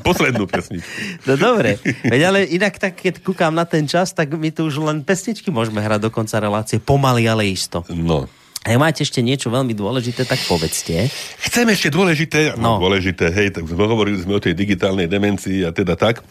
poslednú 0.03 0.43
pesničku. 0.45 1.23
No 1.23 1.39
dobre, 1.39 1.79
veď 2.03 2.21
ale 2.27 2.39
inak 2.51 2.75
tak, 2.77 2.99
keď 2.99 3.23
kúkam 3.23 3.55
na 3.55 3.63
ten 3.63 3.87
čas, 3.87 4.11
tak 4.11 4.35
my 4.35 4.51
tu 4.51 4.67
už 4.67 4.83
len 4.83 5.01
pesničky 5.07 5.49
môžeme 5.49 5.79
hrať 5.79 6.03
do 6.03 6.11
konca 6.11 6.37
relácie. 6.37 6.83
Pomaly, 6.83 7.25
ale 7.25 7.47
isto. 7.47 7.87
No. 7.89 8.27
A 8.63 8.79
máte 8.79 9.03
ešte 9.03 9.19
niečo 9.19 9.51
veľmi 9.51 9.75
dôležité, 9.75 10.23
tak 10.23 10.39
povedzte. 10.47 11.11
Chcem 11.43 11.67
ešte 11.67 11.91
dôležité, 11.91 12.55
no, 12.55 12.79
no 12.79 12.87
dôležité, 12.87 13.27
hej, 13.27 13.59
tak 13.59 13.67
hovorili 13.67 14.15
sme 14.23 14.39
o 14.39 14.43
tej 14.43 14.55
digitálnej 14.55 15.11
demencii 15.11 15.67
a 15.67 15.75
teda 15.75 15.99
tak. 15.99 16.23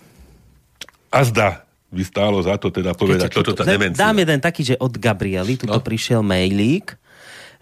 A 1.12 1.20
zdá, 1.28 1.68
by 1.93 2.03
stálo 2.03 2.40
za 2.40 2.57
to 2.57 2.72
teda 2.72 2.97
povedať, 2.97 3.28
čo 3.28 3.45
to 3.45 3.53
tá 3.53 3.68
demencia. 3.68 4.01
Dám 4.01 4.16
jeden 4.24 4.40
taký, 4.40 4.64
že 4.64 4.80
od 4.80 4.97
Gabriely, 4.97 5.61
tuto 5.61 5.76
no. 5.76 5.84
prišiel 5.84 6.24
mailík, 6.24 6.97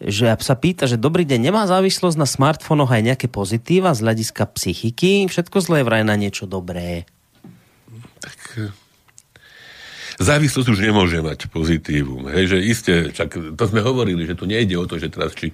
že 0.01 0.31
sa 0.41 0.55
pýta, 0.57 0.89
že 0.89 0.97
dobrý 0.97 1.29
deň, 1.29 1.51
nemá 1.51 1.67
závislosť 1.67 2.17
na 2.17 2.25
smartfónoch 2.25 2.89
aj 2.89 3.03
nejaké 3.05 3.27
pozitíva 3.29 3.93
z 3.93 4.07
hľadiska 4.07 4.49
psychiky? 4.57 5.29
Všetko 5.29 5.61
zlé 5.61 5.85
vraj 5.85 6.07
na 6.07 6.17
niečo 6.17 6.49
dobré. 6.49 7.05
Tak 8.23 8.73
závislosť 10.21 10.69
už 10.69 10.81
nemôže 10.81 11.19
mať 11.25 11.49
pozitívum. 11.49 12.29
Hej, 12.29 12.57
že 12.57 12.59
iste, 12.61 12.95
čak 13.11 13.35
to 13.35 13.65
sme 13.65 13.81
hovorili, 13.81 14.29
že 14.29 14.37
tu 14.37 14.45
nejde 14.45 14.77
o 14.77 14.85
to, 14.85 15.01
že 15.01 15.09
teraz 15.09 15.33
či 15.33 15.53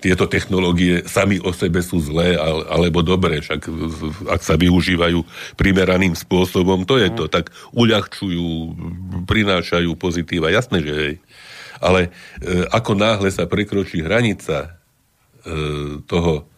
tieto 0.00 0.28
technológie 0.28 1.02
sami 1.08 1.40
o 1.40 1.50
sebe 1.50 1.80
sú 1.80 1.98
zlé 1.98 2.36
alebo 2.68 3.00
dobré, 3.00 3.40
však 3.40 3.66
ak 4.28 4.40
sa 4.44 4.54
využívajú 4.54 5.24
primeraným 5.56 6.12
spôsobom, 6.12 6.84
to 6.84 7.00
je 7.00 7.08
to, 7.12 7.24
mhm. 7.26 7.32
tak 7.32 7.44
uľahčujú, 7.72 8.46
prinášajú 9.24 9.90
pozitíva, 9.96 10.52
jasné, 10.52 10.84
že 10.84 10.94
hej. 10.94 11.14
Ale 11.76 12.08
e, 12.08 12.10
ako 12.72 12.96
náhle 12.96 13.28
sa 13.28 13.44
prekročí 13.44 14.00
hranica 14.00 14.80
e, 15.44 16.00
toho 16.08 16.48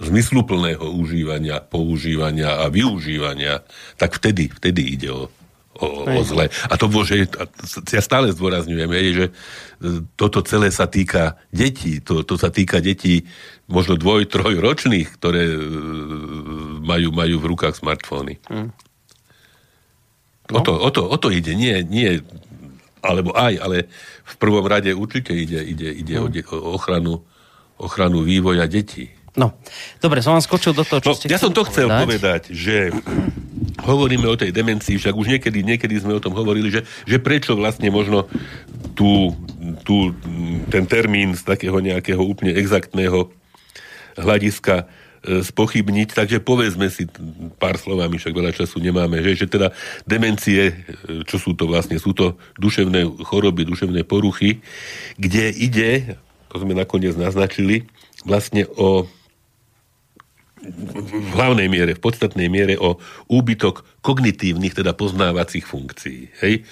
zmysluplného 0.00 0.88
užívania, 0.88 1.60
používania 1.60 2.64
a 2.64 2.72
využívania, 2.72 3.60
tak 4.00 4.16
vtedy, 4.16 4.48
vtedy 4.48 4.96
ide 4.96 5.12
o, 5.12 5.28
o, 5.82 6.06
o 6.06 6.20
zle. 6.22 6.46
A 6.70 6.74
to 6.78 6.86
bolo, 6.86 7.02
že 7.02 7.26
ja 7.90 8.02
stále 8.02 8.30
zdôrazňujem, 8.30 8.90
že 9.12 9.26
e, 9.28 9.32
toto 10.14 10.40
celé 10.46 10.70
sa 10.70 10.86
týka 10.86 11.36
detí, 11.50 11.98
to, 11.98 12.22
to 12.22 12.38
sa 12.38 12.54
týka 12.54 12.78
detí 12.78 13.26
možno 13.66 13.98
dvoj, 13.98 14.30
troj 14.30 14.62
ročných, 14.62 15.10
ktoré 15.18 15.42
e, 15.50 15.58
majú, 16.86 17.10
majú 17.10 17.36
v 17.42 17.48
rukách 17.50 17.82
smartfóny. 17.82 18.38
Hmm. 18.46 18.70
No. 20.52 20.58
O, 20.58 20.60
to, 20.62 20.72
o, 20.76 20.88
to, 20.92 21.02
o 21.06 21.16
to 21.18 21.28
ide, 21.32 21.56
nie, 21.58 21.82
nie 21.82 22.22
alebo 23.02 23.34
aj, 23.34 23.58
ale 23.58 23.90
v 24.22 24.34
prvom 24.38 24.62
rade 24.62 24.94
určite 24.94 25.34
ide, 25.34 25.58
ide, 25.58 25.90
ide 25.90 26.14
hmm. 26.14 26.24
o, 26.24 26.28
de, 26.30 26.40
o 26.46 26.78
ochranu, 26.78 27.26
ochranu 27.82 28.22
vývoja 28.22 28.70
detí. 28.70 29.10
No, 29.32 29.56
dobre, 29.96 30.20
som 30.20 30.36
vám 30.36 30.44
skočil 30.44 30.76
do 30.76 30.84
toho, 30.84 31.00
čo 31.00 31.10
no, 31.12 31.16
ste 31.16 31.32
Ja 31.32 31.40
som 31.40 31.56
to 31.56 31.64
chcel 31.64 31.88
povedať, 31.88 32.52
povedať 32.52 32.52
že 32.52 32.92
hovoríme 33.80 34.28
o 34.28 34.36
tej 34.36 34.52
demencii, 34.52 35.00
však 35.00 35.14
už 35.16 35.26
niekedy, 35.38 35.64
niekedy 35.64 35.96
sme 35.96 36.12
o 36.12 36.20
tom 36.20 36.36
hovorili, 36.36 36.68
že, 36.68 36.84
že 37.08 37.16
prečo 37.16 37.56
vlastne 37.56 37.88
možno 37.88 38.28
tú, 38.92 39.32
tú, 39.88 40.12
ten 40.68 40.84
termín 40.84 41.32
z 41.32 41.48
takého 41.48 41.80
nejakého 41.80 42.20
úplne 42.20 42.52
exaktného 42.52 43.32
hľadiska 44.20 44.84
e, 45.24 45.40
spochybniť, 45.40 46.08
takže 46.12 46.44
povedzme 46.44 46.92
si 46.92 47.08
pár 47.56 47.80
slovami, 47.80 48.20
však 48.20 48.36
veľa 48.36 48.52
času 48.52 48.84
nemáme, 48.84 49.24
že, 49.24 49.32
že 49.32 49.46
teda 49.48 49.72
demencie, 50.04 50.60
e, 50.68 50.74
čo 51.24 51.40
sú 51.40 51.56
to 51.56 51.64
vlastne, 51.64 51.96
sú 51.96 52.12
to 52.12 52.36
duševné 52.60 53.08
choroby, 53.24 53.64
duševné 53.64 54.04
poruchy, 54.04 54.60
kde 55.16 55.48
ide, 55.56 56.20
to 56.52 56.60
sme 56.60 56.76
nakoniec 56.76 57.16
naznačili, 57.16 57.88
vlastne 58.28 58.68
o 58.76 59.08
v 60.62 61.32
hlavnej 61.34 61.66
miere, 61.66 61.98
v 61.98 62.02
podstatnej 62.02 62.46
miere 62.46 62.78
o 62.78 62.96
úbytok 63.26 63.82
kognitívnych, 63.98 64.78
teda 64.78 64.94
poznávacích 64.94 65.66
funkcií. 65.66 66.30
Hej? 66.38 66.62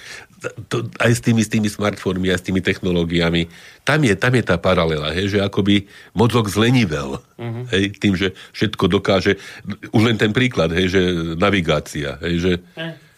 To, 0.71 0.87
aj 0.97 1.11
s 1.11 1.21
tými, 1.21 1.43
s 1.43 1.51
tými 1.51 1.69
smartfónmi, 1.69 2.31
aj 2.31 2.39
s 2.41 2.47
tými 2.49 2.63
technológiami. 2.63 3.51
Tam 3.83 4.01
je, 4.01 4.15
tam 4.15 4.33
je 4.33 4.43
tá 4.47 4.55
paralela, 4.55 5.11
hej? 5.11 5.37
že 5.37 5.39
akoby 5.43 5.85
mozog 6.15 6.47
zlenivel. 6.47 7.19
Uh-huh. 7.35 7.63
Hej? 7.69 7.99
Tým, 7.99 8.15
že 8.15 8.33
všetko 8.55 8.89
dokáže... 8.89 9.37
Už 9.91 10.01
len 10.07 10.17
ten 10.17 10.31
príklad, 10.31 10.71
hej? 10.71 10.87
že 10.89 11.01
navigácia. 11.35 12.17
Hej? 12.23 12.35
Že 12.41 12.53
uh 12.79 13.09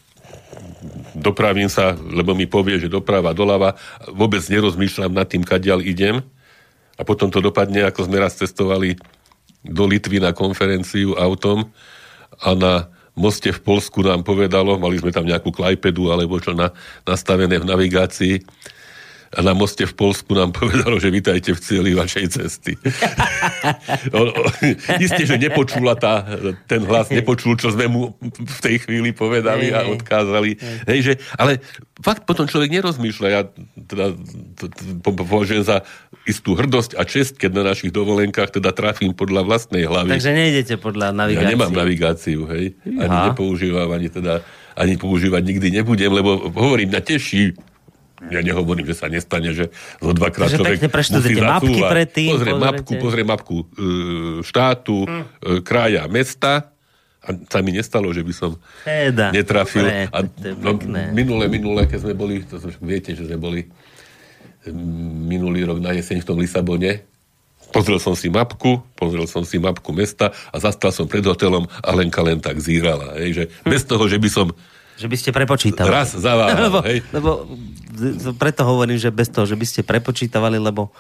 dopravím 1.13 1.69
sa, 1.69 1.93
lebo 1.97 2.33
mi 2.33 2.45
povie, 2.49 2.77
že 2.77 2.91
doprava, 2.91 3.33
doľava, 3.33 3.77
vôbec 4.09 4.41
nerozmýšľam 4.49 5.13
nad 5.13 5.25
tým, 5.29 5.45
kadiaľ 5.45 5.81
idem 5.85 6.21
a 6.97 7.01
potom 7.01 7.29
to 7.33 7.41
dopadne, 7.41 7.85
ako 7.85 8.05
sme 8.05 8.21
raz 8.21 8.37
cestovali 8.37 8.97
do 9.63 9.83
Litvy 9.87 10.19
na 10.19 10.35
konferenciu 10.35 11.15
autom 11.15 11.67
a 12.43 12.51
na 12.53 12.73
moste 13.15 13.53
v 13.53 13.61
Polsku 13.61 14.03
nám 14.03 14.25
povedalo, 14.25 14.75
mali 14.75 14.99
sme 14.99 15.13
tam 15.13 15.23
nejakú 15.23 15.53
klajpedu 15.53 16.11
alebo 16.11 16.37
čo 16.41 16.51
na, 16.51 16.73
nastavené 17.07 17.61
v 17.61 17.69
navigácii, 17.69 18.41
a 19.33 19.39
na 19.41 19.57
moste 19.57 19.89
v 19.89 19.93
Polsku 19.97 20.37
nám 20.37 20.53
povedalo, 20.59 21.01
že 21.01 21.09
vítajte 21.09 21.57
v 21.57 21.59
cieli 21.59 21.91
vašej 21.97 22.25
cesty. 22.37 22.77
o, 24.17 24.21
o, 24.29 24.41
isté, 25.01 25.25
že 25.25 25.41
nepočula 25.41 25.97
tá, 25.97 26.21
ten 26.69 26.85
hlas, 26.85 27.09
nepočul, 27.09 27.57
čo 27.57 27.73
sme 27.73 27.89
mu 27.89 28.13
v 28.21 28.59
tej 28.61 28.85
chvíli 28.85 29.09
povedali 29.11 29.73
a 29.73 29.89
odkázali. 29.89 30.57
Hej, 30.85 30.99
že, 31.01 31.13
ale 31.37 31.59
fakt 31.99 32.29
potom 32.29 32.45
človek 32.45 32.69
nerozmýšľa. 32.77 33.27
Ja 33.29 33.41
teda 33.89 34.13
považujem 35.01 35.65
za 35.65 35.81
istú 36.23 36.55
hrdosť 36.55 36.95
a 36.95 37.03
čest, 37.03 37.35
keď 37.35 37.51
na 37.51 37.63
našich 37.75 37.91
dovolenkách 37.91 38.55
teda 38.59 38.71
trafím 38.71 39.11
podľa 39.11 39.43
vlastnej 39.43 39.83
hlavy. 39.83 40.07
Takže 40.15 40.31
nejdete 40.31 40.73
podľa 40.79 41.11
navigácie. 41.11 41.43
Ja 41.43 41.51
nemám 41.51 41.73
navigáciu, 41.75 42.39
hej. 42.47 42.65
Ani 42.87 43.11
Aha. 43.11 43.27
nepoužívam, 43.31 43.91
ani 43.91 44.07
teda 44.07 44.39
ani 44.73 44.95
používať 44.95 45.41
nikdy 45.43 45.67
nebudem, 45.69 46.09
lebo 46.09 46.49
hovorím, 46.49 46.95
na 46.95 47.03
teší 47.03 47.53
ja 48.31 48.39
nehovorím, 48.39 48.87
že 48.87 48.95
sa 48.95 49.11
nestane, 49.11 49.51
že 49.51 49.67
zo 49.99 50.15
dvakrát 50.15 50.47
že 50.47 50.55
človek 50.55 50.79
musí 50.87 51.35
mapky 51.35 51.79
predtým. 51.83 52.31
Pozrie 52.31 52.55
mapku, 52.55 52.91
pozrie 52.95 53.25
mapku 53.27 53.55
e, 53.59 53.65
štátu, 54.47 55.03
hm. 55.03 55.11
e, 55.11 55.25
kraja, 55.59 56.07
mesta 56.07 56.71
a 57.23 57.29
sa 57.47 57.59
mi 57.63 57.75
nestalo, 57.75 58.11
že 58.15 58.23
by 58.23 58.33
som 58.35 58.55
Teda, 58.83 59.31
netrafil. 59.31 59.83
Dobre, 59.87 60.07
a 60.07 60.19
no, 60.59 60.71
minule, 61.15 61.47
minule, 61.47 61.87
keď 61.87 61.99
sme 62.03 62.13
boli, 62.15 62.43
to 62.43 62.59
viete, 62.83 63.15
že 63.15 63.27
sme 63.27 63.39
boli 63.39 63.61
minulý 64.71 65.67
rok 65.67 65.83
na 65.83 65.91
jeseň 65.91 66.23
v 66.23 66.27
tom 66.27 66.37
Lisabone, 66.39 67.03
Pozrel 67.73 67.97
som 67.97 68.13
si 68.13 68.29
mapku, 68.29 68.85
pozrel 68.93 69.25
som 69.25 69.41
si 69.41 69.57
mapku 69.57 69.89
mesta 69.97 70.29
a 70.53 70.61
zastal 70.61 70.93
som 70.93 71.09
pred 71.09 71.25
hotelom 71.25 71.65
a 71.81 71.89
Lenka 71.97 72.21
len 72.21 72.37
tak 72.37 72.61
zírala. 72.61 73.17
Hej, 73.17 73.29
že 73.33 73.43
hm. 73.49 73.71
bez 73.73 73.81
toho, 73.89 74.05
že 74.05 74.21
by 74.21 74.29
som 74.29 74.47
že 74.93 75.09
by 75.09 75.17
ste 75.17 75.33
prepočítali. 75.33 75.89
Raz 75.89 76.13
zaváhal, 76.13 76.53
lebo, 76.69 76.79
hej. 76.85 77.01
lebo 77.09 77.49
preto 78.37 78.61
hovorím, 78.61 79.01
že 79.01 79.09
bez 79.09 79.25
toho, 79.25 79.49
že 79.49 79.57
by 79.57 79.65
ste 79.65 79.81
prepočítavali, 79.81 80.61
lebo 80.61 80.93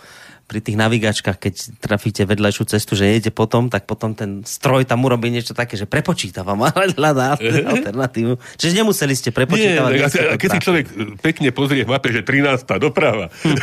pri 0.43 0.59
tých 0.59 0.77
navigačkách, 0.77 1.37
keď 1.39 1.53
trafíte 1.79 2.27
vedľajšiu 2.27 2.63
cestu, 2.67 2.93
že 2.99 3.07
jede 3.07 3.31
potom, 3.31 3.71
tak 3.71 3.87
potom 3.87 4.11
ten 4.11 4.43
stroj 4.43 4.83
tam 4.83 5.07
urobí 5.07 5.31
niečo 5.31 5.55
také, 5.55 5.79
že 5.79 5.87
prepočítavam, 5.87 6.59
ale 6.67 6.91
hľadá 6.93 7.39
alternatívu. 7.39 8.37
Čiže 8.59 8.83
nemuseli 8.83 9.13
ste 9.15 9.29
prepočítavať. 9.31 9.91
Nie, 9.91 10.03
a 10.03 10.35
keď 10.35 10.49
si 10.53 10.59
človek 10.59 10.85
pekne 11.23 11.49
pozrie 11.55 11.87
v 11.87 11.89
mape, 11.95 12.11
že 12.11 12.21
13. 12.21 12.67
doprava. 12.77 13.31
Hm. 13.43 13.57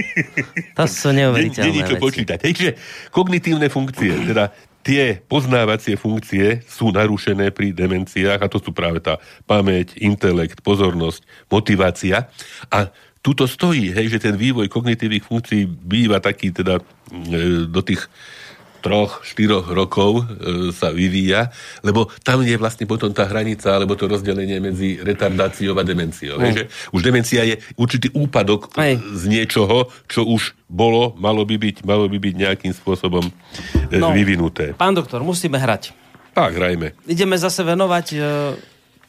to 0.78 0.84
sú 0.90 1.14
neuveriteľné 1.14 1.66
Není 1.70 1.82
čo 1.86 1.96
počítať. 1.96 2.38
Čiže 2.42 2.72
kognitívne 3.14 3.70
funkcie, 3.70 4.10
teda 4.26 4.50
tie 4.80 5.20
poznávacie 5.28 5.94
funkcie 6.00 6.64
sú 6.64 6.90
narušené 6.90 7.52
pri 7.52 7.72
demenciách 7.76 8.40
a 8.40 8.50
to 8.50 8.58
sú 8.58 8.72
práve 8.72 8.98
tá 9.00 9.20
pamäť, 9.44 9.96
intelekt, 10.00 10.64
pozornosť, 10.64 11.24
motivácia 11.52 12.32
a 12.72 12.88
tuto 13.20 13.44
stojí, 13.44 13.92
hej, 13.92 14.16
že 14.16 14.18
ten 14.18 14.34
vývoj 14.36 14.72
kognitívnych 14.72 15.24
funkcií 15.24 15.68
býva 15.68 16.24
taký 16.24 16.56
teda 16.56 16.80
e, 16.80 17.68
do 17.68 17.80
tých 17.84 18.08
troch, 18.80 19.20
štyroch 19.20 19.68
rokov 19.68 20.24
e, 20.24 20.72
sa 20.72 20.88
vyvíja, 20.88 21.52
lebo 21.84 22.08
tam 22.24 22.40
je 22.40 22.56
vlastne 22.56 22.88
potom 22.88 23.12
tá 23.12 23.28
hranica, 23.28 23.76
alebo 23.76 23.92
to 23.92 24.08
rozdelenie 24.08 24.56
medzi 24.58 24.96
retardáciou 25.04 25.76
a 25.76 25.84
demenciou. 25.84 26.40
Mm. 26.40 26.44
Hej, 26.48 26.52
že 26.56 26.64
už 26.96 27.00
demencia 27.04 27.44
je 27.44 27.60
určitý 27.76 28.08
úpadok 28.16 28.72
Aj. 28.80 28.96
z 28.96 29.22
niečoho, 29.28 29.92
čo 30.08 30.24
už 30.24 30.56
bolo, 30.66 31.12
malo 31.20 31.44
by 31.44 31.60
byť, 31.60 31.76
malo 31.84 32.08
by 32.08 32.16
byť 32.16 32.34
nejakým 32.34 32.72
spôsobom 32.72 33.28
e, 33.28 34.00
no, 34.00 34.16
vyvinuté. 34.16 34.72
Pán 34.72 34.96
doktor, 34.96 35.20
musíme 35.20 35.60
hrať. 35.60 35.92
Tak, 36.32 36.56
hrajme. 36.56 36.96
Ideme 37.04 37.36
zase 37.36 37.60
venovať... 37.60 38.06
E... 38.16 38.30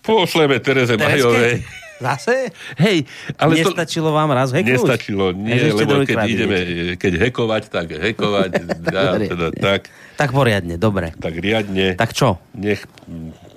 Pošleme 0.03 0.59
Tereze 0.59 0.99
Majovej. 0.99 1.80
Zase? 2.01 2.49
Hej, 2.81 3.05
ale 3.37 3.61
Nestačilo 3.61 4.09
to... 4.09 4.17
vám 4.17 4.33
raz 4.33 4.49
heknúť? 4.49 4.73
Nestačilo, 4.73 5.25
nie, 5.37 5.69
lebo 5.69 6.01
keď 6.01 6.17
ideme, 6.25 6.57
keď 6.97 7.13
hekovať, 7.29 7.63
tak 7.69 7.93
hekovať, 7.93 8.49
ja, 8.89 9.21
teda, 9.31 9.47
tak. 9.53 9.93
Tak 10.17 10.33
poriadne, 10.33 10.81
dobre. 10.81 11.13
Tak 11.13 11.37
riadne. 11.37 11.93
Tak 11.93 12.17
čo? 12.17 12.41
Nech, 12.57 12.81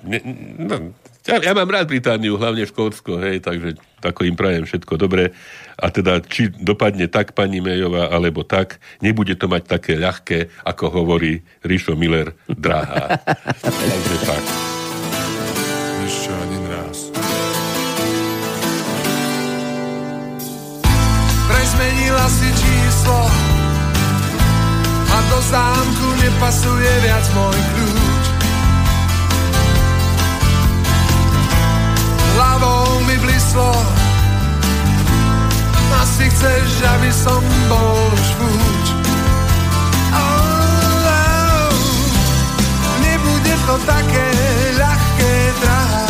ne, 0.05 0.19
no, 0.61 0.93
ja, 1.25 1.41
ja 1.41 1.57
mám 1.57 1.73
rád 1.73 1.89
Britániu, 1.89 2.37
hlavne 2.37 2.69
Škótsko, 2.69 3.17
hej, 3.17 3.41
takže 3.41 3.81
tako 4.05 4.29
im 4.29 4.37
prajem 4.37 4.69
všetko 4.69 5.01
dobre. 5.01 5.33
A 5.81 5.89
teda, 5.89 6.21
či 6.21 6.53
dopadne 6.53 7.09
tak 7.09 7.33
pani 7.33 7.65
Mejová, 7.65 8.13
alebo 8.13 8.45
tak, 8.45 8.77
nebude 9.01 9.33
to 9.33 9.49
mať 9.49 9.65
také 9.65 9.97
ľahké, 9.97 10.53
ako 10.69 10.93
hovorí 10.93 11.41
Rišo 11.65 11.97
Miller, 11.97 12.37
drahá. 12.45 13.25
takže 13.65 14.17
tak. 14.29 14.45
Ešte 16.05 16.29
ani 16.29 16.59
raz. 16.69 17.24
Číslo 23.05 23.31
a 25.13 25.19
do 25.31 25.39
zámku 25.43 26.09
nepasuje 26.25 26.93
viac 27.05 27.27
môj 27.37 27.59
kľúč. 27.77 28.25
Hlavou 32.35 33.05
mi 33.07 33.17
blislo, 33.21 33.73
asi 36.03 36.27
chceš, 36.33 36.69
aby 36.99 37.11
som 37.13 37.45
bol 37.71 38.11
už 38.11 38.29
fúč. 38.41 38.87
Oh, 40.11 41.13
oh, 41.13 41.77
nebude 43.05 43.55
to 43.69 43.77
také 43.87 44.29
ľahké, 44.81 45.35
drahá. 45.63 46.07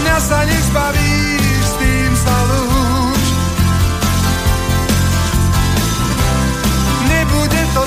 Mňa 0.00 0.16
sa 0.16 0.38
nezbaví 0.48 1.29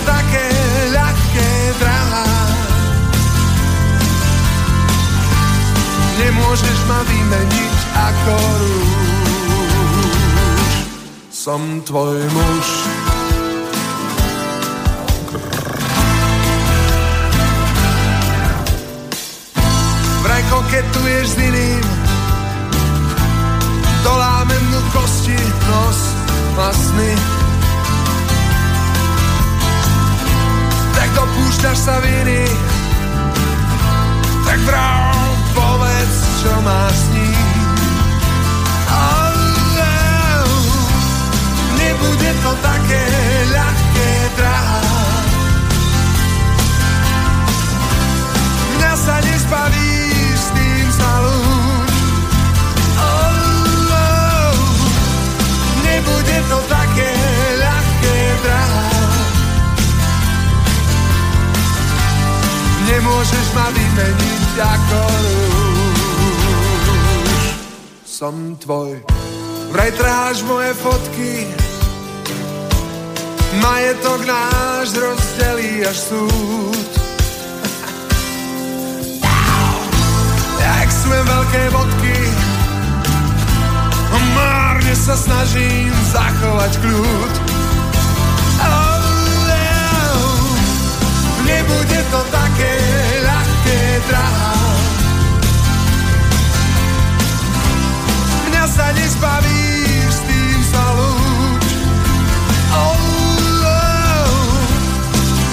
také 0.07 0.47
ľahké, 0.93 1.49
drahá. 1.79 2.27
Nemôžeš 6.19 6.79
ma 6.87 6.99
vymeniť 7.03 7.75
ako 7.91 8.35
rúž. 8.61 8.91
Som 11.33 11.83
tvoj 11.83 12.19
muž. 12.31 12.67
Vraj 20.23 20.43
koketuješ 20.47 21.25
s 21.27 21.37
iným 21.43 21.83
doláme 24.03 24.55
mu 24.69 24.79
kosti, 24.91 25.39
nos 25.67 25.99
a. 26.55 27.42
dopúšťaš 31.63 31.79
sa 31.79 31.95
viny, 32.03 32.43
tak 34.43 34.59
vrál, 34.67 35.15
povedz, 35.55 36.15
čo 36.43 36.51
máš 36.59 36.91
s 36.91 37.07
ním. 37.15 37.47
Oh, 38.91 39.31
nebude 41.79 42.31
to 42.43 42.51
také 42.59 43.03
ľahké, 43.47 44.11
drahá. 44.35 44.83
Mňa 48.75 48.93
sa 48.99 49.15
nezbaví, 49.23 49.95
s 50.35 50.47
tým 50.51 50.87
sa 50.91 51.11
ľúč. 51.23 51.91
nebude 55.87 56.37
to 56.51 56.59
také 56.67 56.82
Nemôžeš 62.93 63.47
ma 63.57 63.73
vymeniť 63.73 64.53
ako 64.53 65.01
rúž. 66.13 67.41
Som 68.05 68.53
tvoj, 68.61 69.01
vraj 69.73 69.89
trháš 69.97 70.45
moje 70.45 70.77
fotky, 70.77 71.49
majetok 73.57 74.29
náš 74.29 74.93
rozdelí 74.93 75.81
až 75.81 75.97
súd. 75.97 76.89
Jak 80.61 80.89
sme 80.93 81.17
veľké 81.17 81.63
vodky, 81.73 82.19
márne 84.37 84.93
sa 84.93 85.17
snažím 85.17 85.89
zachovať 86.13 86.71
kľud. 86.77 87.33
Oh, 88.61 89.01
oh, 89.49 90.45
nebude 91.41 91.99
to 92.13 92.21
také 92.29 92.42
drahá. 94.07 94.55
Mňa 98.49 98.65
sa 98.67 98.87
nezbaví, 98.95 99.63
s 100.09 100.19
tým 100.27 100.59
sa 100.67 100.83
lúč. 100.97 101.67
Oh, 102.73 102.97
oh, 103.63 104.33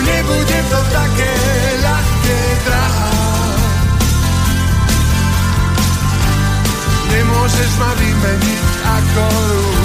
nebude 0.05 0.59
to 0.71 0.81
také 0.91 1.35
ľahké, 1.85 2.39
drahá. 2.67 3.13
Nemôžeš 7.11 7.71
ma 7.79 7.91
vymeniť 7.99 8.63
ako 8.87 9.25
rúž. 9.51 9.79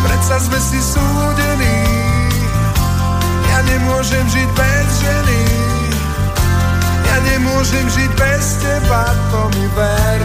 Predsa 0.00 0.36
sme 0.42 0.58
si 0.58 0.80
súdení, 0.82 1.89
nemôžem 3.62 4.24
žiť 4.28 4.48
bez 4.56 4.88
ženy. 5.02 5.42
Ja 7.08 7.16
nemôžem 7.26 7.86
žiť 7.90 8.10
bez 8.16 8.44
teba, 8.62 9.04
to 9.32 9.40
mi 9.56 9.66
ver. 9.76 10.22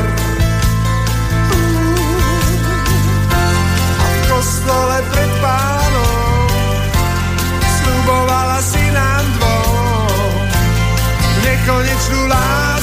A 4.00 4.06
v 4.06 4.20
kostole 4.30 4.98
pred 5.12 5.32
pánom 5.44 6.48
Slubovala 7.66 8.60
si 8.62 8.84
nám 8.94 9.26
dvom. 9.40 10.40
Nekonečnú 11.44 12.22
lásku 12.30 12.75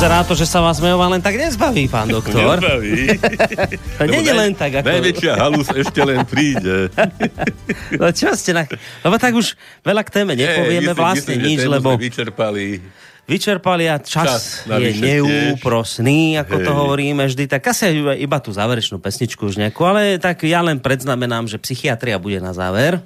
Vyzerá 0.00 0.24
to, 0.24 0.32
že 0.32 0.48
sa 0.48 0.64
vás 0.64 0.80
Mejová 0.80 1.12
len 1.12 1.20
tak 1.20 1.36
nezbaví, 1.36 1.84
pán 1.84 2.08
doktor. 2.08 2.56
Nebaví. 2.56 3.20
To 4.00 4.08
nie 4.08 4.24
je 4.24 4.32
len 4.32 4.56
tak, 4.56 4.80
ako... 4.80 4.88
Najväčšia 4.96 5.32
halus 5.36 5.68
ešte 5.76 6.00
len 6.00 6.24
príde. 6.24 6.88
No 8.00 8.08
čo 8.08 8.32
ste 8.32 8.56
na... 8.56 8.64
Lebo 9.04 9.20
tak 9.20 9.36
už 9.36 9.60
veľa 9.84 10.00
k 10.00 10.08
téme 10.08 10.32
nepovieme 10.40 10.88
Ej, 10.88 10.96
myslím- 10.96 11.04
vlastne 11.04 11.34
myslím, 11.36 11.44
nič, 11.52 11.58
lebo 11.68 12.00
vyčerpali. 12.00 12.80
vyčerpali 13.28 13.92
a 13.92 14.00
čas, 14.00 14.64
Čas 14.64 14.72
je 14.72 14.90
neúprosný, 15.04 16.40
ako 16.40 16.64
to 16.64 16.70
Hej. 16.72 16.78
hovoríme 16.80 17.22
vždy. 17.28 17.44
Tak 17.44 17.68
asi 17.68 17.92
iba, 17.92 18.16
iba 18.16 18.40
tú 18.40 18.56
záverečnú 18.56 19.04
pesničku 19.04 19.52
už 19.52 19.60
nejakú, 19.60 19.84
ale 19.84 20.16
tak 20.16 20.48
ja 20.48 20.64
len 20.64 20.80
predznamenám, 20.80 21.44
že 21.44 21.60
psychiatria 21.60 22.16
bude 22.16 22.40
na 22.40 22.56
záver. 22.56 23.04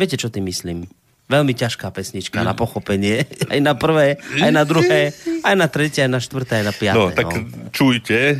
Viete, 0.00 0.16
čo 0.16 0.32
tým 0.32 0.48
myslím? 0.48 0.88
Veľmi 1.30 1.54
ťažká 1.54 1.88
pesnička 1.94 2.42
na 2.42 2.52
pochopenie. 2.52 3.24
Aj 3.52 3.60
na 3.62 3.78
prvé, 3.78 4.20
aj 4.42 4.52
na 4.52 4.64
druhé, 4.66 5.14
aj 5.44 5.54
na 5.54 5.66
tretie, 5.70 6.02
aj 6.04 6.10
na 6.10 6.20
štvrté, 6.20 6.60
aj 6.60 6.66
na 6.66 6.74
piaté. 6.74 6.98
No, 6.98 7.12
tak 7.12 7.28
čujte. 7.72 8.36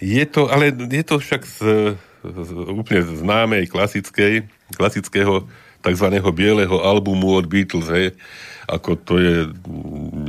Je 0.00 0.24
to, 0.24 0.48
ale 0.48 0.72
je 0.72 1.04
to 1.04 1.20
však 1.20 1.44
z, 1.44 1.60
z 2.24 2.50
úplne 2.72 3.04
známej 3.04 3.68
klasickej, 3.68 4.48
klasického 4.72 5.44
tzv. 5.84 6.06
bieleho 6.32 6.80
albumu 6.80 7.36
od 7.36 7.46
Beatles, 7.48 7.88
hej. 7.92 8.16
Ako 8.68 8.96
to 8.96 9.20
je 9.20 9.50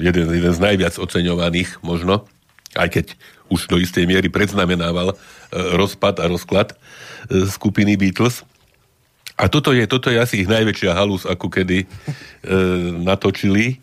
jeden, 0.01 0.25
jeden 0.27 0.53
z 0.53 0.59
najviac 0.59 0.97
oceňovaných 0.97 1.79
možno, 1.85 2.25
aj 2.75 2.89
keď 2.89 3.05
už 3.51 3.67
do 3.67 3.77
istej 3.77 4.07
miery 4.07 4.31
predznamenával 4.31 5.11
e, 5.11 5.15
rozpad 5.75 6.23
a 6.23 6.25
rozklad 6.31 6.71
e, 6.71 6.75
skupiny 7.47 7.99
Beatles. 7.99 8.47
A 9.41 9.49
toto 9.49 9.73
je, 9.73 9.89
toto 9.89 10.13
je 10.13 10.21
asi 10.21 10.45
ich 10.45 10.49
najväčšia 10.49 10.93
halus, 10.93 11.25
ako 11.25 11.49
kedy 11.49 11.81
e, 11.81 11.87
natočili. 13.01 13.81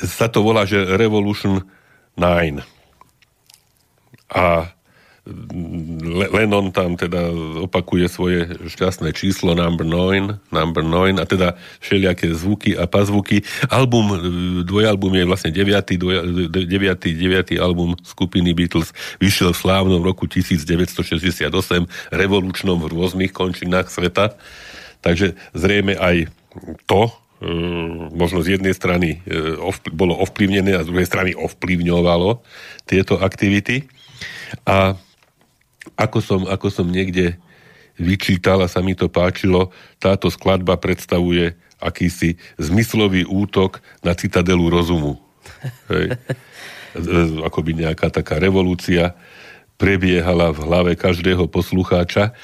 Sa 0.00 0.32
to 0.32 0.40
volá, 0.40 0.64
že 0.64 0.80
Revolution 0.80 1.60
9. 2.16 2.64
A 4.32 4.72
Le- 6.08 6.30
Lennon 6.32 6.72
tam 6.72 6.96
teda 6.96 7.28
opakuje 7.68 8.08
svoje 8.08 8.48
šťastné 8.64 9.12
číslo 9.12 9.52
number 9.52 9.84
9, 9.84 10.40
number 10.48 10.80
9 10.80 11.20
a 11.20 11.24
teda 11.28 11.48
všelijaké 11.84 12.32
zvuky 12.32 12.72
a 12.72 12.88
pazvuky. 12.88 13.44
Album, 13.68 14.06
e, 14.08 14.18
dvojalbum 14.64 15.12
je 15.12 15.24
vlastne 15.28 15.50
deviatý, 15.52 16.00
dvoja, 16.00 16.24
de- 16.24 16.64
deviatý, 16.64 17.12
deviatý 17.12 17.60
album 17.60 17.92
skupiny 18.00 18.56
Beatles 18.56 18.96
vyšiel 19.20 19.52
v 19.52 19.60
slávnom 19.60 20.00
roku 20.00 20.24
1968, 20.24 21.44
revolučnom 22.08 22.80
v 22.80 22.88
rôznych 22.88 23.32
končinách 23.32 23.92
sveta. 23.92 24.32
Takže 25.00 25.38
zrejme 25.54 25.94
aj 25.94 26.28
to, 26.90 27.08
e, 27.08 27.12
možno 28.12 28.42
z 28.42 28.58
jednej 28.58 28.74
strany 28.74 29.22
e, 29.22 29.58
bolo 29.94 30.18
ovplyvnené 30.18 30.74
a 30.74 30.84
z 30.84 30.90
druhej 30.90 31.08
strany 31.08 31.30
ovplyvňovalo 31.38 32.42
tieto 32.88 33.18
aktivity. 33.22 33.86
A 34.66 34.98
ako 35.94 36.18
som, 36.18 36.40
ako 36.46 36.68
som 36.68 36.86
niekde 36.90 37.38
vyčítal 37.98 38.62
a 38.62 38.70
sa 38.70 38.78
mi 38.78 38.94
to 38.94 39.10
páčilo, 39.10 39.74
táto 39.98 40.30
skladba 40.30 40.78
predstavuje 40.78 41.58
akýsi 41.78 42.38
zmyslový 42.58 43.26
útok 43.26 43.82
na 44.02 44.14
citadelu 44.14 44.66
rozumu. 44.70 45.18
Hej. 45.90 46.18
Akoby 47.48 47.78
nejaká 47.78 48.10
taká 48.10 48.42
revolúcia 48.42 49.14
prebiehala 49.78 50.50
v 50.50 50.58
hlave 50.66 50.92
každého 50.98 51.46
poslucháča. 51.46 52.34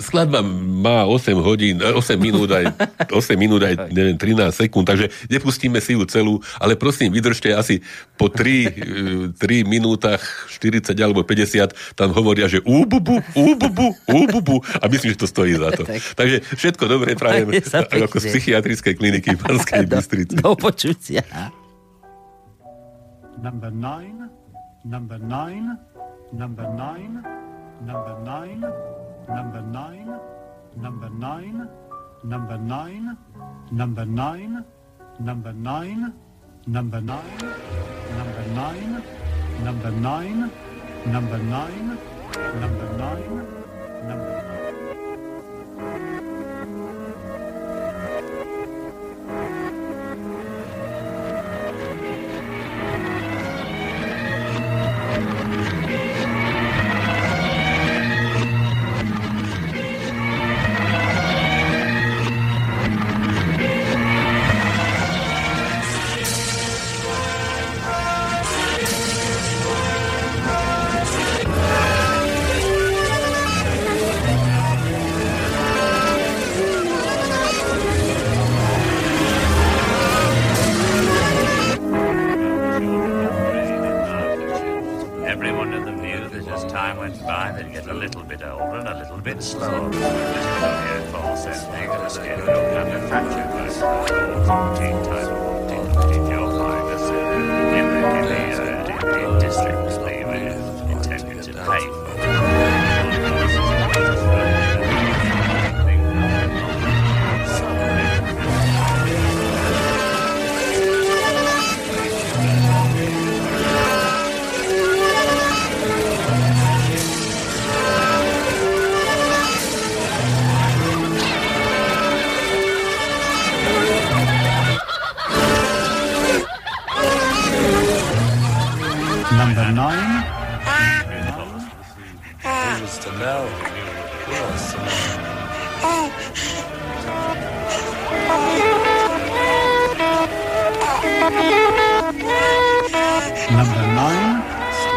Skladba 0.00 0.40
má 0.42 1.04
8 1.04 1.36
hodín, 1.44 1.76
eh, 1.78 1.92
8 1.92 2.16
minút 2.16 2.48
aj, 2.48 2.72
8 3.12 3.36
minút 3.36 3.60
aj 3.60 3.92
neviem, 3.92 4.16
13 4.16 4.48
sekúnd, 4.50 4.88
takže 4.88 5.12
nepustíme 5.28 5.76
si 5.78 5.92
ju 5.94 6.08
celú, 6.08 6.40
ale 6.56 6.74
prosím, 6.80 7.12
vydržte 7.12 7.52
asi 7.52 7.84
po 8.16 8.32
3, 8.32 9.36
3 9.36 9.68
minútach 9.68 10.24
40 10.48 10.96
alebo 11.04 11.20
50, 11.20 11.76
tam 11.92 12.16
hovoria, 12.16 12.48
že 12.48 12.64
úbubu, 12.64 13.20
úbubu, 13.36 13.92
úbubu 14.08 14.64
a 14.80 14.88
myslím, 14.88 15.12
že 15.12 15.20
to 15.20 15.28
stojí 15.28 15.60
za 15.60 15.76
to. 15.76 15.84
Tak. 15.84 16.00
Takže 16.16 16.36
všetko 16.56 16.84
dobre 16.88 17.12
prajem 17.12 17.52
ako 18.08 18.16
z 18.16 18.24
psychiatrickej 18.32 18.94
kliniky 18.96 19.36
v 19.36 19.40
Banskej 19.44 19.84
do, 19.90 20.00
Bystrici. 20.00 20.34
do 20.40 20.56
počutia. 20.56 21.22
Number 23.40 23.72
nine, 23.72 24.28
number 24.84 25.20
nine, 25.20 25.76
number 26.32 26.62
nine, 26.74 27.22
number 27.84 28.16
nine, 28.24 28.60
number 29.28 29.62
nine, 29.62 30.20
number 30.76 31.10
nine, 31.10 31.68
number 32.24 32.58
nine, 32.58 33.16
number 33.70 34.04
nine, 34.04 34.64
number 35.18 35.52
nine, 35.54 36.14
number 36.66 37.00
nine, 37.00 37.34
number 38.14 38.52
nine, 38.54 39.02
number 39.64 39.90
nine, 39.90 39.90
number 39.90 39.90
nine, 39.90 40.50
number 41.06 41.38
nine, 41.38 41.98
number 42.60 42.90
Everyone 44.10 44.49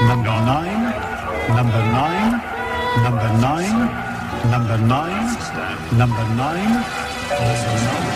number 0.02 0.36
nine, 0.52 0.84
number 1.56 1.84
nine, 1.94 2.42
number 3.04 3.30
nine, 3.40 3.78
number 4.52 4.78
nine, 4.78 5.38
number 5.98 6.28
nine, 6.36 6.84
standing 7.30 8.14